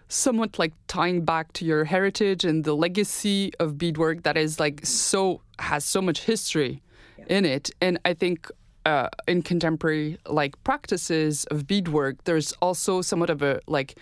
somewhat 0.09 0.59
like 0.59 0.73
tying 0.87 1.25
back 1.25 1.53
to 1.55 1.65
your 1.65 1.85
heritage 1.85 2.45
and 2.45 2.65
the 2.65 2.75
legacy 2.75 3.53
of 3.59 3.77
beadwork 3.77 4.23
that 4.23 4.37
is 4.37 4.61
like 4.61 4.85
so 4.85 5.41
has 5.59 5.85
so 5.85 6.01
much 6.01 6.23
history 6.23 6.83
yeah. 7.19 7.25
in 7.29 7.45
it 7.45 7.71
and 7.81 7.99
i 8.05 8.15
think 8.15 8.51
uh, 8.85 9.09
in 9.27 9.43
contemporary 9.43 10.17
like 10.29 10.63
practices 10.63 11.45
of 11.47 11.67
beadwork 11.67 12.23
there's 12.23 12.53
also 12.63 13.03
somewhat 13.03 13.31
of 13.31 13.43
a 13.43 13.61
like 13.67 13.99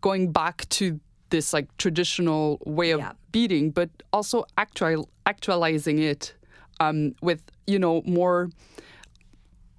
going 0.00 0.32
back 0.32 0.68
to 0.70 0.98
this 1.30 1.52
like 1.52 1.68
traditional 1.76 2.58
way 2.66 2.90
of 2.90 2.98
yeah. 2.98 3.12
beading 3.30 3.70
but 3.70 3.88
also 4.12 4.44
actual 4.58 5.08
actualizing 5.26 6.00
it 6.00 6.34
um, 6.80 7.14
with 7.22 7.42
you 7.68 7.78
know 7.78 8.02
more 8.06 8.50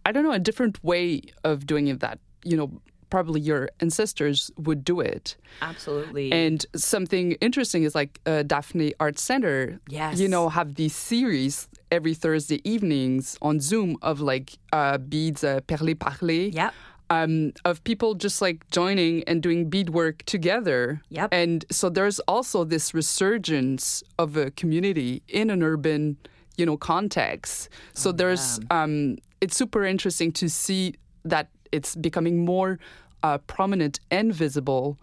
i 0.05 0.11
don't 0.13 0.23
know 0.23 0.31
a 0.31 0.39
different 0.39 0.81
way 0.85 1.21
of 1.43 1.67
doing 1.67 1.87
it 1.87 1.99
that 1.99 2.19
you 2.45 2.55
know 2.55 2.71
probably 3.15 3.39
your 3.39 3.69
ancestors 3.79 4.51
would 4.57 4.83
do 4.83 4.99
it. 4.99 5.37
Absolutely. 5.61 6.33
And 6.33 6.65
something 6.75 7.31
interesting 7.47 7.83
is 7.83 7.95
like 7.95 8.19
uh, 8.25 8.43
Daphne 8.43 8.93
Art 8.99 9.17
Center. 9.17 9.79
Yes. 9.87 10.19
You 10.19 10.27
know, 10.27 10.49
have 10.49 10.75
these 10.75 10.93
series 10.93 11.69
every 11.91 12.13
Thursday 12.13 12.59
evenings 12.69 13.37
on 13.41 13.61
Zoom 13.61 13.95
of 14.01 14.19
like 14.19 14.57
uh, 14.73 14.97
beads, 14.97 15.45
uh, 15.45 15.61
perlé 15.61 15.95
parlé. 15.95 16.53
Yeah. 16.53 16.71
Um, 17.09 17.53
of 17.63 17.81
people 17.85 18.15
just 18.15 18.41
like 18.41 18.69
joining 18.69 19.23
and 19.29 19.41
doing 19.41 19.69
beadwork 19.69 20.23
together. 20.23 21.01
Yep. 21.07 21.29
And 21.31 21.63
so 21.71 21.87
there's 21.89 22.19
also 22.27 22.65
this 22.65 22.93
resurgence 22.93 24.03
of 24.19 24.35
a 24.35 24.51
community 24.51 25.23
in 25.29 25.49
an 25.49 25.63
urban, 25.63 26.17
you 26.57 26.65
know, 26.65 26.75
context. 26.75 27.69
So 27.93 28.09
oh, 28.09 28.11
there's, 28.11 28.59
yeah. 28.59 28.83
um, 28.83 29.19
it's 29.39 29.55
super 29.55 29.85
interesting 29.85 30.33
to 30.33 30.49
see 30.49 30.95
that 31.23 31.47
it's 31.71 31.95
becoming 31.95 32.45
more 32.45 32.79
uh, 33.23 33.37
prominent 33.39 33.99
and 34.11 34.33
visible. 34.33 34.97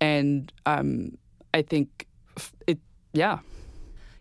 And 0.00 0.52
um, 0.66 1.18
I 1.54 1.62
think 1.62 2.06
it, 2.66 2.78
yeah. 3.12 3.38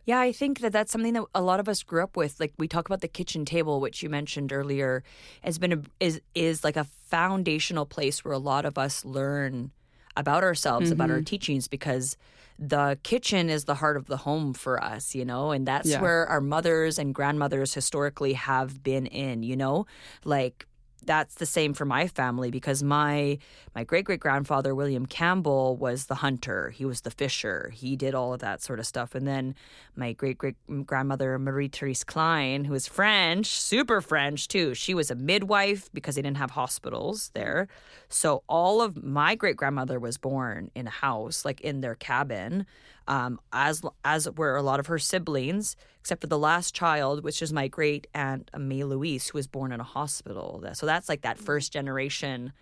Yeah, 0.06 0.20
I 0.20 0.32
think 0.32 0.60
that 0.60 0.72
that's 0.72 0.91
something 0.91 1.14
that 1.14 1.26
a 1.34 1.41
lot 1.41 1.60
of 1.60 1.68
us 1.68 1.82
grew 1.82 2.04
up 2.04 2.16
with. 2.16 2.39
Like 2.39 2.54
we 2.60 2.68
talk 2.68 2.88
about 2.88 3.02
the 3.02 3.08
kitchen 3.08 3.43
table, 3.43 3.80
which 3.80 4.04
you 4.04 4.10
mentioned 4.10 4.54
earlier, 4.54 5.04
has 5.41 5.58
been 5.58 5.74
a, 5.74 5.82
is 6.00 6.22
is 6.36 6.64
like 6.64 6.78
a 6.78 6.84
foundational 6.84 7.88
place 7.88 8.24
where 8.24 8.34
a 8.34 8.38
lot 8.38 8.66
of 8.66 8.78
us 8.78 9.04
learn 9.04 9.72
about 10.16 10.43
ourselves, 10.43 10.86
mm-hmm. 10.86 10.93
about 10.93 11.10
our 11.10 11.18
mm-hmm. 11.18 11.26
teachings, 11.26 11.68
because 11.68 12.18
the 12.60 12.98
kitchen 13.04 13.50
is 13.50 13.66
the 13.66 13.76
heart 13.76 13.98
of 13.98 14.06
the 14.06 14.18
home 14.18 14.54
for 14.54 14.82
us, 14.82 15.16
you 15.16 15.26
know, 15.26 15.52
and 15.52 15.68
that's 15.68 15.89
yeah. 15.89 16.02
where 16.02 16.26
our 16.28 16.39
mothers 16.39 16.98
and 16.98 17.14
grandmothers 17.14 17.74
historically 17.74 18.34
have 18.34 18.82
been 18.82 19.08
in, 19.08 19.43
you 19.43 19.58
know, 19.58 19.86
like 20.24 20.68
that's 21.06 21.36
the 21.36 21.45
same 21.45 21.74
for 21.74 21.86
my 21.86 22.08
family 22.08 22.51
because 22.51 22.84
my 22.84 23.38
my 23.74 23.84
great 23.84 24.06
great 24.06 24.20
grandfather 24.20 24.74
William 24.74 25.06
Campbell 25.06 25.76
was 25.78 26.06
the 26.06 26.16
hunter. 26.16 26.70
He 26.70 26.86
was 26.86 27.01
the 27.01 27.12
fisher. 27.12 27.72
He 27.74 27.95
did 27.95 28.16
all 28.16 28.34
of 28.34 28.39
that 28.41 28.62
sort 28.62 28.80
of 28.80 28.88
stuff. 28.88 29.16
And 29.16 29.28
then 29.28 29.56
my 29.95 30.14
great 30.14 30.38
great 30.38 30.56
grandmother 30.86 31.38
Marie 31.39 31.68
Therese 31.68 32.03
Klein, 32.03 32.66
who 32.66 32.74
was 32.74 32.88
French, 32.88 33.47
super 33.47 34.01
French 34.01 34.47
too. 34.47 34.74
She 34.74 34.93
was 34.93 35.12
a 35.12 35.16
midwife 35.16 35.89
because 35.93 36.16
they 36.16 36.22
didn't 36.22 36.38
have 36.38 36.51
hospitals 36.51 37.32
there. 37.34 37.68
So 38.10 38.43
all 38.47 38.82
of 38.82 39.03
my 39.03 39.36
great 39.36 39.58
grandmother 39.58 39.99
was 39.99 40.18
born 40.18 40.72
in 40.76 40.88
a 40.88 40.91
house, 40.91 41.45
like 41.45 41.62
in 41.62 41.82
their 41.82 41.95
cabin 41.95 42.66
um, 43.08 43.39
as 43.51 43.82
as 44.03 44.30
were 44.32 44.56
a 44.56 44.64
lot 44.64 44.80
of 44.80 44.88
her 44.88 44.99
siblings, 44.99 45.76
except 45.99 46.22
for 46.22 46.28
the 46.28 46.39
last 46.39 46.74
child, 46.74 47.24
which 47.24 47.41
is 47.41 47.53
my 47.53 47.68
great 47.68 48.08
aunt 48.14 48.49
May 48.58 48.84
Louise, 48.84 49.28
who 49.28 49.38
was 49.38 49.47
born 49.47 49.72
in 49.72 49.80
a 49.80 49.84
hospital. 49.84 50.64
So 50.74 50.86
that's 50.86 51.10
like 51.10 51.22
that 51.22 51.38
first 51.38 51.72
generation, 51.72 52.53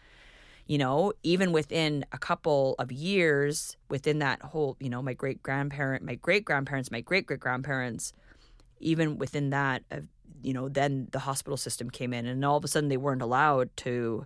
you 0.68 0.78
know, 0.78 1.14
even 1.24 1.52
within 1.52 2.06
a 2.12 2.18
couple 2.18 2.76
of 2.80 2.92
years, 2.92 3.78
within 3.90 4.20
that 4.20 4.42
whole, 4.42 4.76
you 4.80 4.90
know, 4.90 5.02
my 5.02 5.14
great 5.14 5.42
grandparent, 5.42 6.04
my 6.04 6.16
great 6.16 6.46
grandparents, 6.46 6.92
my 6.92 7.02
great 7.02 7.26
great 7.26 7.40
grandparents, 7.40 8.14
even 8.80 9.18
within 9.18 9.50
that, 9.52 9.84
uh, 9.92 10.00
you 10.42 10.54
know, 10.54 10.68
then 10.68 11.08
the 11.12 11.20
hospital 11.20 11.58
system 11.58 11.90
came 11.90 12.14
in, 12.14 12.26
and 12.26 12.44
all 12.44 12.58
of 12.58 12.66
a 12.66 12.68
sudden 12.68 12.90
they 12.90 12.98
weren't 12.98 13.22
allowed 13.22 13.76
to 13.78 14.26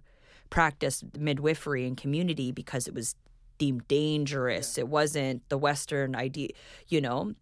practice 0.49 1.03
midwifery 1.17 1.85
in 1.85 1.95
community 1.95 2.51
because 2.51 2.87
it 2.87 2.93
was 2.93 3.15
deemed 3.57 3.87
dangerous. 3.87 4.77
It 4.77 4.87
wasn't 4.87 5.47
the 5.49 5.57
Western 5.57 6.15
idea, 6.15 6.49
you 6.87 7.01
know. 7.01 7.33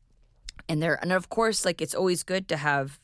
And 0.68 0.82
there, 0.82 1.00
and 1.02 1.12
of 1.12 1.30
course, 1.30 1.66
like 1.66 1.82
it's 1.82 1.94
always 1.94 2.24
good 2.24 2.48
to 2.50 2.58
have 2.58 3.00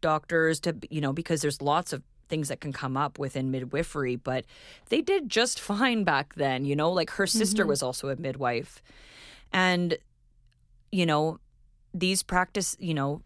doctors 0.00 0.60
to, 0.60 0.76
you 0.90 1.00
know, 1.00 1.12
because 1.12 1.42
there's 1.42 1.60
lots 1.62 1.92
of 1.92 2.02
things 2.28 2.48
that 2.48 2.60
can 2.60 2.72
come 2.72 2.96
up 2.96 3.18
within 3.18 3.50
midwifery, 3.50 4.16
but 4.16 4.44
they 4.88 5.00
did 5.00 5.28
just 5.28 5.60
fine 5.72 6.04
back 6.04 6.34
then, 6.34 6.64
you 6.64 6.76
know, 6.76 6.90
like 6.90 7.10
her 7.10 7.26
sister 7.26 7.62
mm-hmm. 7.62 7.70
was 7.70 7.82
also 7.82 8.08
a 8.08 8.16
midwife. 8.16 8.82
And, 9.52 9.96
you 10.90 11.06
know, 11.06 11.38
these 11.92 12.22
practice, 12.22 12.76
you 12.78 12.94
know, 12.94 13.22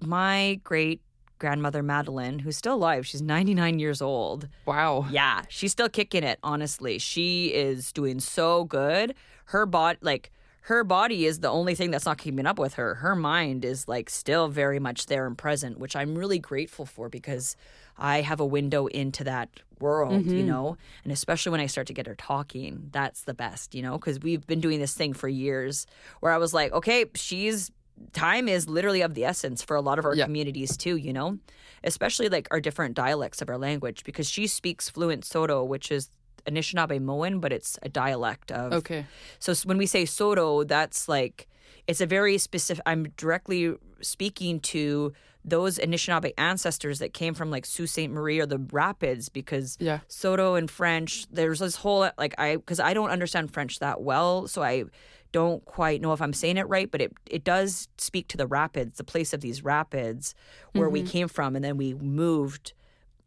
my 0.00 0.60
great 0.64 1.00
grandmother 1.38 1.82
Madeline, 1.82 2.40
who's 2.40 2.56
still 2.56 2.74
alive, 2.74 3.06
she's 3.06 3.22
99 3.22 3.78
years 3.78 4.02
old. 4.02 4.48
Wow. 4.66 5.06
Yeah, 5.10 5.42
she's 5.48 5.72
still 5.72 5.88
kicking 5.88 6.24
it, 6.24 6.38
honestly. 6.42 6.98
She 6.98 7.48
is 7.48 7.92
doing 7.92 8.20
so 8.20 8.64
good. 8.64 9.14
Her 9.46 9.66
body 9.66 9.98
like 10.02 10.30
her 10.68 10.84
body 10.84 11.24
is 11.24 11.40
the 11.40 11.48
only 11.48 11.74
thing 11.74 11.90
that's 11.90 12.04
not 12.04 12.18
keeping 12.18 12.44
up 12.44 12.58
with 12.58 12.74
her. 12.74 12.96
Her 12.96 13.16
mind 13.16 13.64
is 13.64 13.88
like 13.88 14.10
still 14.10 14.48
very 14.48 14.78
much 14.78 15.06
there 15.06 15.26
and 15.26 15.36
present, 15.36 15.78
which 15.78 15.96
I'm 15.96 16.14
really 16.14 16.38
grateful 16.38 16.84
for 16.84 17.08
because 17.08 17.56
I 17.96 18.20
have 18.20 18.38
a 18.38 18.44
window 18.44 18.86
into 18.86 19.24
that 19.24 19.48
world, 19.80 20.26
you 20.26 20.40
mm-hmm. 20.40 20.46
know? 20.46 20.76
And 21.04 21.12
especially 21.12 21.52
when 21.52 21.60
I 21.60 21.66
start 21.66 21.86
to 21.86 21.94
get 21.94 22.06
her 22.06 22.14
talking, 22.14 22.90
that's 22.92 23.22
the 23.22 23.32
best, 23.32 23.74
you 23.74 23.80
know? 23.80 23.96
Because 23.96 24.20
we've 24.20 24.46
been 24.46 24.60
doing 24.60 24.78
this 24.78 24.94
thing 24.94 25.14
for 25.14 25.26
years 25.26 25.86
where 26.20 26.32
I 26.32 26.36
was 26.36 26.52
like, 26.52 26.72
okay, 26.72 27.06
she's 27.14 27.70
time 28.12 28.48
is 28.48 28.68
literally 28.68 29.02
of 29.02 29.14
the 29.14 29.24
essence 29.24 29.62
for 29.62 29.76
a 29.76 29.80
lot 29.80 29.98
of 29.98 30.04
our 30.04 30.14
Yeah. 30.14 30.24
communities 30.24 30.76
too, 30.76 30.96
you 30.96 31.12
know? 31.12 31.38
Especially 31.84 32.28
like 32.28 32.48
our 32.50 32.60
different 32.60 32.94
dialects 32.94 33.40
of 33.42 33.48
our 33.48 33.58
language 33.58 34.04
because 34.04 34.28
she 34.28 34.46
speaks 34.46 34.88
fluent 34.90 35.24
Saulteaux, 35.24 35.64
which 35.66 35.90
is 35.92 36.10
Anishinaabemowin, 36.46 37.40
but 37.40 37.52
it's 37.52 37.78
a 37.82 37.88
dialect 37.88 38.50
of 38.50 38.72
Okay. 38.72 39.06
so 39.38 39.54
when 39.64 39.78
we 39.78 39.86
say 39.86 40.04
Saulteaux, 40.04 40.64
that's 40.66 41.08
like 41.08 41.46
it's 41.86 42.00
a 42.00 42.06
very 42.06 42.36
specific. 42.38 42.82
I'm 42.86 43.04
directly 43.16 43.74
speaking 44.02 44.60
to 44.60 45.12
those 45.44 45.78
Anishinaabe 45.78 46.32
ancestors 46.36 46.98
that 46.98 47.14
came 47.14 47.32
from 47.32 47.50
like 47.50 47.64
Sault 47.64 47.88
Ste. 47.88 48.08
Marie 48.10 48.38
or 48.40 48.44
the 48.46 48.58
Rapids 48.58 49.28
because 49.30 49.76
Yeah. 49.80 50.00
Saulteaux 50.08 50.56
in 50.56 50.68
French. 50.68 51.26
There's 51.30 51.60
this 51.60 51.76
whole 51.76 52.10
like 52.18 52.34
I 52.38 52.56
because 52.56 52.80
I 52.80 52.92
don't 52.92 53.10
understand 53.10 53.52
French 53.52 53.78
that 53.78 54.02
well, 54.02 54.46
so 54.48 54.62
I 54.62 54.84
don't 55.32 55.64
quite 55.64 56.00
know 56.00 56.12
if 56.12 56.22
I'm 56.22 56.32
saying 56.32 56.56
it 56.56 56.68
right, 56.68 56.90
but 56.90 57.00
it 57.00 57.12
it 57.30 57.44
does 57.44 57.88
speak 57.98 58.28
to 58.28 58.36
the 58.36 58.46
rapids, 58.46 58.98
the 58.98 59.04
place 59.04 59.32
of 59.32 59.40
these 59.40 59.62
rapids 59.64 60.34
where 60.72 60.88
we 60.88 61.02
came 61.02 61.28
from, 61.28 61.54
and 61.56 61.64
then 61.64 61.76
we 61.76 61.94
moved 61.94 62.72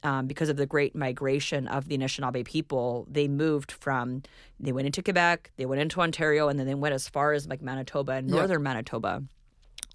um, 0.03 0.25
because 0.25 0.49
of 0.49 0.57
the 0.57 0.65
great 0.65 0.95
migration 0.95 1.67
of 1.67 1.87
the 1.87 1.97
Anishinaabe 1.97 2.43
people, 2.45 3.05
they 3.09 3.27
moved 3.27 3.71
from, 3.71 4.23
they 4.59 4.71
went 4.71 4.87
into 4.87 5.03
Quebec, 5.03 5.51
they 5.57 5.65
went 5.67 5.79
into 5.81 6.01
Ontario, 6.01 6.47
and 6.47 6.59
then 6.59 6.65
they 6.65 6.73
went 6.73 6.95
as 6.95 7.07
far 7.07 7.33
as 7.33 7.47
like 7.47 7.61
Manitoba 7.61 8.13
and 8.13 8.27
Yeah. 8.27 8.37
northern 8.37 8.63
Manitoba. 8.63 9.23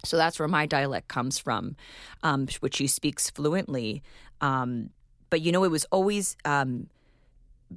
So 0.05 0.15
that's 0.15 0.39
where 0.39 0.47
my 0.47 0.65
dialect 0.65 1.09
comes 1.09 1.39
from, 1.39 1.75
um, 2.23 2.47
which 2.61 2.75
she 2.75 2.87
speaks 2.87 3.29
fluently. 3.29 4.01
Um, 4.39 4.91
but 5.29 5.41
you 5.41 5.51
know, 5.51 5.65
it 5.65 5.71
was 5.71 5.85
always 5.91 6.37
um, 6.45 6.87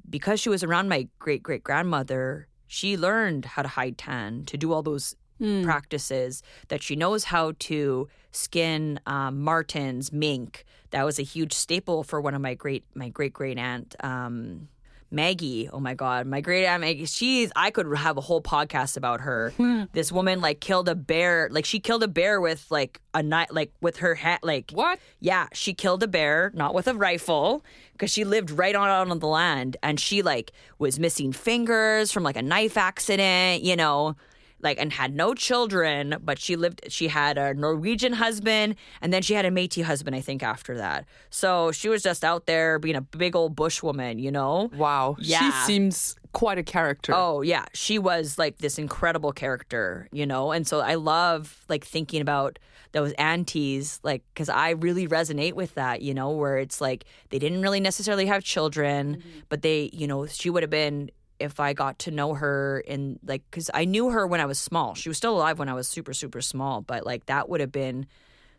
because 0.08 0.38
she 0.38 0.48
was 0.48 0.62
around 0.62 0.88
my 0.88 1.08
great 1.18 1.42
great 1.42 1.64
grandmother. 1.64 2.46
She 2.72 2.96
learned 2.96 3.46
how 3.46 3.62
to 3.62 3.68
hide 3.68 3.98
tan, 3.98 4.44
to 4.44 4.56
do 4.56 4.72
all 4.72 4.82
those 4.82 5.16
practices. 5.64 6.40
That 6.68 6.84
she 6.84 6.94
knows 6.94 7.24
how 7.24 7.54
to 7.58 8.08
skin 8.30 9.00
um, 9.06 9.40
martens, 9.40 10.12
mink. 10.12 10.64
That 10.90 11.04
was 11.04 11.18
a 11.18 11.24
huge 11.24 11.52
staple 11.52 12.04
for 12.04 12.20
one 12.20 12.32
of 12.32 12.40
my 12.40 12.54
great 12.54 12.84
my 12.94 13.08
great 13.08 13.32
great 13.32 13.58
aunt. 13.58 13.96
Um, 14.04 14.68
Maggie, 15.11 15.68
oh 15.72 15.80
my 15.80 15.94
God, 15.94 16.26
my 16.26 16.40
great 16.40 16.64
aunt 16.66 16.82
Maggie. 16.82 17.04
She's, 17.06 17.50
I 17.56 17.70
could 17.70 17.86
have 17.96 18.16
a 18.16 18.20
whole 18.20 18.40
podcast 18.40 18.96
about 18.96 19.20
her. 19.22 19.52
Hmm. 19.56 19.84
this 19.92 20.12
woman 20.12 20.40
like 20.40 20.61
killed 20.61 20.88
a 20.88 20.94
bear, 20.94 21.48
like 21.50 21.64
she 21.64 21.80
killed 21.80 22.02
a 22.02 22.08
bear 22.08 22.40
with 22.40 22.66
like 22.70 23.00
a 23.12 23.22
knife, 23.22 23.48
like 23.50 23.72
with 23.80 23.98
her 23.98 24.14
hat, 24.14 24.40
like 24.42 24.70
What? 24.72 24.98
yeah, 25.18 25.48
she 25.52 25.74
killed 25.74 26.02
a 26.02 26.08
bear, 26.08 26.52
not 26.54 26.74
with 26.74 26.86
a 26.86 26.94
rifle, 26.94 27.64
because 27.92 28.11
she 28.11 28.24
lived 28.24 28.50
right 28.50 28.74
on 28.74 28.88
out 28.88 29.11
on 29.11 29.18
the 29.18 29.26
land, 29.26 29.76
and 29.82 29.98
she 29.98 30.22
like 30.22 30.52
was 30.78 30.98
missing 30.98 31.32
fingers 31.32 32.12
from 32.12 32.22
like 32.22 32.36
a 32.36 32.42
knife 32.42 32.76
accident, 32.76 33.62
you 33.62 33.76
know, 33.76 34.14
like 34.62 34.78
and 34.80 34.92
had 34.92 35.14
no 35.14 35.34
children, 35.34 36.16
but 36.22 36.38
she 36.38 36.56
lived. 36.56 36.82
She 36.88 37.08
had 37.08 37.38
a 37.38 37.54
Norwegian 37.54 38.14
husband, 38.14 38.76
and 39.00 39.12
then 39.12 39.22
she 39.22 39.34
had 39.34 39.44
a 39.44 39.50
Métis 39.50 39.84
husband, 39.84 40.16
I 40.16 40.20
think, 40.20 40.42
after 40.42 40.76
that. 40.76 41.06
So 41.30 41.72
she 41.72 41.88
was 41.88 42.02
just 42.02 42.24
out 42.24 42.46
there 42.46 42.78
being 42.78 42.96
a 42.96 43.00
big 43.00 43.36
old 43.36 43.56
bushwoman, 43.56 44.20
you 44.20 44.30
know. 44.30 44.70
Wow. 44.74 45.16
Yeah. 45.18 45.38
She 45.40 45.66
seems 45.66 46.16
quite 46.32 46.58
a 46.58 46.62
character. 46.62 47.12
Oh 47.14 47.42
yeah, 47.42 47.66
she 47.74 47.98
was 47.98 48.38
like 48.38 48.58
this 48.58 48.78
incredible 48.78 49.32
character, 49.32 50.08
you 50.12 50.26
know. 50.26 50.52
And 50.52 50.66
so 50.66 50.80
I 50.80 50.94
love 50.94 51.64
like 51.68 51.84
thinking 51.84 52.20
about 52.20 52.58
those 52.92 53.12
aunties, 53.12 54.00
like 54.02 54.22
because 54.34 54.48
I 54.48 54.70
really 54.70 55.06
resonate 55.08 55.54
with 55.54 55.74
that, 55.74 56.02
you 56.02 56.14
know, 56.14 56.30
where 56.30 56.58
it's 56.58 56.80
like 56.80 57.04
they 57.30 57.38
didn't 57.38 57.62
really 57.62 57.80
necessarily 57.80 58.26
have 58.26 58.44
children, 58.44 59.16
mm-hmm. 59.16 59.38
but 59.48 59.62
they, 59.62 59.90
you 59.92 60.06
know, 60.06 60.26
she 60.26 60.50
would 60.50 60.62
have 60.62 60.70
been 60.70 61.11
if 61.41 61.59
I 61.61 61.72
got 61.72 61.99
to 62.01 62.11
know 62.11 62.34
her 62.34 62.80
in 62.80 63.18
like 63.24 63.43
because 63.51 63.70
I 63.74 63.84
knew 63.84 64.11
her 64.11 64.26
when 64.26 64.41
I 64.41 64.47
was 64.47 64.59
small. 64.59 64.95
She 64.95 65.09
was 65.09 65.16
still 65.16 65.36
alive 65.36 65.59
when 65.59 65.68
I 65.68 65.74
was 65.74 65.88
super 65.88 66.12
super 66.12 66.41
small, 66.41 66.80
but 66.82 67.05
like 67.05 67.26
that 67.26 67.49
would 67.49 67.61
have 67.61 67.72
been 67.72 68.07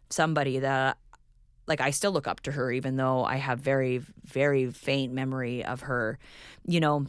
somebody 0.10 0.60
that 0.60 0.98
like 1.68 1.80
I 1.80 1.92
still 1.92 2.12
look 2.12 2.28
up 2.28 2.42
to 2.42 2.52
her 2.52 2.72
even 2.72 2.96
though 2.98 3.24
I 3.24 3.38
have 3.38 3.60
very 3.60 4.02
very 4.26 4.72
faint 4.72 5.14
memory 5.14 5.64
of 5.64 5.82
her, 5.82 6.20
you 6.66 6.80
know 6.80 7.08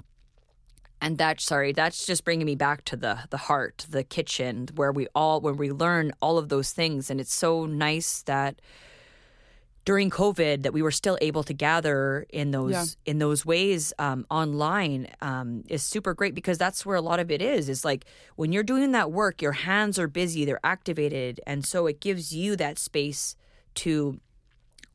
and 1.02 1.18
that's 1.18 1.44
sorry 1.44 1.72
that's 1.72 2.06
just 2.06 2.24
bringing 2.24 2.46
me 2.46 2.54
back 2.54 2.84
to 2.84 2.96
the 2.96 3.18
the 3.30 3.36
heart 3.36 3.84
the 3.90 4.04
kitchen 4.04 4.68
where 4.76 4.92
we 4.92 5.08
all 5.14 5.40
where 5.40 5.52
we 5.52 5.70
learn 5.72 6.12
all 6.22 6.38
of 6.38 6.48
those 6.48 6.70
things 6.70 7.10
and 7.10 7.20
it's 7.20 7.34
so 7.34 7.66
nice 7.66 8.22
that 8.22 8.62
during 9.84 10.10
covid 10.10 10.62
that 10.62 10.72
we 10.72 10.80
were 10.82 10.90
still 10.92 11.18
able 11.20 11.42
to 11.42 11.52
gather 11.52 12.24
in 12.30 12.50
those 12.52 12.70
Yeah. 12.72 12.84
in 13.04 13.18
those 13.18 13.44
ways 13.44 13.92
um, 13.98 14.24
online 14.30 15.08
um, 15.20 15.64
is 15.68 15.82
super 15.82 16.14
great 16.14 16.34
because 16.34 16.56
that's 16.58 16.86
where 16.86 16.96
a 16.96 17.00
lot 17.00 17.18
of 17.20 17.30
it 17.30 17.42
is. 17.42 17.68
Is 17.68 17.84
like 17.84 18.04
when 18.36 18.52
you're 18.52 18.62
doing 18.62 18.92
that 18.92 19.10
work 19.10 19.42
your 19.42 19.52
hands 19.52 19.98
are 19.98 20.08
busy 20.08 20.44
they're 20.44 20.64
activated 20.64 21.40
and 21.46 21.64
so 21.66 21.86
it 21.86 22.00
gives 22.00 22.32
you 22.34 22.54
that 22.56 22.78
space 22.78 23.34
to 23.76 24.20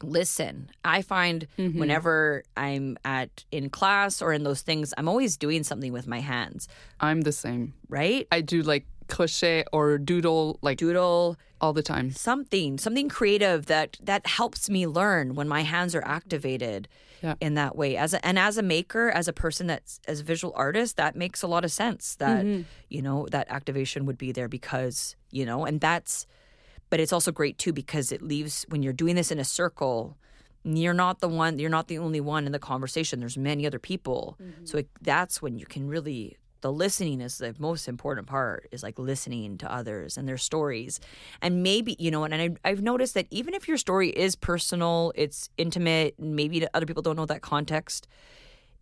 listen. 0.04 0.70
I 0.86 1.02
find 1.02 1.48
whenever 1.58 2.44
i'm 2.56 2.98
at 3.04 3.44
in 3.52 3.70
class 3.70 4.22
or 4.22 4.32
in 4.32 4.44
those 4.44 4.62
things 4.62 4.94
i'm 4.98 5.08
always 5.10 5.38
doing 5.38 5.64
something 5.64 5.92
with 5.92 6.08
my 6.08 6.20
hands. 6.20 6.68
I'm 7.00 7.22
the 7.22 7.32
same. 7.32 7.74
right? 7.90 8.28
I 8.32 8.42
do 8.42 8.62
like 8.62 8.86
crochet 9.08 9.64
or 9.72 9.98
doodle 9.98 10.60
like 10.62 10.78
doodle. 10.78 11.38
all 11.60 11.74
the 11.74 11.84
time. 11.84 12.12
something 12.12 12.78
something 12.78 13.10
creative 13.10 13.66
that 13.66 13.98
that 14.04 14.28
helps 14.28 14.70
me 14.70 14.86
learn 14.88 15.36
when 15.36 15.48
my 15.48 15.62
hands 15.62 15.96
are 15.96 16.04
activated 16.06 16.88
Yeah. 17.24 17.34
in 17.42 17.56
that 17.56 17.76
way. 17.76 17.98
As 17.98 18.14
a, 18.14 18.24
and 18.24 18.38
as 18.38 18.58
a 18.58 18.64
maker 18.64 19.10
as 19.10 19.28
a 19.28 19.34
person 19.34 19.66
that's 19.68 20.00
as 20.08 20.20
a 20.20 20.24
visual 20.24 20.54
artist 20.56 20.98
that 20.98 21.16
makes 21.16 21.42
a 21.42 21.48
lot 21.48 21.66
of 21.66 21.72
sense 21.72 22.16
that 22.18 22.46
mm-hmm. 22.46 22.62
you 22.90 23.02
know 23.02 23.28
that 23.32 23.48
activation 23.50 24.06
would 24.06 24.18
be 24.18 24.32
there 24.32 24.48
because 24.48 25.16
you 25.32 25.46
know 25.46 25.66
and 25.66 25.82
that's 25.82 26.28
but 26.90 27.00
it's 27.00 27.12
also 27.12 27.32
great 27.32 27.58
too 27.58 27.74
because 27.74 28.12
it 28.12 28.22
leaves 28.22 28.66
when 28.70 28.84
you're 28.84 28.94
doing 28.94 29.16
this 29.16 29.32
in 29.32 29.40
a 29.40 29.44
circle 29.44 30.16
you're 30.64 30.94
not 30.94 31.20
the 31.22 31.30
one 31.30 31.58
you're 31.60 31.70
not 31.70 31.88
the 31.88 31.98
only 31.98 32.20
one 32.20 32.46
in 32.46 32.52
the 32.52 32.60
conversation. 32.60 33.20
There's 33.20 33.38
many 33.38 33.66
other 33.66 33.80
people. 33.80 34.38
Mm-hmm. 34.42 34.66
So 34.66 34.80
it, 34.80 34.88
that's 35.02 35.42
when 35.42 35.58
you 35.58 35.66
can 35.66 35.88
really 35.88 36.38
the 36.62 36.72
listening 36.72 37.22
is 37.22 37.38
the 37.38 37.56
most 37.60 37.88
important 37.88 38.28
part 38.28 38.68
is 38.72 38.84
like 38.84 38.98
listening 38.98 39.58
to 39.58 39.72
others 39.72 40.18
and 40.18 40.28
their 40.28 40.38
stories 40.38 41.00
and 41.42 41.64
maybe 41.64 41.96
you 42.00 42.12
know 42.12 42.24
and 42.24 42.36
I, 42.36 42.50
i've 42.64 42.82
noticed 42.82 43.14
that 43.14 43.28
even 43.32 43.54
if 43.54 43.68
your 43.68 43.78
story 43.78 44.10
is 44.10 44.36
personal 44.36 45.12
it's 45.16 45.50
intimate 45.58 46.16
and 46.18 46.36
maybe 46.36 46.66
other 46.74 46.86
people 46.86 47.04
don't 47.04 47.16
know 47.16 47.26
that 47.26 47.42
context 47.42 48.08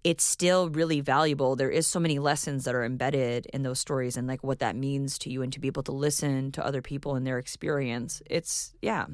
it's 0.06 0.24
still 0.24 0.70
really 0.70 1.02
valuable. 1.02 1.56
There 1.56 1.72
is 1.72 1.88
so 1.88 2.00
many 2.00 2.20
lessons 2.20 2.66
that 2.66 2.76
are 2.76 2.86
embedded 2.86 3.48
in 3.48 3.64
those 3.64 3.80
stories 3.80 4.18
and 4.18 4.28
like 4.28 4.44
what 4.44 4.60
that 4.60 4.76
means 4.76 5.18
to 5.18 5.32
you 5.32 5.42
and 5.42 5.52
to 5.52 5.60
be 5.60 5.68
able 5.68 5.82
to 5.82 5.92
listen 5.92 6.52
to 6.52 6.64
other 6.64 6.84
people 6.84 7.16
and 7.16 7.26
their 7.26 7.40
experience. 7.40 8.22
It's 8.30 8.76
yeah. 8.84 9.08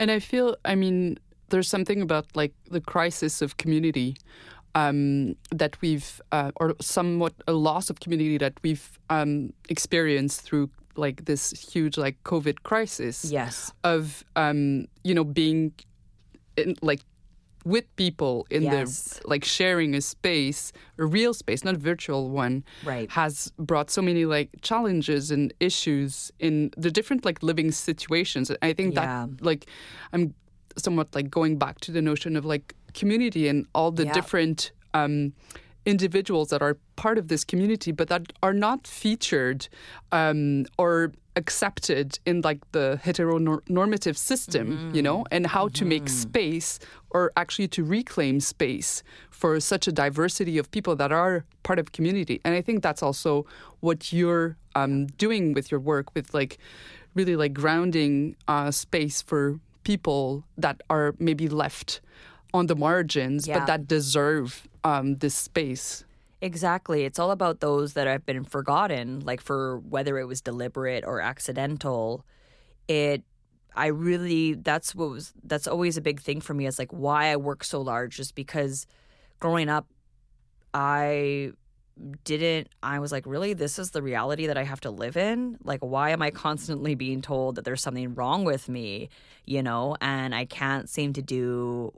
And 0.00 0.10
I 0.10 0.18
feel, 0.18 0.56
I 0.64 0.74
mean, 0.74 1.20
there's 1.50 1.68
something 1.68 2.02
about 2.02 2.26
like 2.34 2.52
the 2.68 2.80
crisis 2.80 3.40
of 3.40 3.56
community 3.56 4.16
um, 4.80 5.34
that 5.60 5.72
we've, 5.80 6.20
uh, 6.32 6.50
or 6.60 6.74
somewhat 6.80 7.32
a 7.48 7.52
loss 7.68 7.90
of 7.90 7.96
community 8.04 8.38
that 8.38 8.54
we've 8.62 8.86
um, 9.16 9.52
experienced 9.68 10.42
through 10.42 10.68
like 10.96 11.24
this 11.24 11.42
huge 11.72 11.96
like 12.04 12.16
COVID 12.24 12.56
crisis 12.62 13.16
Yes. 13.24 13.72
of, 13.84 14.24
um, 14.36 14.60
you 15.08 15.14
know, 15.16 15.24
being 15.24 15.72
in, 16.56 16.74
like 16.82 17.00
with 17.64 17.84
people 17.96 18.46
in 18.50 18.62
Yes. 18.62 19.18
the 19.20 19.28
like 19.32 19.44
sharing 19.44 19.94
a 19.94 20.00
space, 20.00 20.72
a 20.98 21.04
real 21.04 21.34
space, 21.34 21.64
not 21.64 21.74
a 21.74 21.78
virtual 21.92 22.30
one, 22.30 22.62
Right. 22.84 23.10
has 23.10 23.52
brought 23.58 23.90
so 23.90 24.00
many 24.02 24.24
like 24.24 24.48
challenges 24.62 25.30
and 25.30 25.52
issues 25.58 26.30
in 26.38 26.70
the 26.84 26.90
different 26.90 27.24
like 27.24 27.42
living 27.42 27.72
situations. 27.72 28.50
I 28.62 28.72
think 28.72 28.94
Yeah. 28.94 29.26
that 29.26 29.44
like 29.44 29.66
I'm 30.12 30.34
somewhat 30.78 31.08
like 31.14 31.28
going 31.30 31.58
back 31.58 31.80
to 31.80 31.90
the 31.92 32.02
notion 32.02 32.36
of 32.36 32.44
like 32.44 32.74
community 33.00 33.48
and 33.50 33.66
all 33.74 33.90
the 33.92 34.04
Yeah. 34.06 34.12
different 34.18 34.72
um, 34.94 35.32
individuals 35.84 36.48
that 36.48 36.62
are 36.62 36.76
part 36.96 37.16
of 37.18 37.28
this 37.28 37.44
community, 37.44 37.92
but 37.92 38.08
that 38.08 38.22
are 38.42 38.52
not 38.54 38.86
featured 38.86 39.68
um, 40.10 40.64
or 40.78 41.12
accepted 41.36 42.18
in 42.24 42.40
like 42.40 42.60
the 42.72 42.98
heteronormative 43.04 44.16
system, 44.16 44.90
you 44.96 45.02
know, 45.02 45.24
and 45.30 45.46
how 45.46 45.68
to 45.68 45.84
make 45.84 46.08
space 46.08 46.78
or 47.10 47.30
actually 47.36 47.68
to 47.68 47.84
reclaim 47.84 48.40
space 48.40 49.02
for 49.30 49.60
such 49.60 49.86
a 49.86 49.92
diversity 49.92 50.56
of 50.58 50.70
people 50.70 50.96
that 50.96 51.12
are 51.12 51.44
part 51.62 51.78
of 51.78 51.92
community. 51.92 52.40
And 52.44 52.54
I 52.54 52.62
think 52.62 52.82
that's 52.82 53.02
also 53.02 53.44
what 53.80 54.12
you're 54.12 54.56
um, 54.74 55.06
doing 55.18 55.52
with 55.52 55.70
your 55.70 55.78
work, 55.80 56.06
with 56.14 56.32
like 56.34 56.58
really 57.14 57.36
like 57.36 57.52
grounding 57.52 58.34
uh, 58.48 58.70
space 58.70 59.22
for 59.22 59.60
people 59.84 60.42
that 60.58 60.80
are 60.88 61.14
maybe 61.18 61.48
left 61.48 62.00
on 62.56 62.66
the 62.66 62.76
margins, 62.76 63.46
Yeah. 63.46 63.58
but 63.60 63.66
that 63.66 63.86
deserve 63.86 64.66
um, 64.84 65.16
this 65.16 65.34
space. 65.34 66.04
Exactly. 66.42 67.04
It's 67.04 67.18
all 67.18 67.30
about 67.30 67.60
those 67.60 67.94
that 67.94 68.06
have 68.06 68.26
been 68.26 68.44
forgotten, 68.44 69.20
like 69.20 69.40
for 69.40 69.78
whether 69.78 70.18
it 70.18 70.24
was 70.26 70.40
deliberate 70.40 71.04
or 71.04 71.20
accidental. 71.20 72.24
It 72.88 73.22
I 73.74 73.86
really 73.88 74.54
that's 74.54 74.94
what 74.94 75.10
was 75.10 75.32
that's 75.44 75.66
always 75.66 75.96
a 75.96 76.00
big 76.00 76.20
thing 76.20 76.40
for 76.40 76.54
me 76.54 76.66
is 76.66 76.78
like 76.78 76.92
why 76.92 77.26
I 77.32 77.36
work 77.36 77.62
so 77.64 77.80
large 77.80 78.18
is 78.18 78.32
because 78.32 78.86
growing 79.38 79.68
up 79.68 79.86
I 80.72 81.52
didn't 82.24 82.68
I 82.82 82.98
was 82.98 83.10
like 83.12 83.24
really 83.26 83.54
this 83.54 83.78
is 83.78 83.90
the 83.90 84.02
reality 84.02 84.46
that 84.46 84.58
I 84.58 84.64
have 84.64 84.80
to 84.82 84.90
live 84.90 85.16
in 85.16 85.56
like 85.64 85.80
why 85.80 86.10
am 86.10 86.20
I 86.22 86.30
constantly 86.30 86.94
being 86.94 87.22
told 87.22 87.54
that 87.56 87.64
there's 87.64 87.80
something 87.82 88.14
wrong 88.14 88.44
with 88.44 88.68
me 88.68 89.08
you 89.46 89.62
know 89.62 89.96
and 90.00 90.34
I 90.34 90.44
can't 90.44 90.88
seem 90.90 91.12
to 91.14 91.22
do 91.22 91.92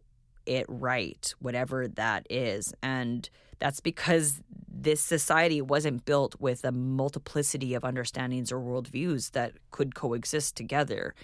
it 0.48 0.66
right 0.68 1.34
whatever 1.40 1.86
that 1.86 2.26
is. 2.30 2.74
And 2.82 3.28
that's 3.58 3.80
because 3.80 4.40
this 4.70 5.00
society 5.00 5.60
wasn't 5.60 6.04
built 6.04 6.36
with 6.40 6.64
a 6.64 6.72
multiplicity 6.72 7.74
of 7.74 7.84
understandings 7.84 8.52
or 8.52 8.60
worldviews 8.60 9.32
that 9.32 9.52
could 9.72 9.94
coexist 9.94 10.56
together. 10.56 11.14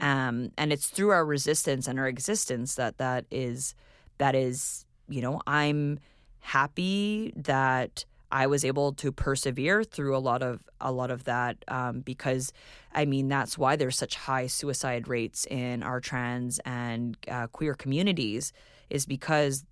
Um, 0.00 0.52
and 0.56 0.72
it's 0.72 0.86
through 0.88 1.10
our 1.10 1.24
resistance 1.24 1.88
and 1.88 1.98
our 1.98 2.06
existence 2.06 2.76
that 2.76 2.98
that 2.98 3.24
is 3.30 3.74
that 4.18 4.34
is 4.34 4.86
you 5.08 5.20
know 5.20 5.40
i'm 5.46 5.98
happy 6.40 7.32
that 7.36 8.04
i 8.32 8.46
was 8.46 8.64
able 8.64 8.92
to 8.92 9.12
persevere 9.12 9.84
through 9.84 10.16
a 10.16 10.18
lot 10.18 10.42
of 10.42 10.60
a 10.80 10.90
lot 10.90 11.10
of 11.10 11.24
that 11.24 11.56
um, 11.68 12.00
because 12.00 12.52
i 12.94 13.04
mean 13.04 13.28
that's 13.28 13.56
why 13.56 13.76
there's 13.76 13.96
such 13.96 14.16
high 14.16 14.46
suicide 14.46 15.06
rates 15.06 15.46
in 15.46 15.82
our 15.82 16.00
trans 16.00 16.58
and 16.64 17.16
uh, 17.28 17.46
queer 17.48 17.74
communities 17.74 18.52
is 18.90 19.06
because 19.06 19.64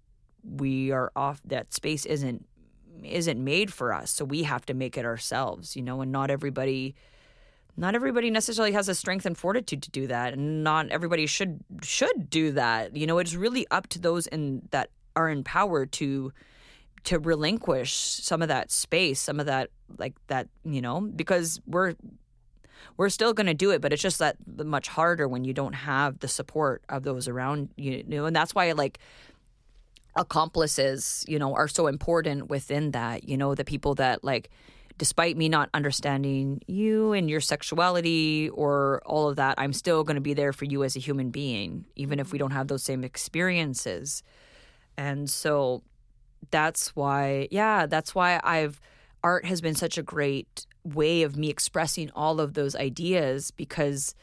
we 0.43 0.91
are 0.91 1.13
off 1.15 1.41
that 1.45 1.73
space 1.73 2.07
isn't 2.07 2.47
isn't 3.05 3.43
made 3.43 3.73
for 3.73 3.95
us. 3.95 4.11
So 4.11 4.25
we 4.25 4.43
have 4.43 4.67
to 4.67 4.75
make 4.75 4.97
it 4.97 5.05
ourselves 5.05 5.77
you 5.77 5.83
know 5.83 6.01
and 6.01 6.13
not 6.13 6.31
everybody 6.31 6.95
not 7.77 7.95
everybody 7.95 8.31
necessarily 8.31 8.73
has 8.73 8.87
the 8.87 8.95
strength 8.95 9.25
and 9.27 9.39
fortitude 9.39 9.83
to 9.83 9.91
do 9.91 10.07
that 10.09 10.35
and 10.35 10.65
not 10.65 10.89
everybody 10.91 11.27
should 11.27 11.61
should 11.83 12.31
do 12.31 12.53
that. 12.53 12.97
You 12.97 13.07
know 13.07 13.19
it's 13.19 13.35
really 13.35 13.67
up 13.71 13.87
to 13.89 13.99
those 13.99 14.27
in 14.27 14.63
that 14.71 14.91
are 15.17 15.29
in 15.29 15.45
power 15.45 15.87
to 15.87 16.33
to 17.05 17.19
relinquish 17.19 17.93
some 17.93 18.43
of 18.43 18.49
that 18.49 18.71
space 18.71 19.21
some 19.21 19.41
of 19.41 19.47
that 19.47 19.71
like 19.99 20.15
that 20.27 20.49
you 20.65 20.81
know 20.81 21.01
because 21.01 21.61
we're 21.67 21.95
we're 22.97 23.09
still 23.09 23.33
going 23.33 23.47
to 23.47 23.55
do 23.55 23.71
it 23.71 23.81
but 23.81 23.93
it's 23.93 24.03
just 24.03 24.19
that 24.19 24.37
much 24.57 24.89
harder 24.89 25.27
when 25.29 25.45
you 25.45 25.53
don't 25.53 25.75
have 25.75 26.19
the 26.21 26.29
support 26.29 26.83
of 26.89 27.03
those 27.03 27.29
around 27.29 27.69
you, 27.77 27.93
you 27.93 28.05
know 28.17 28.27
and 28.27 28.37
that's 28.37 28.55
why 28.55 28.73
like 28.73 28.99
accomplices 30.17 31.25
you 31.29 31.39
know 31.39 31.55
are 31.55 31.69
so 31.69 31.87
important 31.87 32.49
within 32.49 32.91
that 32.91 33.29
you 33.29 33.37
know 33.37 33.55
the 33.55 33.65
people 33.65 33.95
that 33.95 34.23
like 34.25 34.51
despite 34.99 35.37
me 35.37 35.49
not 35.49 35.71
understanding 35.73 36.61
you 36.67 37.13
and 37.13 37.31
your 37.31 37.41
sexuality 37.41 38.51
or 38.51 39.01
all 39.07 39.29
of 39.29 39.37
that 39.37 39.55
i'm 39.57 39.73
still 39.73 40.03
going 40.05 40.17
to 40.17 40.21
be 40.21 40.35
there 40.35 40.53
for 40.53 40.65
you 40.65 40.83
as 40.83 40.97
a 40.97 40.99
human 40.99 41.31
being 41.31 41.87
even 41.95 42.19
if 42.19 42.33
we 42.33 42.39
don't 42.39 42.51
have 42.51 42.69
those 42.69 42.83
same 42.83 43.05
experiences. 43.05 44.23
And 44.97 45.31
so 45.31 45.83
that's 46.51 46.95
why 46.97 47.49
yeah 47.51 47.87
that's 47.87 48.15
why 48.15 48.41
i've 48.45 48.81
art 49.23 49.45
has 49.45 49.61
been 49.61 49.75
such 49.75 49.99
a 49.99 50.03
great 50.03 50.67
way 50.85 51.23
of 51.23 51.37
me 51.37 51.51
expressing 51.51 52.11
all 52.15 52.41
of 52.41 52.55
those 52.55 52.75
ideas 52.75 53.51
because 53.51 54.15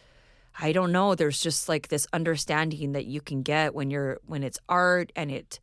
i 0.60 0.72
don't 0.72 0.92
know 0.92 1.16
there's 1.16 1.42
just 1.42 1.70
like 1.70 1.88
this 1.90 2.08
understanding 2.14 2.94
that 2.94 3.06
you 3.06 3.22
can 3.22 3.42
get 3.44 3.74
when 3.74 3.92
you're 3.92 4.20
when 4.26 4.44
it's 4.44 4.60
art 4.68 5.12
and 5.16 5.32
it 5.32 5.60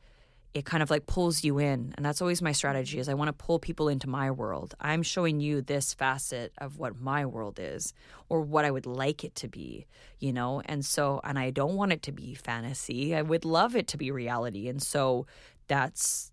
it 0.54 0.64
kind 0.64 0.84
of 0.84 0.90
like 0.90 1.06
pulls 1.06 1.42
you 1.42 1.58
in. 1.58 1.92
And 1.96 2.06
that's 2.06 2.22
always 2.22 2.40
my 2.40 2.52
strategy 2.52 3.00
is 3.00 3.08
i 3.08 3.14
want 3.14 3.28
to 3.28 3.32
pull 3.32 3.58
people 3.58 3.88
into 3.88 4.08
my 4.08 4.30
world. 4.30 4.74
I'm 4.80 5.02
showing 5.02 5.40
you 5.40 5.60
this 5.60 5.92
facet 5.92 6.52
of 6.58 6.78
what 6.78 7.00
my 7.00 7.26
world 7.26 7.58
is 7.60 7.92
or 8.28 8.40
what 8.40 8.64
i 8.64 8.70
would 8.70 8.86
like 8.86 9.24
it 9.24 9.34
to 9.36 9.48
be 9.48 9.86
you 10.20 10.32
know? 10.32 10.62
And 10.64 10.84
so 10.84 11.20
and 11.24 11.38
i 11.38 11.50
don't 11.50 11.74
want 11.74 11.92
it 11.92 12.02
to 12.02 12.12
be 12.12 12.34
fantasy. 12.34 13.14
I 13.14 13.22
would 13.22 13.44
love 13.44 13.74
it 13.74 13.88
to 13.88 13.98
be 13.98 14.10
reality. 14.10 14.68
And 14.68 14.80
so 14.80 15.26
that's 15.66 16.30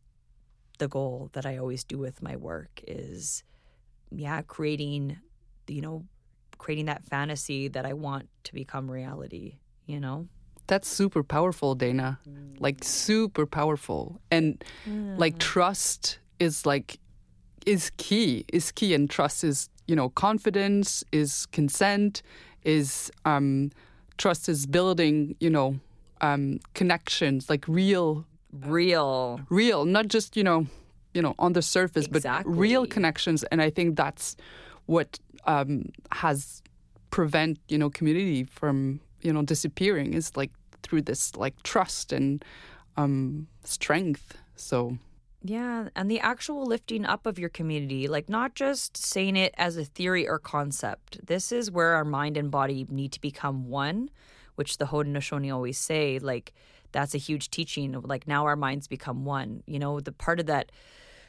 the 0.84 0.88
goal 0.98 1.30
that 1.36 1.46
i 1.52 1.54
always 1.62 1.84
do 1.94 1.98
with 2.06 2.18
my 2.30 2.36
work 2.50 2.74
is 2.88 3.44
yeah 4.26 4.40
creating 4.56 5.04
you 5.76 5.82
know 5.86 5.98
creating 6.64 6.88
that 6.92 7.02
fantasy 7.14 7.62
that 7.76 7.86
i 7.92 7.94
want 8.08 8.26
to 8.48 8.52
become 8.62 8.86
reality 9.00 9.48
you 9.86 10.00
know 10.00 10.18
That's 10.72 10.88
super 10.88 11.24
powerful, 11.24 11.76
Dayna. 11.76 12.10
Like 12.66 12.80
super 12.84 13.46
powerful. 13.60 14.04
And 14.36 14.48
like 15.24 15.36
trust 15.52 16.20
is 16.40 16.66
like 16.72 16.90
is 17.66 17.92
key. 17.98 18.46
Is 18.58 18.72
key 18.72 18.92
and 18.98 19.10
trust 19.10 19.44
is, 19.44 19.58
you 19.90 19.96
know, 20.00 20.10
confidence, 20.26 21.04
is 21.12 21.32
consent, 21.58 22.22
is 22.64 23.12
um 23.26 23.72
trust 24.18 24.48
is 24.54 24.66
building, 24.78 25.36
you 25.44 25.52
know, 25.56 25.70
um 26.28 26.44
connections, 26.80 27.50
like 27.50 27.64
real 27.68 28.26
real 28.52 29.42
real, 29.50 29.86
not 29.86 30.08
just, 30.08 30.36
you 30.38 30.44
know, 30.44 30.68
you 31.14 31.22
know, 31.22 31.36
on 31.40 31.54
the 31.54 31.62
surface, 31.62 32.08
but 32.08 32.24
real 32.46 32.86
connections. 32.86 33.44
And 33.46 33.62
I 33.62 33.70
think 33.70 33.96
that's 33.96 34.36
what 34.86 35.20
um 35.46 35.90
has 36.12 36.62
prevent, 37.10 37.60
you 37.68 37.78
know, 37.78 37.90
community 37.90 38.44
from, 38.44 39.02
you 39.22 39.34
know, 39.34 39.44
disappearing 39.44 40.14
is 40.14 40.36
like 40.36 40.52
through 40.84 41.02
this 41.04 41.36
like 41.36 41.62
trust 41.64 42.14
and 42.14 42.44
um 42.98 43.48
strength. 43.64 44.38
So 44.56 44.98
Yeah, 45.44 45.90
and 45.96 46.10
the 46.10 46.20
actual 46.20 46.66
lifting 46.66 47.06
up 47.06 47.26
of 47.26 47.40
your 47.40 47.50
community, 47.50 48.08
like 48.08 48.30
not 48.30 48.54
just 48.56 48.96
saying 48.98 49.36
it 49.38 49.54
as 49.58 49.78
a 49.78 49.86
theory 49.86 50.28
or 50.28 50.40
concept. 50.40 51.26
This 51.26 51.52
is 51.52 51.72
where 51.72 51.94
our 51.94 52.06
mind 52.06 52.38
and 52.38 52.52
body 52.52 52.86
need 52.90 53.12
to 53.14 53.22
become 53.22 53.70
one, 53.70 54.10
which 54.56 54.78
the 54.78 54.86
Haudenosaunee 54.86 55.54
always 55.54 55.80
say, 55.80 56.20
like 56.20 56.54
that's 56.92 57.16
a 57.16 57.18
huge 57.18 57.50
teaching 57.50 57.94
like 58.02 58.28
now 58.28 58.46
our 58.46 58.56
minds 58.56 58.88
become 58.88 59.26
one. 59.26 59.64
You 59.66 59.80
know, 59.80 60.00
the 60.00 60.12
part 60.12 60.40
of 60.40 60.46
that 60.48 60.72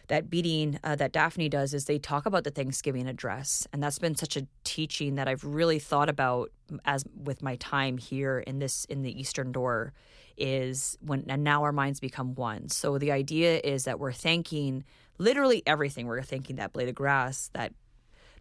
that 0.09 0.29
beading 0.29 0.79
uh, 0.85 0.97
that 0.97 1.13
Daphne 1.13 1.49
does 1.49 1.75
is 1.75 1.85
they 1.85 1.99
talk 1.99 2.27
about 2.27 2.45
the 2.45 2.51
Thanksgiving 2.51 3.07
address, 3.07 3.67
and 3.73 3.83
that's 3.83 3.99
been 3.99 4.17
such 4.17 4.37
a 4.37 4.47
teaching 4.65 5.15
that 5.15 5.29
I've 5.29 5.45
really 5.45 5.79
thought 5.79 6.09
about 6.09 6.51
as 6.85 7.05
with 7.15 7.43
my 7.43 7.57
time 7.57 7.99
here 7.99 8.41
in 8.41 8.59
this 8.59 8.85
in 8.87 9.03
the 9.03 9.19
Eastern 9.19 9.53
Door 9.53 9.93
is 10.37 10.97
when 11.01 11.25
and 11.29 11.45
now 11.45 11.63
our 11.63 11.73
minds 11.73 12.01
become 12.01 12.35
one. 12.35 12.69
So 12.69 12.99
the 12.99 13.13
idea 13.13 13.61
is 13.63 13.85
that 13.85 13.99
we're 13.99 14.13
thanking 14.13 14.85
literally 15.19 15.63
everything. 15.67 16.07
We're 16.07 16.23
thanking 16.23 16.57
that 16.57 16.73
blade 16.73 16.89
of 16.89 16.95
grass, 16.95 17.51
that 17.53 17.73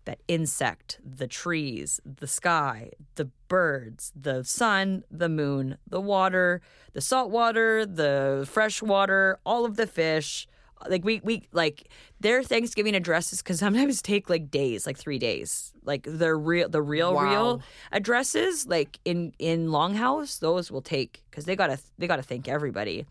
that 0.05 0.19
insect, 0.27 0.99
the 1.03 1.27
trees, 1.27 1.99
the 2.05 2.27
sky, 2.27 2.91
the 3.15 3.25
birds, 3.47 4.11
the 4.15 4.43
sun, 4.43 5.03
the 5.11 5.29
moon, 5.29 5.77
the 5.87 6.01
water, 6.01 6.61
the 6.93 7.01
salt 7.01 7.29
water, 7.29 7.85
the 7.85 8.47
fresh 8.49 8.81
water, 8.81 9.39
all 9.45 9.65
of 9.65 9.75
the 9.77 9.87
fish. 9.87 10.47
Like 10.89 11.05
we 11.05 11.21
we 11.23 11.47
like 11.51 11.89
their 12.19 12.41
Thanksgiving 12.41 12.95
addresses 12.95 13.43
can 13.43 13.55
sometimes 13.55 14.01
take 14.11 14.29
like 14.29 14.49
days, 14.49 14.87
like 14.87 14.97
three 14.97 15.19
days. 15.19 15.73
Like 15.83 16.07
the 16.09 16.33
real 16.35 16.67
the 16.69 16.81
real 16.81 17.13
Wow. 17.13 17.21
real 17.23 17.61
addresses, 17.91 18.65
like 18.65 18.99
in 19.05 19.33
in 19.37 19.67
Longhouse, 19.67 20.39
those 20.39 20.71
will 20.71 20.81
take 20.81 21.23
because 21.29 21.45
they 21.45 21.55
gotta 21.55 21.77
they 21.99 22.07
gotta 22.07 22.23
thank 22.23 22.47
everybody. 22.47 23.05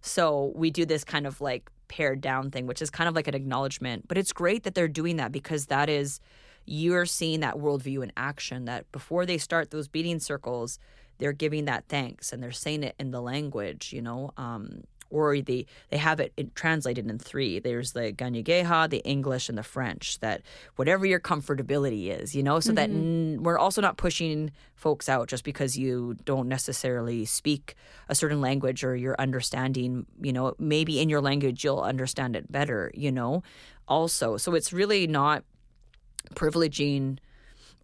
So 0.00 0.52
we 0.54 0.70
do 0.70 0.86
this 0.86 1.02
kind 1.02 1.26
of 1.26 1.40
like 1.40 1.70
pared 1.88 2.20
down 2.20 2.50
thing, 2.50 2.66
which 2.66 2.82
is 2.82 2.90
kind 2.90 3.08
of 3.08 3.14
like 3.14 3.28
an 3.28 3.34
acknowledgement. 3.34 4.06
But 4.06 4.18
it's 4.18 4.32
great 4.32 4.62
that 4.64 4.74
they're 4.74 4.88
doing 4.88 5.16
that 5.16 5.32
because 5.32 5.66
that 5.66 5.88
is, 5.88 6.20
you're 6.64 7.06
seeing 7.06 7.40
that 7.40 7.56
worldview 7.56 8.02
in 8.02 8.12
action. 8.16 8.66
That 8.66 8.90
before 8.92 9.26
they 9.26 9.38
start 9.38 9.70
those 9.70 9.88
beading 9.88 10.20
circles, 10.20 10.78
they're 11.18 11.32
giving 11.32 11.64
that 11.64 11.84
thanks 11.88 12.32
and 12.32 12.42
they're 12.42 12.52
saying 12.52 12.84
it 12.84 12.94
in 12.98 13.10
the 13.10 13.22
language, 13.22 13.92
you 13.92 14.02
know. 14.02 14.32
Um, 14.36 14.84
or 15.10 15.40
they 15.40 15.66
they 15.90 15.96
have 15.96 16.20
it 16.20 16.32
in, 16.36 16.50
translated 16.54 17.08
in 17.08 17.18
three. 17.18 17.58
There's 17.58 17.92
the 17.92 18.12
Kanien'kéha, 18.12 18.90
the 18.90 18.98
English, 18.98 19.48
and 19.48 19.56
the 19.56 19.62
French. 19.62 20.18
That 20.20 20.42
whatever 20.76 21.06
your 21.06 21.20
comfortability 21.20 22.08
is, 22.08 22.34
you 22.34 22.42
know, 22.42 22.60
so 22.60 22.72
that 22.72 22.90
mm-hmm. 22.90 23.36
n- 23.36 23.42
we're 23.42 23.58
also 23.58 23.80
not 23.80 23.96
pushing 23.96 24.50
folks 24.74 25.08
out 25.08 25.28
just 25.28 25.44
because 25.44 25.76
you 25.76 26.16
don't 26.24 26.48
necessarily 26.48 27.24
speak 27.24 27.74
a 28.08 28.14
certain 28.14 28.40
language 28.40 28.84
or 28.84 28.94
you're 28.94 29.16
understanding, 29.18 30.06
you 30.22 30.32
know, 30.32 30.54
maybe 30.58 31.00
in 31.00 31.08
your 31.08 31.20
language 31.20 31.64
you'll 31.64 31.80
understand 31.80 32.36
it 32.36 32.50
better, 32.50 32.90
you 32.94 33.10
know. 33.10 33.42
Also, 33.88 34.36
so 34.36 34.54
it's 34.54 34.72
really 34.72 35.06
not 35.06 35.44
privileging 36.34 37.18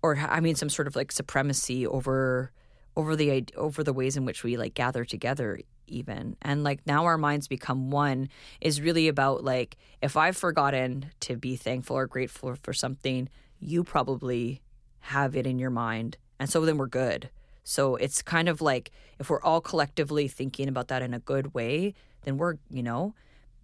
or 0.02 0.16
I 0.16 0.40
mean 0.40 0.54
some 0.54 0.68
sort 0.68 0.86
of 0.86 0.96
like 0.96 1.10
supremacy 1.10 1.86
over 1.86 2.52
over 2.96 3.16
the 3.16 3.44
over 3.56 3.82
the 3.82 3.92
ways 3.92 4.16
in 4.16 4.24
which 4.24 4.44
we 4.44 4.56
like 4.56 4.74
gather 4.74 5.04
together 5.04 5.60
even. 5.87 6.37
And 6.43 6.64
like 6.64 6.87
now 6.87 7.05
our 7.05 7.18
minds 7.18 7.49
become 7.49 7.91
one 7.91 8.28
is 8.61 8.80
really 8.80 9.09
about 9.09 9.45
like 9.45 9.76
if 10.03 10.16
i've 10.16 10.37
forgotten 10.37 11.11
to 11.20 11.37
be 11.37 11.57
thankful 11.57 11.97
or 11.97 12.07
grateful 12.07 12.55
for 12.62 12.72
something 12.72 13.28
you 13.61 13.85
probably 13.85 14.61
have 15.01 15.37
it 15.37 15.47
in 15.47 15.59
your 15.59 15.70
mind. 15.70 16.16
And 16.39 16.51
so 16.51 16.64
then 16.64 16.76
we're 16.76 16.87
good. 16.87 17.30
So 17.62 17.97
it's 17.97 18.22
kind 18.22 18.49
of 18.49 18.61
like 18.61 18.91
if 19.18 19.30
we're 19.30 19.43
all 19.43 19.61
collectively 19.61 20.28
thinking 20.28 20.68
about 20.68 20.89
that 20.89 21.03
in 21.03 21.14
a 21.14 21.18
good 21.18 21.55
way 21.55 21.95
then 22.24 22.39
we're 22.39 22.57
you 22.70 22.82
know 22.82 23.14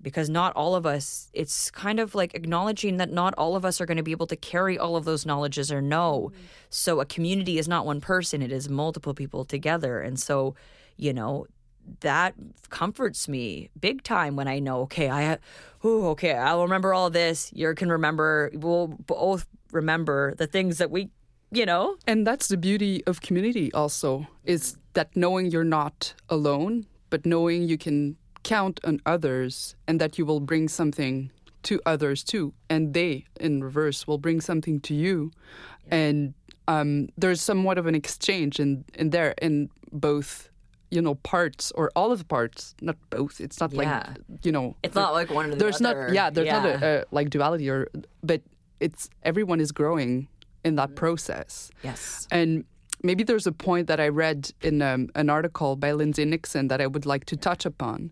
because 0.02 0.30
not 0.30 0.54
all 0.56 0.74
of 0.74 0.86
us 0.86 1.28
it's 1.34 1.70
kind 1.70 2.00
of 2.00 2.14
like 2.14 2.34
acknowledging 2.34 2.96
that 2.96 3.10
not 3.10 3.34
all 3.36 3.56
of 3.56 3.64
us 3.64 3.80
are 3.80 3.86
going 3.86 3.98
to 3.98 4.02
be 4.02 4.12
able 4.12 4.26
to 4.26 4.36
carry 4.36 4.78
all 4.78 4.96
of 4.96 5.04
those 5.04 5.26
knowledges 5.26 5.70
or 5.70 5.82
know. 5.82 6.30
Mm-hmm. 6.32 6.44
So 6.70 7.00
a 7.00 7.04
community 7.04 7.58
is 7.58 7.68
not 7.68 7.84
one 7.84 8.00
person 8.00 8.40
it 8.42 8.52
is 8.52 8.68
multiple 8.68 9.12
people 9.12 9.44
together. 9.44 10.00
And 10.00 10.18
so 10.18 10.54
you 10.96 11.12
know 11.12 11.46
that 12.00 12.34
comforts 12.68 13.28
me 13.28 13.70
big 13.78 14.02
time 14.02 14.36
when 14.36 14.48
i 14.48 14.58
know 14.58 14.80
okay 14.82 15.10
i 15.10 15.36
oh 15.84 16.08
okay 16.08 16.34
i'll 16.34 16.62
remember 16.62 16.94
all 16.94 17.10
this 17.10 17.50
you 17.54 17.74
can 17.74 17.90
remember 17.90 18.50
we'll 18.54 18.88
both 19.06 19.46
remember 19.72 20.34
the 20.36 20.46
things 20.46 20.78
that 20.78 20.90
we 20.90 21.10
you 21.52 21.66
know 21.66 21.96
And 22.06 22.26
that's 22.26 22.48
the 22.48 22.56
beauty 22.56 23.02
of 23.06 23.20
community 23.20 23.72
also 23.72 24.26
is 24.44 24.76
that 24.94 25.14
knowing 25.16 25.50
you're 25.50 25.64
not 25.64 26.14
alone, 26.28 26.86
but 27.10 27.24
knowing 27.26 27.62
you 27.62 27.78
can 27.78 28.16
count 28.42 28.80
on 28.84 29.00
others 29.06 29.76
and 29.86 30.00
that 30.00 30.18
you 30.18 30.24
will 30.24 30.40
bring 30.40 30.68
something 30.68 31.30
to 31.64 31.80
others 31.84 32.24
too. 32.24 32.54
And 32.68 32.94
they, 32.94 33.24
in 33.38 33.62
reverse, 33.62 34.06
will 34.06 34.18
bring 34.18 34.40
something 34.40 34.80
to 34.80 34.94
you. 34.94 35.30
And 35.90 36.34
um, 36.66 37.08
there's 37.16 37.40
somewhat 37.40 37.78
of 37.78 37.86
an 37.86 37.94
exchange 37.94 38.58
in, 38.58 38.84
in 38.94 39.10
there 39.10 39.34
in 39.42 39.70
both, 39.92 40.50
you 40.90 41.00
know, 41.00 41.14
parts 41.16 41.70
or 41.72 41.90
all 41.94 42.10
of 42.12 42.18
the 42.18 42.24
parts, 42.24 42.74
not 42.80 42.96
both. 43.10 43.40
It's 43.40 43.60
not 43.60 43.72
Yeah. 43.72 43.80
like, 43.80 44.44
you 44.44 44.52
know, 44.52 44.76
it's 44.82 44.94
not 44.94 45.12
like 45.12 45.30
one 45.30 45.46
or 45.46 45.50
the 45.50 45.56
there's 45.56 45.80
other. 45.80 46.06
not 46.06 46.14
yeah 46.14 46.30
there's 46.30 46.48
not 46.48 46.66
a, 46.66 47.02
a 47.02 47.04
like 47.12 47.30
duality 47.30 47.70
or 47.70 47.88
but 48.22 48.40
it's 48.80 49.08
everyone 49.22 49.60
is 49.60 49.72
growing 49.72 50.26
in 50.64 50.74
that 50.76 50.94
process. 50.96 51.70
Yes. 51.82 52.26
And 52.30 52.64
maybe 53.02 53.22
there's 53.24 53.46
a 53.46 53.52
point 53.52 53.86
that 53.86 53.98
i 53.98 54.08
read 54.08 54.52
in 54.60 54.82
um, 54.82 55.08
an 55.14 55.30
article 55.30 55.74
by 55.74 55.90
lindsay 55.92 56.24
nixon 56.26 56.68
that 56.68 56.80
i 56.82 56.86
would 56.86 57.06
like 57.06 57.24
to 57.24 57.36
touch 57.36 57.64
upon. 57.64 58.10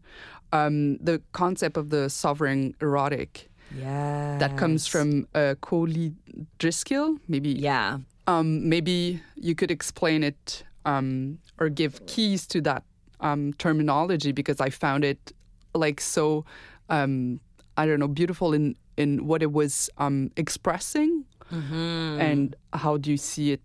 Um, 0.50 0.96
the 0.96 1.20
concept 1.32 1.76
of 1.76 1.90
the 1.90 2.08
sovereign 2.08 2.74
erotic 2.80 3.50
yeah 3.76 4.38
that 4.38 4.56
comes 4.56 4.86
from 4.86 5.28
uh, 5.34 5.56
Qwo-Li 5.60 6.14
Driskill 6.58 7.18
maybe 7.28 7.50
yeah. 7.50 7.98
um, 8.26 8.66
maybe 8.66 9.20
you 9.36 9.54
could 9.54 9.70
explain 9.70 10.22
it 10.24 10.64
um, 10.88 11.38
or 11.58 11.68
give 11.68 12.04
keys 12.06 12.46
to 12.46 12.60
that 12.62 12.82
um, 13.20 13.52
terminology 13.54 14.32
because 14.32 14.60
I 14.60 14.70
found 14.70 15.04
it 15.04 15.32
like 15.74 16.00
so 16.00 16.44
um, 16.88 17.40
I 17.76 17.86
don't 17.86 18.00
know 18.00 18.08
beautiful 18.08 18.54
in 18.54 18.76
in 18.96 19.26
what 19.26 19.42
it 19.42 19.52
was 19.52 19.90
um, 19.98 20.30
expressing. 20.36 21.24
Mm-hmm. 21.52 22.20
and 22.20 22.56
how 22.74 22.98
do 22.98 23.10
you 23.10 23.16
see 23.16 23.52
it 23.52 23.62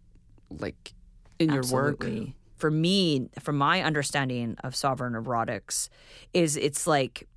like 0.49 0.93
in 1.37 1.51
your 1.51 1.63
work? 1.69 2.07
For 2.55 2.71
me, 2.71 3.27
from 3.41 3.57
my 3.57 3.83
understanding 3.83 4.55
of 4.63 4.73
sovereign 4.73 5.13
erotics, 5.21 5.89
is 6.33 6.55
it's 6.55 6.87
like 6.87 7.27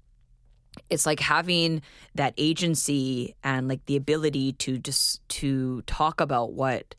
it's 0.89 1.05
like 1.05 1.19
having 1.19 1.83
that 2.15 2.33
agency 2.37 3.35
and 3.43 3.67
like 3.67 3.85
the 3.87 3.97
ability 3.97 4.53
to 4.53 4.79
just 4.79 5.27
to 5.41 5.83
talk 5.83 6.21
about 6.21 6.53
what 6.53 6.95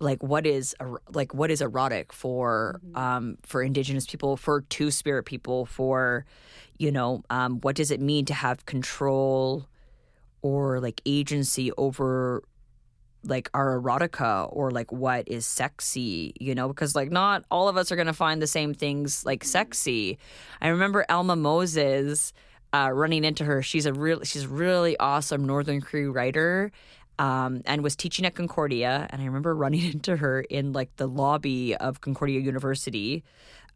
like 0.00 0.22
what 0.22 0.46
is 0.46 0.74
er- 0.80 1.00
like 1.10 1.34
what 1.34 1.50
is 1.50 1.60
erotic 1.60 2.12
for 2.12 2.80
um 2.94 3.36
for 3.42 3.62
indigenous 3.62 4.06
people 4.06 4.36
for 4.36 4.62
two 4.62 4.90
spirit 4.90 5.24
people 5.24 5.66
for 5.66 6.24
you 6.78 6.92
know 6.92 7.22
um 7.30 7.60
what 7.60 7.74
does 7.74 7.90
it 7.90 8.00
mean 8.00 8.24
to 8.24 8.34
have 8.34 8.64
control 8.66 9.66
or 10.42 10.80
like 10.80 11.00
agency 11.04 11.72
over 11.72 12.42
like 13.24 13.50
our 13.54 13.80
erotica 13.80 14.48
or 14.52 14.70
like 14.70 14.92
what 14.92 15.28
is 15.28 15.46
sexy, 15.46 16.32
you 16.40 16.54
know, 16.54 16.68
because 16.68 16.94
like 16.94 17.10
not 17.10 17.44
all 17.50 17.68
of 17.68 17.76
us 17.76 17.90
are 17.90 17.96
going 17.96 18.06
to 18.06 18.12
find 18.12 18.40
the 18.40 18.46
same 18.46 18.74
things 18.74 19.24
like 19.24 19.44
sexy. 19.44 20.18
I 20.60 20.68
remember 20.68 21.04
Elma 21.08 21.36
Moses 21.36 22.32
uh, 22.72 22.90
running 22.92 23.24
into 23.24 23.44
her. 23.44 23.62
She's 23.62 23.86
a 23.86 23.92
real, 23.92 24.22
she's 24.24 24.44
a 24.44 24.48
really 24.48 24.96
awesome 24.98 25.44
Northern 25.46 25.80
Cree 25.80 26.06
writer. 26.06 26.70
Um, 27.18 27.62
and 27.66 27.82
was 27.82 27.96
teaching 27.96 28.24
at 28.26 28.34
Concordia, 28.34 29.06
and 29.10 29.20
I 29.20 29.24
remember 29.24 29.54
running 29.64 29.82
into 29.82 30.16
her 30.16 30.40
in 30.40 30.72
like 30.72 30.94
the 30.96 31.08
lobby 31.08 31.74
of 31.76 32.00
Concordia 32.00 32.40
University, 32.40 33.24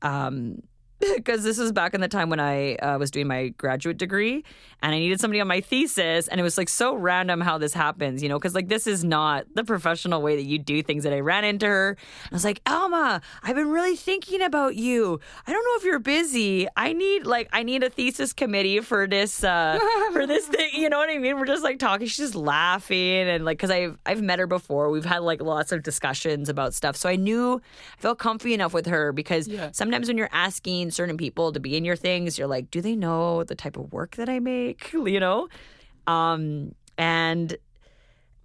um, 0.02 0.62
because 1.16 1.42
this 1.44 1.58
is 1.58 1.72
back 1.72 1.94
in 1.94 2.00
the 2.00 2.08
time 2.08 2.30
when 2.30 2.40
I 2.40 2.76
uh, 2.76 2.98
was 2.98 3.10
doing 3.10 3.26
my 3.26 3.48
graduate 3.48 3.98
degree 3.98 4.44
and 4.82 4.94
I 4.94 4.98
needed 4.98 5.20
somebody 5.20 5.40
on 5.40 5.48
my 5.48 5.60
thesis. 5.60 6.28
And 6.28 6.40
it 6.40 6.42
was 6.44 6.56
like 6.58 6.68
so 6.68 6.94
random 6.94 7.40
how 7.40 7.58
this 7.58 7.72
happens, 7.74 8.22
you 8.22 8.28
know, 8.28 8.38
because 8.38 8.54
like 8.54 8.68
this 8.68 8.86
is 8.86 9.04
not 9.04 9.44
the 9.54 9.64
professional 9.64 10.22
way 10.22 10.36
that 10.36 10.44
you 10.44 10.58
do 10.58 10.82
things. 10.82 11.04
That 11.04 11.12
I 11.12 11.20
ran 11.20 11.44
into 11.44 11.66
her. 11.66 11.96
I 12.30 12.34
was 12.34 12.44
like, 12.44 12.60
Alma, 12.66 13.20
I've 13.42 13.56
been 13.56 13.70
really 13.70 13.96
thinking 13.96 14.42
about 14.42 14.76
you. 14.76 15.18
I 15.46 15.52
don't 15.52 15.64
know 15.64 15.74
if 15.76 15.84
you're 15.84 15.98
busy. 15.98 16.68
I 16.76 16.92
need 16.92 17.26
like, 17.26 17.48
I 17.52 17.62
need 17.62 17.82
a 17.82 17.90
thesis 17.90 18.32
committee 18.32 18.80
for 18.80 19.06
this, 19.06 19.42
uh, 19.42 19.78
for 20.12 20.26
this 20.26 20.46
thing. 20.46 20.70
You 20.74 20.88
know 20.88 20.98
what 20.98 21.10
I 21.10 21.18
mean? 21.18 21.38
We're 21.38 21.46
just 21.46 21.64
like 21.64 21.78
talking. 21.78 22.06
She's 22.06 22.16
just 22.18 22.34
laughing. 22.34 23.28
And 23.28 23.44
like, 23.44 23.58
cause 23.58 23.70
I've, 23.70 23.98
I've 24.06 24.22
met 24.22 24.38
her 24.38 24.46
before. 24.46 24.90
We've 24.90 25.04
had 25.04 25.18
like 25.22 25.42
lots 25.42 25.72
of 25.72 25.82
discussions 25.82 26.48
about 26.48 26.74
stuff. 26.74 26.96
So 26.96 27.08
I 27.08 27.16
knew 27.16 27.60
I 27.98 28.00
felt 28.00 28.18
comfy 28.18 28.54
enough 28.54 28.72
with 28.74 28.86
her 28.86 29.12
because 29.12 29.48
Yeah. 29.48 29.70
sometimes 29.72 30.08
when 30.08 30.16
you're 30.16 30.28
asking 30.32 30.91
certain 30.92 31.16
people 31.16 31.52
to 31.52 31.60
be 31.60 31.76
in 31.76 31.84
your 31.84 31.96
things, 31.96 32.38
you're 32.38 32.48
like, 32.48 32.70
do 32.70 32.80
they 32.80 32.96
know 32.96 33.44
the 33.44 33.54
type 33.54 33.76
of 33.76 33.92
work 33.92 34.16
that 34.16 34.28
I 34.28 34.38
make? 34.38 34.92
You 35.12 35.20
know? 35.20 35.48
Um, 36.06 36.74
and 36.96 37.56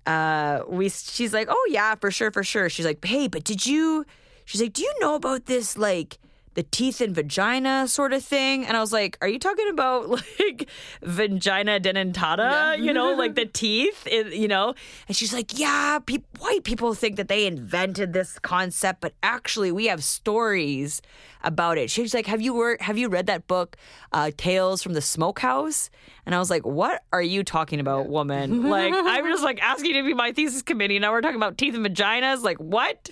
uh, 0.06 0.62
we, 0.68 0.90
she's 0.90 1.34
like, 1.34 1.48
oh 1.50 1.68
yeah, 1.70 1.96
for 1.96 2.12
sure, 2.12 2.32
for 2.32 2.44
sure. 2.44 2.70
She's 2.70 2.86
like, 2.86 3.04
hey, 3.04 3.28
but 3.28 3.44
did 3.44 3.66
you, 3.66 4.06
she's 4.46 4.62
like, 4.62 4.74
do 4.74 4.82
you 4.82 4.94
know 5.00 5.16
about 5.16 5.46
this, 5.46 5.78
like, 5.78 6.18
the 6.58 6.64
teeth 6.64 7.02
and 7.02 7.14
vagina 7.14 7.88
sort 7.88 8.14
of 8.14 8.24
thing? 8.24 8.66
And 8.66 8.76
I 8.76 8.80
was 8.80 8.92
like, 8.92 9.16
are 9.22 9.28
you 9.28 9.38
talking 9.38 9.70
about 9.70 10.10
like 10.40 10.68
vagina 11.04 11.80
dentata? 11.80 12.76
You 12.88 12.94
know, 12.94 13.14
like 13.14 13.36
the 13.36 13.46
teeth, 13.46 14.08
you 14.12 14.48
know? 14.48 14.74
And 15.08 15.16
she's 15.16 15.34
like, 15.34 15.60
yeah, 15.60 16.00
peop 16.04 16.26
white 16.40 16.64
people 16.64 16.96
think 16.96 17.18
that 17.18 17.28
they 17.28 17.46
invented 17.46 18.14
this 18.14 18.40
concept, 18.40 19.02
but 19.02 19.14
actually 19.22 19.72
we 19.72 19.86
have 19.86 20.04
stories 20.04 21.02
about 21.44 21.78
it. 21.78 21.90
She's 21.90 22.14
like, 22.14 22.26
have 22.26 22.42
you 22.42 22.54
wor- 22.54 22.78
have 22.80 22.98
you 22.98 23.10
read 23.10 23.28
that 23.28 23.48
book, 23.48 23.78
uh, 24.12 24.32
Tales 24.38 24.84
from 24.84 24.94
the 24.94 25.02
Smokehouse? 25.02 25.90
And 26.26 26.36
I 26.36 26.40
was 26.40 26.50
like, 26.50 26.66
what 26.66 27.04
are 27.14 27.22
you 27.22 27.44
talking 27.44 27.80
about, 27.80 28.10
woman? 28.10 28.70
like, 28.70 28.94
I'm 28.96 29.26
just 29.28 29.44
like 29.44 29.62
asking 29.62 29.94
to 29.94 30.04
be 30.04 30.14
my 30.14 30.32
thesis 30.32 30.62
committee. 30.62 31.00
Now 31.00 31.12
we're 31.12 31.22
talking 31.22 31.38
about 31.38 31.58
teeth 31.58 31.76
and 31.76 31.86
vaginas. 31.86 32.44
Like, 32.44 32.58
what? 32.58 33.10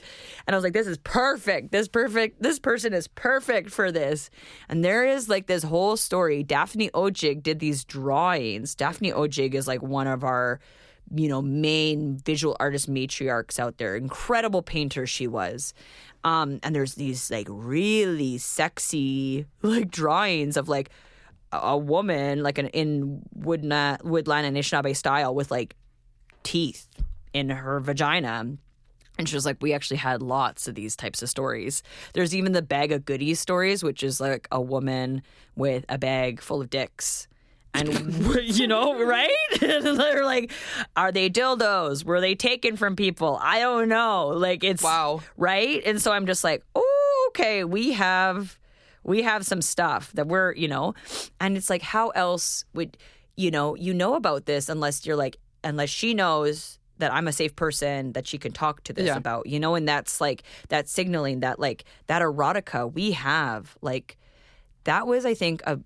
And 0.47 0.53
I 0.53 0.57
was 0.57 0.63
like, 0.63 0.73
this 0.73 0.87
is 0.87 0.97
perfect. 0.99 1.71
This 1.71 1.87
perfect. 1.87 2.41
This 2.41 2.59
person 2.59 2.93
is 2.93 3.07
perfect 3.07 3.71
for 3.71 3.91
this. 3.91 4.29
And 4.69 4.83
there 4.83 5.05
is 5.05 5.29
like 5.29 5.47
this 5.47 5.63
whole 5.63 5.97
story. 5.97 6.43
Daphne 6.43 6.89
Odjig 6.89 7.43
did 7.43 7.59
these 7.59 7.85
drawings. 7.85 8.75
Daphne 8.75 9.11
Odjig 9.11 9.53
is 9.53 9.67
like 9.67 9.81
one 9.81 10.07
of 10.07 10.23
our 10.23 10.59
you 11.13 11.29
know, 11.29 11.41
main 11.41 12.17
visual 12.17 12.55
artist 12.59 12.89
matriarchs 12.89 13.59
out 13.59 13.77
there. 13.77 13.95
Incredible 13.95 14.61
painter 14.61 15.05
she 15.05 15.27
was. 15.27 15.73
Um, 16.25 16.59
and 16.63 16.75
there's 16.75 16.95
these 16.95 17.29
like 17.29 17.47
really 17.49 18.39
sexy 18.39 19.45
like 19.61 19.91
drawings 19.91 20.57
of 20.57 20.67
like 20.67 20.89
a, 21.51 21.77
woman 21.77 22.41
like 22.43 22.57
an 22.57 22.67
in 22.67 23.21
woodna, 23.33 23.99
woodland 24.03 24.47
and 24.47 24.57
Anishinaabe 24.57 24.95
style 24.95 25.33
with 25.33 25.51
like 25.51 25.75
teeth 26.43 26.87
in 27.31 27.49
her 27.49 27.79
vagina. 27.79 28.57
And 29.17 29.29
she 29.29 29.35
was 29.35 29.45
like, 29.45 29.57
we 29.61 29.71
actually 29.71 29.97
had 29.97 30.21
lots 30.21 30.67
of 30.67 30.75
these 30.75 30.95
types 30.97 31.21
of 31.21 31.29
stories. 31.29 31.83
There's 32.13 32.35
even 32.35 32.51
the 32.51 32.61
bag 32.61 32.91
of 32.91 33.05
goodies 33.05 33.39
stories, 33.39 33.81
which 33.81 34.03
is 34.03 34.19
like 34.19 34.47
a 34.51 34.59
woman 34.59 35.21
with 35.55 35.85
a 35.87 35.97
bag 35.97 36.41
full 36.41 36.59
of 36.59 36.69
dicks 36.69 37.27
And 37.79 38.35
you 38.43 38.67
know, 38.67 39.03
right? 39.03 39.29
They're 39.59 40.25
like, 40.25 40.51
are 40.95 41.11
they 41.11 41.29
dildos? 41.29 42.03
Were 42.05 42.21
they 42.21 42.35
taken 42.35 42.77
from 42.77 42.95
people? 42.95 43.39
I 43.41 43.59
don't 43.59 43.89
know. 43.89 44.27
Like 44.27 44.63
it's 44.63 44.83
Wow. 44.83 45.21
right? 45.37 45.81
And 45.85 46.01
so 46.01 46.11
I'm 46.11 46.25
just 46.25 46.43
like, 46.43 46.63
oh, 46.75 47.27
okay, 47.31 47.63
we 47.63 47.93
have 47.93 48.57
we 49.03 49.21
have 49.21 49.45
some 49.45 49.61
stuff 49.61 50.11
that 50.13 50.27
we're, 50.27 50.53
you 50.53 50.67
know, 50.67 50.95
and 51.39 51.55
it's 51.57 51.69
like, 51.69 51.81
how 51.83 52.09
else 52.09 52.65
would 52.73 52.97
you 53.37 53.51
know, 53.51 53.75
you 53.75 53.93
know 53.93 54.15
about 54.15 54.45
this 54.45 54.69
unless 54.69 55.05
you're 55.05 55.17
like, 55.17 55.35
unless 55.63 55.89
she 55.89 56.13
knows 56.13 56.79
that 56.99 57.13
I'm 57.13 57.27
a 57.27 57.33
safe 57.33 57.53
person 57.57 58.13
that 58.13 58.25
she 58.25 58.37
can 58.37 58.53
talk 58.53 58.81
to 58.85 58.93
this 58.93 59.07
Yeah. 59.07 59.17
about, 59.17 59.45
you 59.47 59.59
know, 59.59 59.75
and 59.75 59.85
that's 59.85 60.21
like 60.21 60.43
that 60.69 60.87
signaling 60.87 61.41
that 61.41 61.59
like 61.59 61.83
that 62.07 62.21
erotica 62.21 62.91
we 62.93 63.11
have, 63.11 63.75
like 63.81 64.17
that 64.85 65.05
was, 65.05 65.25
I 65.25 65.33
think, 65.33 65.61
a 65.67 65.79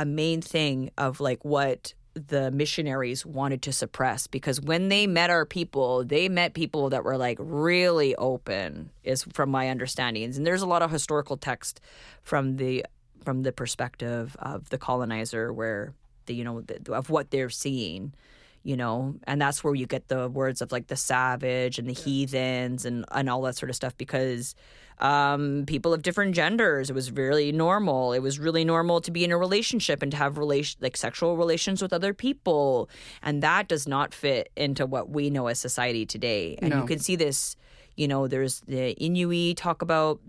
a 0.00 0.06
main 0.06 0.40
thing 0.40 0.90
of 0.96 1.20
like 1.20 1.44
what 1.44 1.92
the 2.14 2.50
missionaries 2.50 3.26
wanted 3.26 3.60
to 3.60 3.70
suppress 3.70 4.26
because 4.26 4.58
when 4.58 4.88
they 4.88 5.06
met 5.06 5.28
our 5.28 5.44
people, 5.44 6.04
they 6.04 6.26
met 6.26 6.54
people 6.54 6.88
that 6.88 7.04
were 7.04 7.18
like 7.18 7.36
really 7.38 8.16
open, 8.16 8.90
is 9.04 9.24
from 9.24 9.50
my 9.50 9.68
understandings. 9.68 10.38
And 10.38 10.46
there's 10.46 10.62
a 10.62 10.66
lot 10.66 10.80
of 10.80 10.90
historical 10.90 11.36
text 11.36 11.82
from 12.22 12.56
the 12.56 12.86
from 13.26 13.42
the 13.42 13.52
perspective 13.52 14.34
of 14.38 14.70
the 14.70 14.78
colonizer 14.78 15.52
where 15.52 15.92
the 16.24 16.34
you 16.34 16.44
know 16.44 16.62
the, 16.62 16.94
of 16.94 17.10
what 17.10 17.30
they're 17.30 17.50
seeing 17.50 18.14
you 18.62 18.76
know 18.76 19.14
and 19.24 19.40
that's 19.40 19.64
where 19.64 19.74
you 19.74 19.86
get 19.86 20.08
the 20.08 20.28
words 20.28 20.60
of 20.60 20.70
like 20.70 20.86
the 20.88 20.96
savage 20.96 21.78
and 21.78 21.88
the 21.88 21.94
heathens 21.94 22.84
and 22.84 23.04
and 23.12 23.30
all 23.30 23.42
that 23.42 23.56
sort 23.56 23.70
of 23.70 23.76
stuff 23.76 23.96
because 23.96 24.54
um 24.98 25.64
people 25.66 25.94
of 25.94 26.02
different 26.02 26.34
genders. 26.34 26.90
It 26.90 26.92
was 26.92 27.10
really 27.10 27.52
normal. 27.52 28.12
It 28.12 28.18
was 28.18 28.38
really 28.38 28.64
normal 28.64 29.00
to 29.00 29.10
be 29.10 29.24
in 29.24 29.30
a 29.32 29.38
relationship 29.38 30.02
and 30.02 30.12
to 30.12 30.18
have 30.18 30.36
relation 30.36 30.78
like 30.82 30.96
sexual 30.96 31.38
relations 31.38 31.80
with 31.80 31.92
other 31.94 32.12
people. 32.12 32.90
And 33.22 33.42
that 33.42 33.66
does 33.66 33.88
not 33.88 34.12
fit 34.12 34.50
into 34.56 34.84
what 34.84 35.08
we 35.08 35.30
know 35.30 35.46
as 35.46 35.58
society 35.58 36.04
today. 36.04 36.58
And 36.60 36.70
No. 36.70 36.80
you 36.80 36.86
can 36.86 36.98
see 36.98 37.16
this 37.16 37.56
you 37.96 38.08
know 38.08 38.28
there's 38.28 38.60
the 38.68 38.92
inuit 39.02 39.56
talk 39.56 39.80
about 39.80 40.20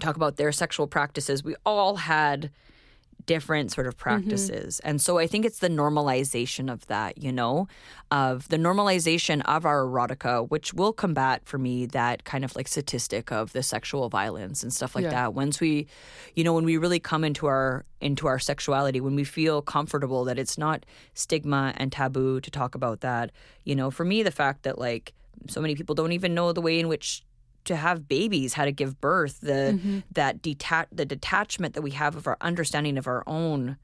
talk 0.00 0.16
about 0.16 0.36
their 0.36 0.52
sexual 0.52 0.86
practices. 0.86 1.42
We 1.42 1.56
all 1.64 1.96
had 1.96 2.50
different 3.26 3.72
sort 3.72 3.86
of 3.86 3.94
mm-hmm. 3.94 4.02
practices. 4.02 4.80
And 4.80 5.00
so 5.00 5.18
I 5.18 5.26
think 5.26 5.44
it's 5.44 5.58
the 5.58 5.68
normalization 5.68 6.72
of 6.72 6.86
that, 6.86 7.18
you 7.22 7.32
know, 7.32 7.68
of 8.10 8.48
the 8.48 8.56
normalization 8.56 9.42
of 9.44 9.66
our 9.66 9.84
erotica, 9.84 10.48
which 10.48 10.72
will 10.72 10.92
combat 10.92 11.42
for 11.44 11.58
me 11.58 11.86
that 11.86 12.24
kind 12.24 12.44
of 12.44 12.54
like 12.56 12.68
statistic 12.68 13.32
of 13.32 13.52
the 13.52 13.62
sexual 13.62 14.08
violence 14.08 14.62
and 14.62 14.72
stuff 14.72 14.94
like 14.94 15.04
Yeah. 15.04 15.10
that. 15.10 15.34
Once 15.34 15.60
we, 15.60 15.86
you 16.34 16.44
know, 16.44 16.54
when 16.54 16.64
we 16.64 16.76
really 16.76 17.00
come 17.00 17.24
into 17.24 17.46
our 17.46 17.84
into 18.00 18.26
our 18.26 18.38
sexuality, 18.38 19.00
when 19.00 19.16
we 19.16 19.24
feel 19.24 19.62
comfortable 19.62 20.24
that 20.24 20.38
it's 20.38 20.56
not 20.58 20.86
stigma 21.14 21.72
and 21.76 21.90
taboo 21.90 22.40
to 22.40 22.50
talk 22.50 22.74
about 22.74 23.00
that, 23.00 23.32
you 23.64 23.74
know, 23.74 23.90
for 23.90 24.04
me 24.04 24.22
the 24.22 24.30
fact 24.30 24.62
that 24.62 24.78
like 24.78 25.12
so 25.48 25.60
many 25.60 25.74
people 25.74 25.94
don't 25.94 26.12
even 26.12 26.34
know 26.34 26.52
the 26.52 26.60
way 26.60 26.78
in 26.78 26.88
which 26.88 27.22
to 27.66 27.76
have 27.76 28.08
babies, 28.08 28.54
how 28.54 28.64
to 28.64 28.72
give 28.72 29.00
birth, 29.00 29.40
the 29.40 29.78
mm-hmm. 29.78 29.98
that 30.12 30.42
detach 30.42 30.88
the 30.90 31.04
detachment 31.04 31.74
that 31.74 31.82
we 31.82 31.92
have 31.92 32.16
of 32.16 32.26
our 32.26 32.36
understanding 32.40 32.98
of 32.98 33.06
our 33.06 33.22
own, 33.26 33.76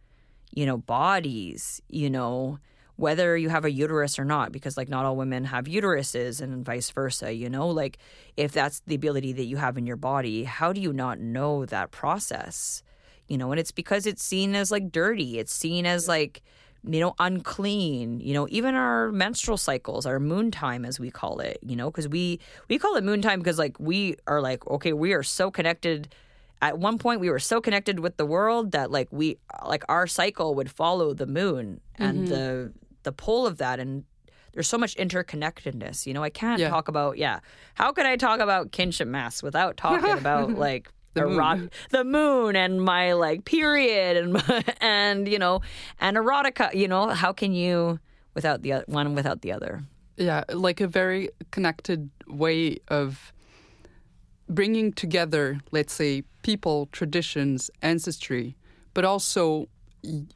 you 0.52 0.66
know, 0.66 0.78
bodies, 0.78 1.80
you 1.88 2.10
know, 2.10 2.58
whether 2.96 3.36
you 3.36 3.48
have 3.48 3.64
a 3.64 3.70
uterus 3.70 4.18
or 4.18 4.24
not, 4.24 4.52
because 4.52 4.76
like 4.76 4.88
not 4.88 5.04
all 5.04 5.16
women 5.16 5.44
have 5.44 5.64
uteruses 5.64 6.40
and 6.40 6.64
vice 6.64 6.90
versa, 6.90 7.32
you 7.32 7.48
know, 7.48 7.68
like 7.68 7.98
if 8.36 8.52
that's 8.52 8.80
the 8.86 8.94
ability 8.94 9.32
that 9.32 9.44
you 9.44 9.56
have 9.56 9.76
in 9.78 9.86
your 9.86 9.96
body, 9.96 10.44
how 10.44 10.72
do 10.72 10.80
you 10.80 10.92
not 10.92 11.18
know 11.18 11.64
that 11.66 11.90
process? 11.90 12.82
You 13.28 13.38
know, 13.38 13.50
and 13.50 13.58
it's 13.58 13.72
because 13.72 14.06
it's 14.06 14.22
seen 14.22 14.54
as 14.54 14.70
like 14.70 14.92
dirty. 14.92 15.38
It's 15.38 15.54
seen 15.54 15.86
as 15.86 16.06
like 16.06 16.42
you 16.84 16.98
know, 16.98 17.14
unclean, 17.18 18.20
you 18.20 18.34
know, 18.34 18.48
even 18.50 18.74
our 18.74 19.12
menstrual 19.12 19.56
cycles, 19.56 20.04
our 20.04 20.18
moon 20.18 20.50
time 20.50 20.84
as 20.84 20.98
we 20.98 21.10
call 21.10 21.38
it, 21.40 21.58
you 21.62 21.76
know, 21.76 21.90
because 21.90 22.08
we 22.08 22.40
we 22.68 22.78
call 22.78 22.96
it 22.96 23.04
moon 23.04 23.22
time 23.22 23.38
because 23.38 23.58
like 23.58 23.78
we 23.78 24.16
are 24.26 24.40
like, 24.40 24.66
okay, 24.66 24.92
we 24.92 25.12
are 25.12 25.22
so 25.22 25.50
connected. 25.50 26.12
At 26.60 26.78
one 26.78 26.98
point 26.98 27.20
we 27.20 27.30
were 27.30 27.38
so 27.38 27.60
connected 27.60 28.00
with 28.00 28.16
the 28.16 28.26
world 28.26 28.72
that 28.72 28.90
like 28.90 29.08
we 29.12 29.38
like 29.66 29.84
our 29.88 30.06
cycle 30.06 30.54
would 30.56 30.70
follow 30.70 31.14
the 31.14 31.26
moon 31.26 31.80
and 31.96 32.18
mm-hmm. 32.18 32.26
the 32.26 32.72
the 33.04 33.12
pull 33.12 33.46
of 33.46 33.58
that 33.58 33.80
and 33.80 34.04
there's 34.52 34.68
so 34.68 34.78
much 34.78 34.94
interconnectedness 34.96 36.06
you 36.06 36.14
know 36.14 36.22
i 36.22 36.30
can't 36.30 36.60
Yeah. 36.60 36.68
talk 36.68 36.86
about 36.88 37.18
yeah. 37.18 37.40
How 37.74 37.90
could 37.90 38.06
i 38.06 38.14
talk 38.16 38.38
about 38.38 38.70
kinship 38.70 39.08
masks 39.08 39.42
without 39.42 39.76
talking 39.76 40.10
about 40.12 40.50
like 40.68 40.88
The 41.14 41.22
erot- 41.22 41.58
moon. 41.58 41.70
the 41.90 42.04
moon 42.04 42.56
and 42.56 42.82
my 42.82 43.12
like 43.12 43.44
period 43.44 44.16
and 44.16 44.32
my, 44.34 44.64
and 44.80 45.28
you 45.28 45.38
know 45.38 45.60
and 46.00 46.16
erotica 46.16 46.74
you 46.74 46.88
know 46.88 47.08
how 47.08 47.32
can 47.32 47.52
you 47.52 48.00
without 48.34 48.62
the 48.62 48.72
oth- 48.74 48.88
one 48.88 49.14
without 49.14 49.42
the 49.42 49.52
other 49.52 49.84
yeah 50.16 50.44
like 50.48 50.80
a 50.80 50.86
very 50.88 51.28
connected 51.50 52.10
way 52.28 52.78
of 52.88 53.32
bringing 54.48 54.92
together 54.92 55.60
let's 55.70 55.92
say 55.92 56.22
people 56.42 56.88
traditions 56.92 57.70
ancestry 57.82 58.56
but 58.94 59.04
also 59.04 59.68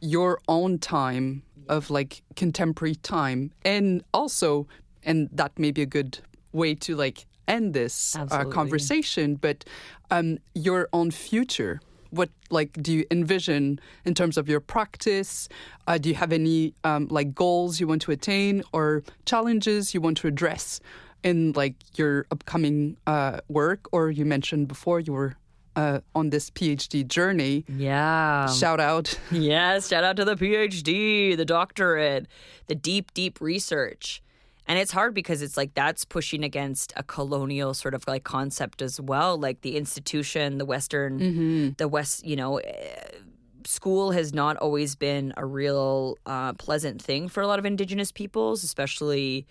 your 0.01 0.41
own 0.49 0.79
time 0.79 1.43
of 1.69 1.91
like 1.91 2.23
contemporary 2.37 2.95
time 2.97 3.51
and 3.65 4.03
also 4.15 4.67
and 5.03 5.29
that 5.33 5.59
may 5.59 5.71
be 5.71 5.83
a 5.83 5.87
good 5.87 6.19
way 6.53 6.75
to 6.75 6.95
like 6.97 7.27
end 7.49 7.75
this 7.75 8.17
uh, 8.17 8.45
conversation 8.45 9.37
but 9.37 9.65
um, 10.11 10.39
your 10.55 10.89
own 10.93 11.11
future. 11.11 11.81
What 12.11 12.31
like 12.51 12.73
do 12.81 12.93
you 12.93 13.05
envision 13.11 13.81
in 14.05 14.15
terms 14.15 14.39
of 14.39 14.49
your 14.49 14.61
practice? 14.61 15.49
Uh, 15.87 15.99
do 15.99 16.09
you 16.09 16.15
have 16.15 16.33
any 16.33 16.73
um, 16.85 17.09
like 17.11 17.35
goals 17.35 17.81
you 17.81 17.87
want 17.89 18.03
to 18.03 18.13
attain 18.13 18.63
or 18.73 19.03
challenges 19.25 19.93
you 19.93 20.01
want 20.01 20.17
to 20.19 20.29
address 20.29 20.81
in 21.25 21.53
like 21.53 21.75
your 21.97 22.27
upcoming 22.31 22.97
uh, 23.07 23.41
work? 23.49 23.89
Or 23.93 24.11
you 24.11 24.25
mentioned 24.25 24.69
before 24.69 25.01
you 25.01 25.13
were 25.13 25.37
uh, 25.75 26.01
on 26.15 26.31
this 26.31 26.51
phd 26.51 27.07
journey. 27.09 27.65
Yeah. 27.69 28.47
Shout 28.49 28.81
out. 28.81 29.19
Yes, 29.31 29.89
shout 29.89 30.05
out 30.05 30.17
to 30.17 30.25
the 30.25 30.37
PhD, 30.37 31.37
the 31.37 31.45
doctorate, 31.45 32.27
the 32.69 32.75
deep, 32.75 33.13
deep 33.15 33.41
research. 33.41 34.23
And 34.69 34.79
it's 34.79 34.91
hard 34.91 35.15
because 35.15 35.43
it's 35.43 35.57
like 35.57 35.75
that's 35.75 36.05
pushing 36.05 36.43
against 36.43 36.93
a 36.97 37.03
colonial 37.03 37.73
sort 37.73 37.95
of 37.95 38.05
like 38.09 38.25
concept 38.25 38.83
as 38.83 39.01
well. 39.01 39.39
Like 39.39 39.61
the 39.61 39.77
institution, 39.77 40.59
the 40.59 40.65
Western, 40.65 41.19
the 41.79 41.87
West, 41.89 42.27
you 42.27 42.35
know, 42.35 42.57
eh, 42.59 43.11
school 43.65 44.11
has 44.11 44.35
not 44.35 44.57
always 44.57 44.97
been 44.97 45.33
a 45.37 45.45
real 45.47 46.19
uh, 46.27 46.53
pleasant 46.55 47.01
thing 47.01 47.29
for 47.29 47.43
a 47.43 47.47
lot 47.47 47.59
of 47.59 47.67
Indigenous 47.67 48.11
peoples, 48.13 48.65
especially, 48.65 49.47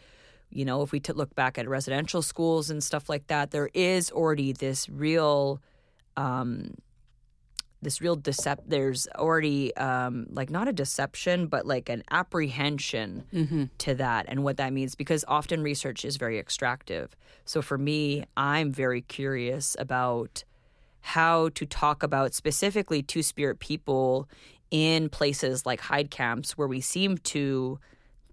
you 0.49 0.65
know, 0.65 0.81
if 0.81 0.91
we 0.91 0.99
t- 0.99 1.13
look 1.13 1.33
back 1.35 1.57
at 1.57 1.67
residential 1.67 2.21
schools 2.21 2.69
and 2.69 2.83
stuff 2.83 3.09
like 3.09 3.27
that. 3.27 3.51
There 3.51 3.69
is 3.73 4.11
already 4.11 4.51
this 4.53 4.89
real. 4.89 5.61
Um, 6.17 6.75
this 7.85 8.01
real 8.01 8.17
decep 8.17 8.57
there's 8.67 9.07
already 9.15 9.73
um 9.77 10.25
like 10.31 10.49
not 10.49 10.67
a 10.67 10.73
deception 10.73 11.47
but 11.47 11.65
like 11.65 11.87
an 11.87 12.03
apprehension 12.11 13.23
to 13.77 13.93
that 13.95 14.25
and 14.27 14.43
what 14.43 14.57
that 14.57 14.73
means 14.73 14.95
because 14.95 15.23
often 15.27 15.63
research 15.63 16.03
is 16.03 16.17
very 16.17 16.37
extractive. 16.39 17.15
So 17.45 17.61
for 17.61 17.77
me 17.77 18.25
i'm 18.35 18.71
very 18.71 19.01
curious 19.01 19.77
about 19.79 20.43
how 21.01 21.49
to 21.49 21.65
talk 21.67 22.01
about 22.03 22.33
specifically 22.33 23.01
two 23.03 23.21
spirit 23.21 23.59
people 23.59 24.27
in 24.71 25.07
places 25.09 25.65
like 25.65 25.79
hide 25.79 26.09
camps 26.09 26.57
where 26.57 26.67
we 26.67 26.81
seem 26.81 27.17
to 27.19 27.79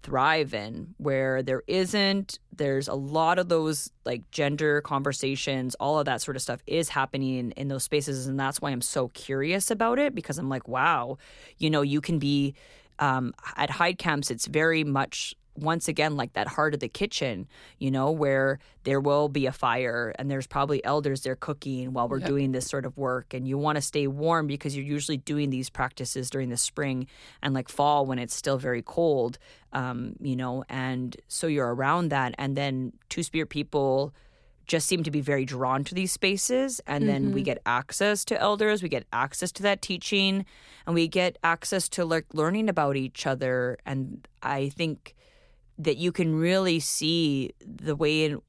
thrive 0.03 0.53
in 0.53 0.93
where 0.97 1.41
there 1.41 1.63
isn't 1.65 2.37
there's 2.55 2.89
a 2.89 2.93
lot 2.93 3.39
of 3.39 3.47
those 3.47 3.89
like 4.05 4.29
gender 4.31 4.81
conversations 4.81 5.75
all 5.79 5.97
of 5.97 6.05
that 6.05 6.21
sort 6.21 6.35
of 6.35 6.41
stuff 6.41 6.61
is 6.67 6.89
happening 6.89 7.51
in, 7.51 7.67
those 7.69 7.83
spaces 7.83 8.27
and 8.27 8.37
that's 8.37 8.61
why 8.61 8.69
i'm 8.69 8.81
so 8.81 9.07
curious 9.09 9.71
about 9.71 9.97
it 9.97 10.13
because 10.13 10.37
i'm 10.37 10.49
like 10.49 10.67
wow 10.67 11.17
you 11.57 11.69
know 11.69 11.81
you 11.81 12.01
can 12.01 12.19
be 12.19 12.53
um, 12.99 13.33
at 13.55 13.69
hide 13.69 13.97
camps 13.97 14.29
it's 14.29 14.45
very 14.45 14.83
much 14.83 15.33
once 15.55 15.87
again 15.87 16.15
like 16.15 16.33
that 16.33 16.47
heart 16.47 16.73
of 16.73 16.79
the 16.79 16.89
kitchen 16.89 17.47
you 17.77 17.91
know 17.91 18.11
where 18.11 18.59
there 18.83 18.99
will 18.99 19.29
be 19.29 19.45
a 19.45 19.51
fire 19.51 20.13
and 20.19 20.29
there's 20.29 20.47
probably 20.47 20.83
elders 20.83 21.21
there 21.21 21.35
cooking 21.35 21.93
while 21.93 22.07
we're 22.07 22.19
doing 22.19 22.51
this 22.51 22.67
sort 22.67 22.85
of 22.85 22.97
work. 22.97 23.33
And 23.33 23.47
you 23.47 23.57
want 23.57 23.77
to 23.77 23.81
stay 23.81 24.07
warm 24.07 24.47
because 24.47 24.75
you're 24.75 24.85
usually 24.85 25.17
doing 25.17 25.49
these 25.49 25.69
practices 25.69 26.29
during 26.29 26.49
the 26.49 26.57
spring 26.57 27.07
and 27.41 27.53
like 27.53 27.69
fall 27.69 28.05
when 28.05 28.19
it's 28.19 28.35
still 28.35 28.57
very 28.57 28.81
cold 28.81 29.37
um, 29.71 30.15
you 30.19 30.35
know 30.35 30.63
and 30.69 31.15
so 31.27 31.47
you're 31.47 31.73
around 31.73 32.09
that. 32.09 32.35
And 32.37 32.55
then 32.55 32.93
two 33.09 33.23
spirit 33.23 33.49
people 33.49 34.13
just 34.65 34.87
seem 34.87 35.03
to 35.03 35.11
be 35.11 35.19
very 35.19 35.43
drawn 35.43 35.83
to 35.83 35.95
these 35.95 36.11
spaces. 36.11 36.79
And 36.87 37.07
then 37.07 37.33
we 37.33 37.41
get 37.41 37.61
access 37.65 38.23
to 38.25 38.39
elders 38.39 38.83
we 38.83 38.89
get 38.89 39.05
access 39.11 39.51
to 39.53 39.63
that 39.63 39.81
teaching 39.81 40.45
and 40.85 40.93
we 40.95 41.07
get 41.07 41.37
access 41.43 41.89
to 41.89 42.05
like 42.05 42.25
learning 42.33 42.69
about 42.69 42.95
each 42.95 43.25
other. 43.25 43.77
And 43.85 44.27
i 44.41 44.69
think 44.69 45.15
that 45.77 45.97
you 45.97 46.11
can 46.11 46.35
really 46.35 46.79
see 46.79 47.51
the 47.59 47.95
way 47.95 48.25
in 48.25 48.41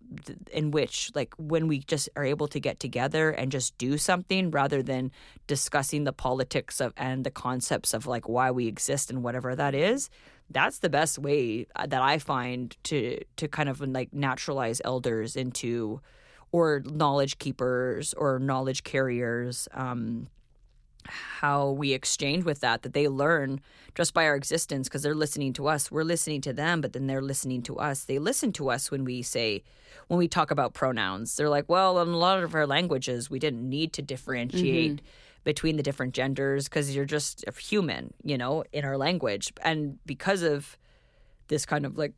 in 0.53 0.71
which 0.71 1.11
like 1.15 1.35
when 1.39 1.67
we 1.67 1.79
just 1.81 2.09
are 2.17 2.25
able 2.25 2.47
to 2.47 2.61
get 2.61 2.79
together 2.79 3.31
and 3.31 3.51
just 3.51 3.77
do 3.79 3.97
something 3.97 4.51
rather 4.51 4.83
than 4.83 5.11
discussing 5.47 6.05
the 6.05 6.13
politics 6.13 6.81
of 6.81 6.93
and 6.97 7.25
the 7.25 7.31
concepts 7.31 7.95
of 7.95 8.07
like 8.07 8.29
why 8.29 8.51
we 8.51 8.67
exist 8.67 9.11
and 9.11 9.23
whatever 9.23 9.57
that 9.57 9.75
is 9.75 10.11
that's 10.51 10.81
the 10.81 10.91
best 10.91 11.19
way 11.19 11.67
uh, 11.77 11.87
that 11.87 12.03
i 12.03 12.19
find 12.19 12.77
to 12.85 13.19
to 13.37 13.49
kind 13.49 13.69
of 13.69 13.81
like 13.81 14.13
naturalize 14.13 14.81
elders 14.85 15.35
into 15.35 16.01
or 16.53 16.83
knowledge 16.85 17.39
keepers 17.39 18.13
or 18.15 18.39
knowledge 18.39 18.85
carriers 18.85 19.67
um 19.73 20.29
how 21.09 21.71
we 21.71 21.93
exchange 21.93 22.45
with 22.45 22.61
that 22.61 22.83
that 22.83 22.93
they 22.93 23.09
learn 23.09 23.61
just 23.95 24.13
by 24.13 24.27
our 24.27 24.35
existence 24.35 24.89
because 24.89 25.03
they're 25.03 25.15
listening 25.15 25.53
to 25.53 25.69
us. 25.69 25.91
We're 25.91 26.05
listening 26.05 26.41
to 26.43 26.53
them 26.53 26.81
but 26.81 26.93
then 26.93 27.07
they're 27.07 27.23
listening 27.23 27.63
to 27.63 27.77
us. 27.77 28.05
They 28.05 28.19
listen 28.19 28.53
to 28.55 28.71
us 28.71 28.91
when 28.91 29.05
we 29.05 29.23
say 29.23 29.63
when 30.09 30.19
we 30.19 30.29
talk 30.29 30.51
about 30.51 30.75
pronouns. 30.75 31.37
They're 31.37 31.49
like 31.49 31.69
well 31.69 32.01
in 32.01 32.09
a 32.09 32.17
lot 32.17 32.43
of 32.43 32.55
our 32.55 32.67
languages 32.67 33.31
we 33.31 33.39
didn't 33.39 33.69
need 33.69 33.93
to 33.95 34.03
differentiate 34.03 34.97
mm-hmm. 34.97 35.45
between 35.45 35.77
the 35.77 35.83
different 35.83 36.15
genders 36.15 36.69
because 36.69 36.95
you're 36.95 37.05
just 37.05 37.45
a 37.47 37.53
human 37.53 38.13
you 38.23 38.39
know 38.39 38.65
in 38.73 38.85
our 38.85 38.97
language. 38.97 39.53
And 39.63 39.99
because 40.07 40.43
of 40.43 40.77
this 41.49 41.67
kind 41.67 41.85
of 41.87 41.97
like 41.99 42.13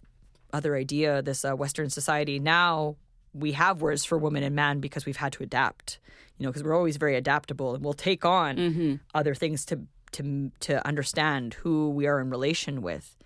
other 0.53 0.77
idea 0.77 1.23
this 1.23 1.45
uh, 1.45 1.55
western 1.55 1.91
society 1.91 2.39
now 2.39 2.97
we 3.37 3.53
have 3.53 3.83
words 3.83 4.05
for 4.05 4.19
woman 4.19 4.43
and 4.43 4.55
man 4.55 4.81
because 4.81 5.07
we've 5.07 5.17
had 5.17 5.33
to 5.35 5.43
adapt 5.43 5.99
you 6.39 6.45
know, 6.45 6.51
because 6.51 6.63
we're 6.63 6.77
always 6.77 6.97
very 6.97 7.17
adaptable 7.17 7.75
and 7.75 7.85
we'll 7.85 7.95
take 7.95 8.25
on 8.25 8.57
mm-hmm. 8.57 8.95
other 9.15 9.35
things 9.35 9.65
to 9.67 9.81
to 10.13 10.51
to 10.61 10.87
understand 10.87 11.55
who 11.55 11.91
we 11.91 12.07
are 12.07 12.21
in 12.21 12.31
relation 12.31 12.83
with. 12.83 13.17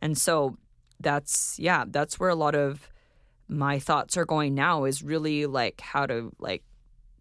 And 0.00 0.16
so 0.16 0.56
that's 0.98 1.58
yeah, 1.58 1.84
that's 1.88 2.20
where 2.20 2.30
a 2.30 2.34
lot 2.34 2.54
of 2.54 2.88
my 3.48 3.78
thoughts 3.78 4.16
are 4.16 4.24
going 4.24 4.54
now 4.54 4.84
is 4.84 5.02
really 5.02 5.46
like 5.46 5.80
how 5.80 6.06
to 6.06 6.32
like 6.38 6.62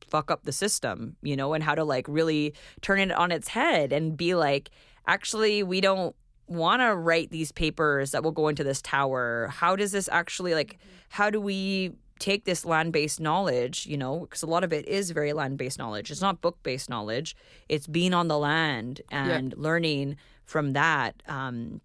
fuck 0.02 0.30
up 0.30 0.44
the 0.44 0.52
system, 0.52 1.16
you 1.22 1.36
know, 1.36 1.54
and 1.54 1.64
how 1.64 1.76
to 1.76 1.84
like 1.84 2.08
really 2.08 2.54
turn 2.82 3.00
it 3.00 3.12
on 3.12 3.32
its 3.32 3.48
head 3.48 3.92
and 3.92 4.16
be 4.16 4.36
like 4.36 4.70
actually 5.08 5.64
we 5.64 5.82
don't 5.82 6.16
want 6.48 6.82
to 6.82 6.96
write 6.96 7.30
these 7.30 7.52
papers 7.52 8.12
that 8.12 8.24
will 8.24 8.32
go 8.32 8.48
into 8.48 8.64
this 8.64 8.82
tower. 8.82 9.48
How 9.52 9.76
does 9.76 9.92
this 9.92 10.08
actually 10.12 10.54
like 10.54 10.78
how 11.10 11.32
do 11.32 11.42
we 11.42 11.94
take 12.20 12.46
this 12.46 12.66
land 12.66 12.94
based 12.94 13.20
knowledge, 13.20 13.86
you 13.88 13.98
know, 13.98 14.20
because 14.20 14.44
a 14.44 14.48
lot 14.48 14.64
of 14.64 14.74
it 14.74 14.88
is 14.88 15.12
very 15.12 15.34
land 15.34 15.58
based 15.58 15.80
knowledge. 15.80 16.12
It's 16.12 16.22
not 16.22 16.42
book 16.42 16.58
based 16.64 16.90
knowledge. 16.90 17.36
It's 17.68 17.88
being 17.88 18.14
on 18.14 18.28
the 18.28 18.38
land 18.38 19.02
and 19.10 19.54
yeah. 19.56 19.62
learning 19.62 20.18
from 20.46 20.74
that. 20.74 21.22
Um, 21.28 21.82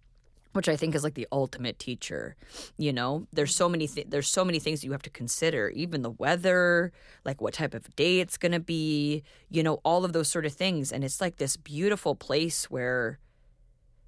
which 0.53 0.69
I 0.69 0.77
think 0.77 0.95
is 0.95 1.03
like 1.03 1.15
the 1.15 1.27
ultimate 1.33 1.79
teacher. 1.79 2.37
You 2.77 2.93
know, 2.93 3.27
there's 3.33 3.53
so 3.53 3.67
many 3.67 3.89
th- 3.89 4.07
there's 4.09 4.29
so 4.29 4.45
many 4.45 4.57
things 4.59 4.85
you 4.85 4.93
have 4.93 5.01
to 5.01 5.09
consider, 5.09 5.67
even 5.69 6.01
the 6.01 6.11
weather, 6.11 6.93
like 7.25 7.41
what 7.41 7.53
type 7.53 7.73
of 7.73 7.93
day 7.97 8.21
it's 8.21 8.37
going 8.37 8.53
to 8.53 8.61
be, 8.61 9.23
you 9.49 9.61
know, 9.61 9.81
all 9.83 10.05
of 10.05 10.13
those 10.13 10.29
sort 10.29 10.45
of 10.45 10.53
things 10.53 10.93
and 10.93 11.03
it's 11.03 11.19
like 11.19 11.37
this 11.37 11.57
beautiful 11.57 12.15
place 12.15 12.71
where 12.71 13.19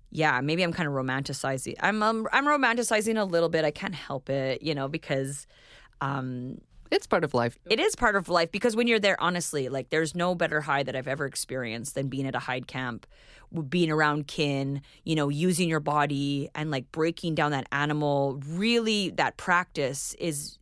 yeah, 0.10 0.40
maybe 0.40 0.64
I'm 0.64 0.72
kind 0.72 0.88
of 0.88 0.94
romanticizing. 0.94 1.76
I'm 1.82 2.02
um, 2.02 2.28
I'm 2.32 2.46
romanticizing 2.46 3.20
a 3.20 3.26
little 3.26 3.50
bit. 3.50 3.66
I 3.66 3.72
can't 3.72 3.96
help 3.96 4.30
it, 4.30 4.62
you 4.62 4.74
know, 4.74 4.88
because 4.88 5.48
um, 6.02 6.60
it's 6.92 7.08
part 7.08 7.24
of 7.24 7.34
life. 7.34 7.58
It 7.70 7.80
is 7.80 7.96
part 7.96 8.16
of 8.16 8.30
life 8.30 8.52
because 8.52 8.76
when 8.76 8.88
you're 8.88 9.00
there, 9.00 9.20
honestly, 9.22 9.70
like 9.70 9.90
there's 9.90 10.16
no 10.16 10.36
better 10.36 10.62
high 10.62 10.84
that 10.84 10.96
I've 10.96 11.08
ever 11.08 11.26
experienced 11.26 11.96
than 11.96 12.08
being 12.08 12.26
at 12.26 12.36
a 12.36 12.40
hide 12.40 12.68
camp, 12.68 13.06
being 13.70 13.92
around 13.92 14.28
kin, 14.28 14.82
you 15.04 15.16
know, 15.16 15.30
using 15.30 15.70
your 15.70 15.80
body 15.80 16.50
and 16.56 16.72
like 16.72 16.92
breaking 16.92 17.36
down 17.36 17.52
that 17.52 17.68
animal. 17.72 18.42
Really, 18.48 19.10
that 19.12 19.38
practice 19.38 20.16
is 20.20 20.58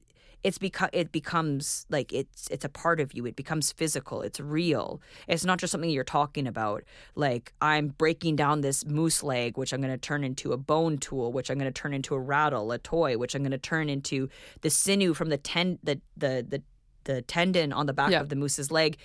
it's 0.46 0.60
because 0.60 0.90
it 0.94 1.12
becomes 1.12 1.88
like 1.90 2.14
it's 2.14 2.48
it's 2.52 2.64
a 2.64 2.70
part 2.70 3.00
of 3.00 3.16
you. 3.16 3.26
It 3.26 3.36
becomes 3.36 3.72
physical. 3.72 4.22
It's 4.22 4.40
real. 4.40 5.02
It's 5.28 5.44
not 5.44 5.58
just 5.58 5.72
something 5.72 5.90
you're 5.90 6.04
talking 6.04 6.46
about. 6.46 6.84
Like 7.16 7.52
i'm 7.62 7.88
breaking 7.88 8.36
down 8.36 8.62
this 8.62 8.86
moose 8.86 9.24
leg 9.24 9.58
which 9.58 9.74
i'm 9.74 9.82
going 9.82 9.92
to 9.92 9.98
turn 9.98 10.24
into 10.24 10.52
a 10.52 10.58
bone 10.58 10.98
tool 10.98 11.32
which 11.32 11.50
i'm 11.50 11.58
going 11.58 11.72
to 11.72 11.82
turn 11.82 11.94
into 11.94 12.14
a 12.14 12.20
rattle 12.20 12.72
a 12.72 12.78
toy 12.78 13.18
which 13.18 13.34
i'm 13.34 13.42
going 13.42 13.52
to 13.52 13.58
turn 13.58 13.90
into 13.90 14.30
the 14.62 14.70
sinew 14.70 15.14
from 15.14 15.30
the 15.30 15.38
ten 15.38 15.80
the 15.84 16.00
the 16.18 16.46
the, 16.48 16.62
the 17.06 17.22
tendon 17.24 17.72
on 17.74 17.86
the 17.86 17.94
back 17.94 18.12
yeah. 18.12 18.20
of 18.20 18.30
the 18.30 18.36
moose's 18.36 18.70
leg 18.70 18.98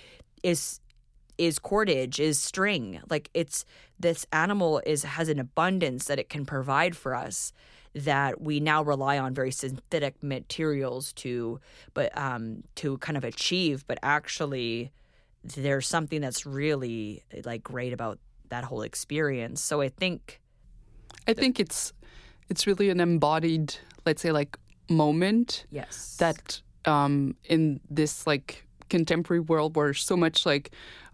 is 0.43 0.79
is 1.37 1.57
cordage 1.57 2.19
is 2.19 2.39
string. 2.39 3.01
Like 3.09 3.29
it's 3.33 3.65
this 3.99 4.27
animal 4.31 4.81
is 4.85 5.03
has 5.03 5.27
an 5.27 5.39
abundance 5.39 6.05
that 6.05 6.19
it 6.19 6.29
can 6.29 6.45
provide 6.45 6.95
for 6.95 7.15
us 7.15 7.51
that 7.93 8.41
we 8.41 8.59
now 8.59 8.83
rely 8.83 9.17
on 9.17 9.33
very 9.33 9.51
synthetic 9.51 10.21
materials 10.23 11.13
to 11.13 11.59
but 11.93 12.15
um 12.17 12.63
to 12.75 12.97
kind 12.99 13.17
of 13.17 13.23
achieve 13.23 13.85
but 13.87 13.97
actually 14.01 14.91
there's 15.43 15.87
something 15.87 16.21
that's 16.21 16.45
really 16.45 17.23
like 17.43 17.63
great 17.63 17.93
about 17.93 18.19
that 18.49 18.63
whole 18.63 18.81
experience 18.81 19.61
so 19.61 19.81
i 19.81 19.89
think 19.89 20.39
i 21.27 21.33
think 21.33 21.59
it's 21.59 21.93
it's 22.49 22.65
really 22.65 22.89
an 22.89 22.99
embodied 22.99 23.75
let's 24.05 24.21
say 24.21 24.31
like 24.31 24.57
moment 24.89 25.65
yes 25.69 26.15
that 26.17 26.61
um 26.85 27.35
in 27.45 27.79
this 27.89 28.25
like 28.25 28.65
contemporary 28.89 29.39
world 29.39 29.75
where 29.75 29.93
so 29.93 30.15
much 30.15 30.45
like 30.45 30.71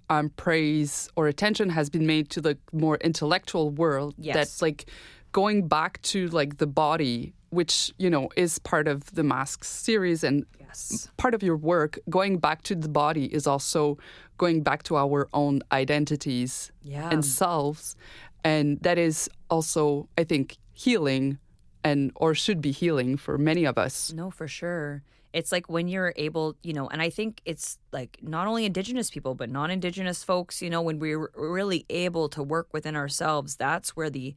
um, 0.10 0.30
praise 0.30 1.10
or 1.16 1.28
attention 1.28 1.70
has 1.70 1.90
been 1.90 2.06
made 2.06 2.30
to 2.30 2.42
the 2.42 2.58
more 2.72 2.98
intellectual 2.98 3.70
world 3.70 4.16
yes. 4.18 4.34
that's 4.34 4.62
like 4.62 4.90
going 5.38 5.68
back 5.68 6.02
to 6.02 6.28
like 6.30 6.58
the 6.58 6.66
body, 6.66 7.32
which 7.52 7.94
you 8.00 8.10
know 8.10 8.28
is 8.36 8.58
part 8.58 8.88
of 8.88 9.14
the 9.14 9.22
masks 9.22 9.68
series 9.68 10.24
and 10.24 10.48
yes. 10.60 11.12
part 11.18 11.36
of 11.36 11.44
your 11.44 11.56
work, 11.56 12.00
going 12.10 12.40
back 12.40 12.64
to 12.64 12.74
the 12.74 12.90
body 12.90 13.26
is 13.26 13.46
also 13.46 14.00
going 14.40 14.64
back 14.64 14.82
to 14.82 14.98
our 14.98 15.30
own 15.36 15.62
identities 15.72 16.72
yeah. 16.82 17.12
and 17.12 17.24
selves, 17.24 17.96
and 18.44 18.80
that 18.82 18.98
is 18.98 19.30
also, 19.52 20.10
I 20.18 20.24
think, 20.24 20.58
healing 20.74 21.38
and 21.84 22.12
or 22.16 22.34
should 22.34 22.60
be 22.60 22.72
healing 22.72 23.16
for 23.16 23.38
many 23.38 23.66
of 23.66 23.78
us. 23.78 24.12
No, 24.12 24.32
for 24.32 24.48
sure. 24.48 25.04
It's 25.34 25.52
like 25.52 25.70
when 25.70 25.88
you're 25.88 26.14
able, 26.16 26.56
you 26.64 26.74
know, 26.74 26.88
and 26.88 27.00
I 27.00 27.12
think 27.12 27.42
it's 27.46 27.78
like 27.92 28.18
not 28.24 28.48
only 28.48 28.66
indigenous 28.66 29.12
people, 29.12 29.36
but 29.36 29.52
non 29.52 29.70
indigenous 29.70 30.24
folks, 30.24 30.64
you 30.64 30.72
know, 30.72 30.82
when 30.82 30.98
we're 30.98 31.30
really 31.36 31.86
able 31.92 32.28
to 32.30 32.42
work 32.42 32.70
within 32.74 32.96
ourselves, 32.96 33.56
that's 33.56 33.96
where 33.96 34.10
the 34.10 34.34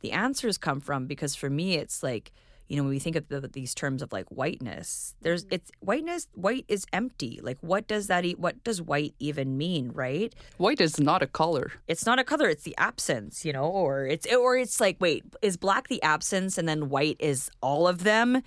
the 0.00 0.12
answers 0.12 0.58
come 0.58 0.80
from 0.80 1.06
because 1.06 1.34
for 1.34 1.50
me 1.50 1.74
it's 1.74 2.02
like 2.02 2.32
you 2.70 2.76
know 2.76 2.84
when 2.84 2.90
we 2.90 2.98
think 3.00 3.16
of 3.16 3.28
the, 3.28 3.40
these 3.40 3.74
terms 3.74 4.00
of 4.00 4.12
like 4.12 4.26
whiteness 4.28 5.14
there's 5.22 5.44
mm-hmm. 5.44 5.54
it's 5.54 5.70
whiteness 5.80 6.28
white 6.34 6.64
is 6.68 6.86
empty. 6.92 7.40
Like 7.42 7.58
what 7.60 7.88
does 7.88 8.06
that 8.06 8.24
e- 8.24 8.36
what 8.38 8.62
does 8.64 8.80
white 8.80 9.14
even 9.18 9.58
mean 9.58 9.90
right? 9.92 10.32
White 10.56 10.80
is 10.80 10.98
not 10.98 11.20
a 11.20 11.26
color. 11.26 11.72
It's 11.88 12.06
not 12.06 12.18
a 12.18 12.24
color 12.24 12.48
it's 12.48 12.62
the 12.62 12.76
absence 12.78 13.44
you 13.44 13.52
know 13.52 13.64
or 13.64 14.06
it's 14.06 14.26
or 14.32 14.56
it's 14.56 14.80
like 14.80 14.96
wait 15.00 15.24
is 15.42 15.56
black 15.56 15.88
the 15.88 16.02
absence 16.02 16.56
and 16.56 16.68
then 16.68 16.88
white 16.88 17.16
is 17.18 17.50
all 17.60 17.88
of 17.88 18.04
them? 18.04 18.42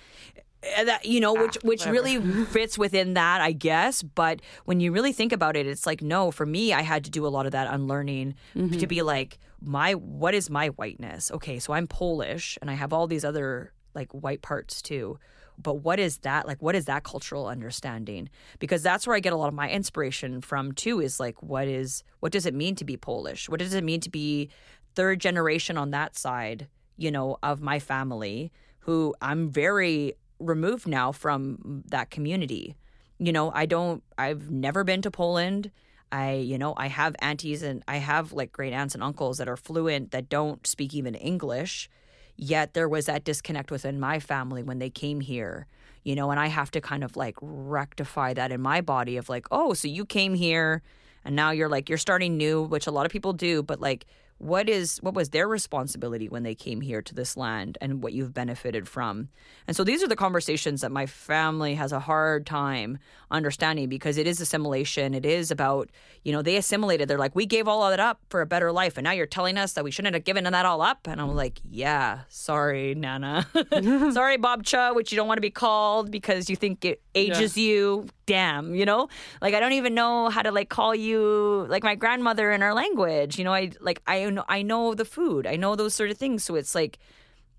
That 0.85 1.05
you 1.05 1.19
know 1.19 1.33
which 1.33 1.57
ah, 1.57 1.67
which 1.67 1.85
really 1.85 2.21
fits 2.45 2.77
within 2.77 3.15
that 3.15 3.41
i 3.41 3.51
guess. 3.51 4.01
But 4.01 4.41
when 4.63 4.79
you 4.79 4.93
really 4.93 5.11
think 5.11 5.33
about 5.33 5.57
it 5.57 5.67
it's 5.67 5.85
like 5.85 6.01
no 6.01 6.31
for 6.31 6.45
me 6.45 6.71
i 6.71 6.81
had 6.81 7.03
to 7.03 7.11
do 7.11 7.27
a 7.27 7.31
lot 7.35 7.45
of 7.45 7.51
that 7.51 7.67
unlearning 7.73 8.35
mm-hmm. 8.55 8.77
to 8.77 8.87
be 8.87 9.01
like 9.01 9.37
my 9.63 9.93
what 9.93 10.33
is 10.33 10.49
my 10.49 10.67
whiteness 10.69 11.31
okay 11.31 11.59
so 11.59 11.73
i'm 11.73 11.87
polish 11.87 12.57
and 12.61 12.69
i 12.69 12.73
have 12.73 12.93
all 12.93 13.07
these 13.07 13.25
other 13.25 13.73
like 13.95 14.11
white 14.11 14.41
parts 14.41 14.81
too 14.81 15.17
but 15.61 15.75
what 15.75 15.99
is 15.99 16.17
that 16.19 16.47
like 16.47 16.61
what 16.61 16.75
is 16.75 16.85
that 16.85 17.03
cultural 17.03 17.47
understanding 17.47 18.29
because 18.59 18.81
that's 18.83 19.05
where 19.05 19.15
i 19.15 19.19
get 19.19 19.33
a 19.33 19.37
lot 19.37 19.47
of 19.47 19.53
my 19.53 19.69
inspiration 19.69 20.41
from 20.41 20.71
too 20.71 20.99
is 20.99 21.19
like 21.19 21.41
what 21.41 21.67
is 21.67 22.03
what 22.19 22.31
does 22.31 22.45
it 22.45 22.53
mean 22.53 22.75
to 22.75 22.85
be 22.85 22.97
polish 22.97 23.47
what 23.49 23.59
does 23.59 23.73
it 23.73 23.83
mean 23.83 23.99
to 23.99 24.09
be 24.09 24.49
third 24.95 25.19
generation 25.19 25.77
on 25.77 25.91
that 25.91 26.17
side 26.17 26.67
you 26.97 27.11
know 27.11 27.37
of 27.43 27.61
my 27.61 27.79
family 27.79 28.51
who 28.79 29.13
i'm 29.21 29.49
very 29.49 30.13
removed 30.43 30.87
now 30.87 31.11
from 31.11 31.83
that 31.87 32.09
community. 32.09 32.75
You 33.19 33.31
know, 33.31 33.51
I 33.53 33.65
don't, 33.65 34.03
I've 34.17 34.51
never 34.51 34.83
been 34.83 35.01
to 35.03 35.11
Poland. 35.11 35.71
I, 36.13 36.33
you 36.33 36.59
know, 36.59 36.75
I 36.77 36.87
have 36.87 37.15
aunties 37.19 37.63
and 37.63 37.83
I 37.87 37.97
have 37.97 38.33
like 38.33 38.51
great 38.51 38.71
aunts 38.71 38.93
and 38.93 39.03
uncles 39.03 39.39
that 39.39 39.49
are 39.49 39.57
fluent 39.57 40.11
that 40.11 40.29
don't 40.29 40.65
speak 40.67 40.93
even 40.93 41.15
English. 41.15 41.89
Yet 42.35 42.75
there 42.75 42.87
was 42.87 43.07
that 43.07 43.23
disconnect 43.23 43.71
within 43.71 43.99
my 43.99 44.19
family 44.19 44.61
when 44.61 44.77
they 44.77 44.91
came 44.91 45.21
here, 45.21 45.65
you 46.03 46.15
know, 46.15 46.29
and 46.29 46.39
I 46.39 46.47
have 46.47 46.69
to 46.71 46.81
kind 46.81 47.03
of 47.03 47.17
like 47.17 47.35
rectify 47.41 48.35
that 48.35 48.51
in 48.51 48.61
my 48.61 48.79
body 48.79 49.17
of 49.17 49.27
like, 49.27 49.47
oh, 49.49 49.73
so 49.73 49.87
you 49.87 50.05
came 50.05 50.35
here 50.35 50.83
and 51.25 51.35
now 51.35 51.49
you're 51.49 51.67
like, 51.67 51.89
you're 51.89 51.97
starting 51.97 52.37
new, 52.37 52.61
which 52.61 52.85
a 52.85 52.91
lot 52.91 53.07
of 53.07 53.11
people 53.11 53.33
do, 53.33 53.63
but 53.63 53.81
like, 53.81 54.05
what 54.43 54.69
is 54.69 54.97
what 54.99 55.13
was 55.13 55.29
their 55.29 55.47
responsibility 55.47 56.29
when 56.29 56.43
they 56.43 56.55
came 56.55 56.81
here 56.81 57.01
to 57.01 57.13
this 57.13 57.35
land 57.35 57.77
and 57.81 58.03
what 58.03 58.13
you've 58.13 58.33
benefited 58.33 58.87
from? 58.87 59.29
And 59.67 59.75
so 59.75 59.83
these 59.83 60.03
are 60.03 60.07
the 60.07 60.15
conversations 60.15 60.81
that 60.81 60.91
my 60.91 61.05
family 61.05 61.75
has 61.75 61.91
a 61.91 61.99
hard 61.99 62.45
time 62.45 62.99
understanding 63.31 63.89
because 63.89 64.17
it 64.17 64.27
is 64.27 64.39
assimilation. 64.39 65.13
It 65.13 65.25
is 65.25 65.51
about 65.51 65.89
you 66.23 66.31
know 66.31 66.41
they 66.41 66.55
assimilated. 66.55 67.07
They're 67.07 67.17
like 67.17 67.35
we 67.35 67.45
gave 67.45 67.67
all 67.67 67.83
of 67.83 67.91
that 67.91 67.99
up 67.99 68.21
for 68.29 68.41
a 68.41 68.45
better 68.45 68.71
life 68.71 68.97
and 68.97 69.05
now 69.05 69.11
you're 69.11 69.25
telling 69.25 69.57
us 69.57 69.73
that 69.73 69.83
we 69.83 69.91
shouldn't 69.91 70.13
have 70.13 70.23
given 70.23 70.43
that 70.43 70.65
all 70.65 70.81
up? 70.81 71.07
And 71.07 71.19
i'm 71.19 71.35
like 71.35 71.59
yeah 71.69 72.21
sorry 72.29 72.95
nana. 72.95 73.45
Sorry 74.13 74.37
babcia 74.37 74.95
which 74.95 75.11
you 75.11 75.15
don't 75.15 75.27
want 75.27 75.37
to 75.37 75.41
be 75.41 75.49
called 75.49 76.11
because 76.11 76.49
you 76.49 76.55
think 76.55 76.85
it 76.85 77.01
ages 77.15 77.57
yeah. 77.57 77.63
you 77.63 78.07
damn 78.25 78.75
you 78.75 78.85
know? 78.85 79.09
Like 79.41 79.53
i 79.53 79.59
don't 79.59 79.73
even 79.73 79.93
know 79.93 80.29
how 80.29 80.41
to 80.41 80.51
like 80.51 80.69
call 80.69 80.95
you 80.95 81.65
like 81.69 81.83
my 81.83 81.95
grandmother 81.95 82.51
in 82.51 82.61
our 82.63 82.73
language 82.73 83.37
you 83.37 83.43
know? 83.43 83.53
I 83.53 83.71
like 83.81 84.01
i 84.07 84.29
know 84.29 84.45
i 84.47 84.61
know 84.61 84.93
the 84.93 85.05
food. 85.05 85.47
I 85.47 85.55
know 85.55 85.75
those 85.75 85.93
sort 85.93 86.09
of 86.09 86.17
things. 86.17 86.43
So 86.43 86.55
it's 86.55 86.75
like 86.75 86.99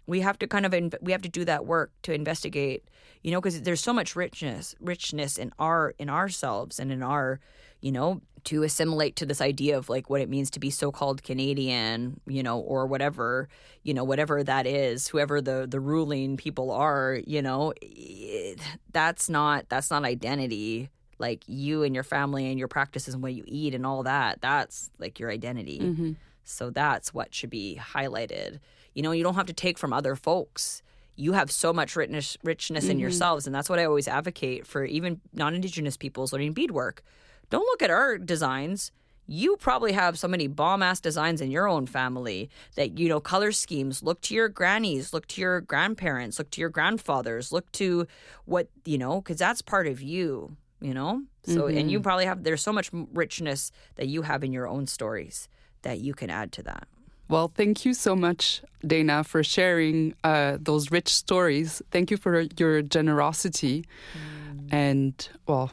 we 0.07 0.21
have 0.21 0.39
to 0.39 0.47
kind 0.47 0.67
of 0.67 0.75
in, 0.75 0.93
we 1.01 1.13
have 1.13 1.23
to 1.23 1.29
do 1.29 1.45
that 1.45 1.67
work 1.67 1.91
to 2.03 2.13
investigate 2.13 2.85
you 3.23 3.31
know 3.31 3.41
because 3.41 3.63
there's 3.63 3.81
so 3.81 3.93
much 3.93 4.15
richness 4.17 4.75
richness 4.81 5.39
in 5.39 5.53
our 5.59 5.95
in 5.99 6.09
ourselves 6.09 6.79
and 6.79 6.93
in 6.93 7.03
our 7.03 7.41
you 7.81 7.93
know 7.93 8.21
to 8.45 8.63
assimilate 8.63 9.17
to 9.17 9.27
this 9.27 9.41
idea 9.41 9.77
of 9.77 9.89
like 9.89 10.09
what 10.09 10.21
it 10.21 10.29
means 10.29 10.51
to 10.51 10.61
be 10.61 10.71
so-called 10.71 11.23
Canadian, 11.23 12.21
you 12.27 12.43
know, 12.43 12.61
or 12.61 12.87
whatever, 12.87 13.49
you 13.83 13.95
know, 13.95 14.05
whatever 14.05 14.45
that 14.45 14.67
is, 14.67 15.09
whoever 15.09 15.41
the 15.41 15.67
the 15.69 15.81
ruling 15.81 16.37
people 16.37 16.71
are, 16.71 17.21
you 17.27 17.43
know, 17.43 17.73
it, 17.81 18.61
that's 18.93 19.29
not 19.29 19.69
that's 19.69 19.91
not 19.91 20.05
identity. 20.05 20.91
Like 21.19 21.45
you 21.47 21.85
and 21.85 21.95
your 21.95 22.05
family 22.05 22.47
and 22.51 22.59
your 22.59 22.69
practices 22.69 23.15
and 23.15 23.23
what 23.23 23.35
you 23.35 23.45
eat 23.47 23.75
and 23.75 23.87
all 23.87 24.03
that, 24.03 24.41
that's 24.41 24.91
like 24.99 25.19
your 25.19 25.31
identity. 25.31 25.81
Mm-hmm. 25.81 26.13
So 26.45 26.71
that's 26.71 27.15
what 27.15 27.35
should 27.35 27.51
be 27.51 27.81
highlighted. 27.81 28.59
You 28.95 29.03
know, 29.03 29.13
you 29.13 29.23
don't 29.23 29.35
have 29.35 29.47
to 29.47 29.53
take 29.53 29.79
from 29.79 29.93
other 29.93 30.17
folks 30.17 30.83
you 31.17 31.33
have 31.35 31.49
so 31.49 31.73
much 31.73 31.95
richness, 31.95 32.37
richness 32.43 32.87
mm-hmm. 32.87 32.91
in 32.91 32.99
yourselves 32.99 33.47
and 33.47 33.55
that's 33.55 33.71
what 33.71 33.79
i 33.79 33.85
always 33.85 34.09
advocate 34.09 34.67
for 34.67 34.85
even 34.85 35.21
non-indigenous 35.33 35.97
peoples 35.97 36.33
learning 36.33 36.53
beadwork 36.53 37.05
don't 37.51 37.67
look 37.67 37.83
at 37.83 37.91
our 37.91 38.19
designs. 38.19 38.91
You 39.27 39.57
probably 39.57 39.93
have 39.93 40.19
so 40.19 40.29
many 40.29 40.49
bomb 40.49 40.83
ass 40.83 41.01
designs 41.01 41.41
in 41.41 41.51
your 41.51 41.67
own 41.67 41.87
family 41.87 42.51
that, 42.75 42.99
you 42.99 43.09
know, 43.09 43.21
color 43.21 43.53
schemes. 43.53 44.03
Look 44.03 44.21
to 44.23 44.35
your 44.35 44.49
grannies, 44.49 45.13
look 45.13 45.27
to 45.29 45.41
your 45.41 45.61
grandparents, 45.61 46.39
look 46.39 46.51
to 46.51 46.61
your 46.61 46.69
grandfathers, 46.69 47.53
look 47.53 47.71
to 47.73 48.07
what, 48.45 48.69
you 48.85 48.99
know, 48.99 49.21
because 49.21 49.39
that's 49.39 49.63
part 49.63 49.87
of 49.87 50.03
you, 50.03 50.57
you 50.81 50.93
know? 50.93 51.23
So, 51.45 51.63
mm-hmm. 51.63 51.79
and 51.79 51.91
you 51.91 51.99
mm-hmm. 51.99 52.03
probably 52.03 52.27
have, 52.27 52.45
there's 52.45 52.63
so 52.63 52.73
much 52.73 52.91
richness 52.93 53.71
that 53.95 54.09
you 54.09 54.23
have 54.23 54.45
in 54.45 54.53
your 54.53 54.69
own 54.69 54.87
stories 54.87 55.49
that 55.83 56.01
you 56.01 56.13
can 56.13 56.29
add 56.29 56.53
to 56.53 56.63
that. 56.65 56.87
Well, 57.29 57.51
thank 57.55 57.85
you 57.85 57.95
so 57.95 58.15
much, 58.15 58.63
Dayna, 58.85 59.25
for 59.25 59.43
sharing 59.43 60.15
uh, 60.25 60.59
those 60.61 60.91
rich 60.91 61.09
stories. 61.09 61.81
Thank 61.91 62.11
you 62.11 62.17
for 62.17 62.45
your 62.59 62.83
generosity. 62.83 63.87
Mm. 64.15 64.73
And, 64.73 65.29
well, 65.47 65.71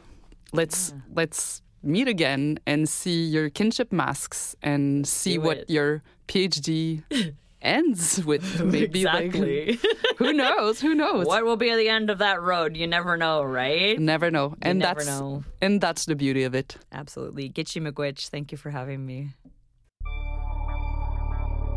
let's 0.52 0.90
yeah. 0.90 1.00
let's 1.14 1.62
meet 1.82 2.08
again 2.08 2.58
and 2.66 2.88
see 2.88 3.24
your 3.24 3.50
kinship 3.50 3.92
masks 3.92 4.54
and 4.62 5.06
see 5.06 5.36
what 5.38 5.58
it. 5.58 5.70
your 5.70 6.02
PhD 6.28 7.02
ends 7.62 8.24
with. 8.24 8.62
Maybe 8.62 9.00
exactly. 9.00 9.72
like 9.72 9.80
who 10.18 10.32
knows? 10.32 10.80
Who 10.80 10.94
knows? 10.94 11.26
What 11.26 11.44
will 11.44 11.56
be 11.56 11.70
at 11.70 11.76
the 11.76 11.88
end 11.88 12.10
of 12.10 12.18
that 12.18 12.40
road? 12.40 12.76
You 12.76 12.86
never 12.86 13.16
know, 13.16 13.42
right? 13.42 13.98
Never 13.98 14.30
know. 14.30 14.50
You 14.50 14.56
and 14.62 14.78
never 14.78 15.04
that's 15.04 15.20
know. 15.20 15.44
and 15.60 15.80
that's 15.80 16.06
the 16.06 16.14
beauty 16.14 16.44
of 16.44 16.54
it. 16.54 16.76
Absolutely. 16.92 17.50
Gichi-miigwech, 17.50 18.28
thank 18.28 18.52
you 18.52 18.58
for 18.58 18.70
having 18.70 19.04
me. 19.04 19.30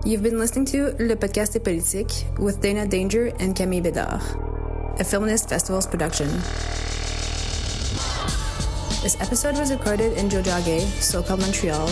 You've 0.03 0.21
been 0.21 0.37
listening 0.37 0.65
to 0.65 0.95
Le 0.99 1.15
Podcast 1.15 1.55
est 1.55 1.63
Politique 1.63 2.25
with 2.37 2.61
Dayna 2.61 2.87
Danger 2.87 3.31
and 3.39 3.55
Camille 3.55 3.81
Bédard, 3.81 4.21
a 4.99 5.03
Feminist 5.03 5.49
Festivals 5.49 5.87
production. 5.87 6.27
This 9.01 9.15
episode 9.19 9.57
was 9.57 9.71
recorded 9.71 10.17
in 10.17 10.29
Tiohtià:ke, 10.29 10.81
so-called 11.01 11.39
Montreal, 11.41 11.87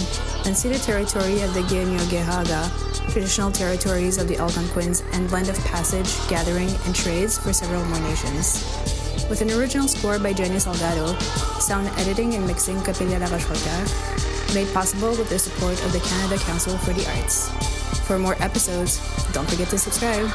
unceded 0.45 0.83
territory 0.83 1.41
of 1.41 1.53
the 1.53 1.61
Kanien'kehá:ka, 1.61 3.11
traditional 3.11 3.51
territories 3.51 4.17
of 4.17 4.27
the 4.27 4.37
Algonquins, 4.37 5.03
and 5.13 5.27
blend 5.29 5.49
of 5.49 5.57
passage, 5.65 6.09
gathering, 6.27 6.69
and 6.85 6.95
trades 6.95 7.37
for 7.37 7.53
several 7.53 7.83
more 7.85 7.99
nations. 8.01 8.63
With 9.33 9.41
an 9.41 9.59
original 9.59 9.87
score 9.87 10.19
by 10.19 10.31
Jenny 10.31 10.57
Salgado, 10.57 11.19
sound 11.59 11.87
editing 11.97 12.35
and 12.35 12.45
mixing 12.45 12.77
Capelia 12.81 13.17
Laroche 13.17 14.53
made 14.53 14.71
possible 14.71 15.09
with 15.09 15.27
the 15.27 15.39
support 15.39 15.83
of 15.83 15.91
the 15.91 15.99
Canada 16.01 16.37
Council 16.37 16.77
for 16.77 16.93
the 16.93 17.03
Arts. 17.17 17.49
For 18.05 18.19
more 18.19 18.35
episodes, 18.39 19.01
don't 19.33 19.49
forget 19.49 19.69
to 19.69 19.79
subscribe. 19.79 20.29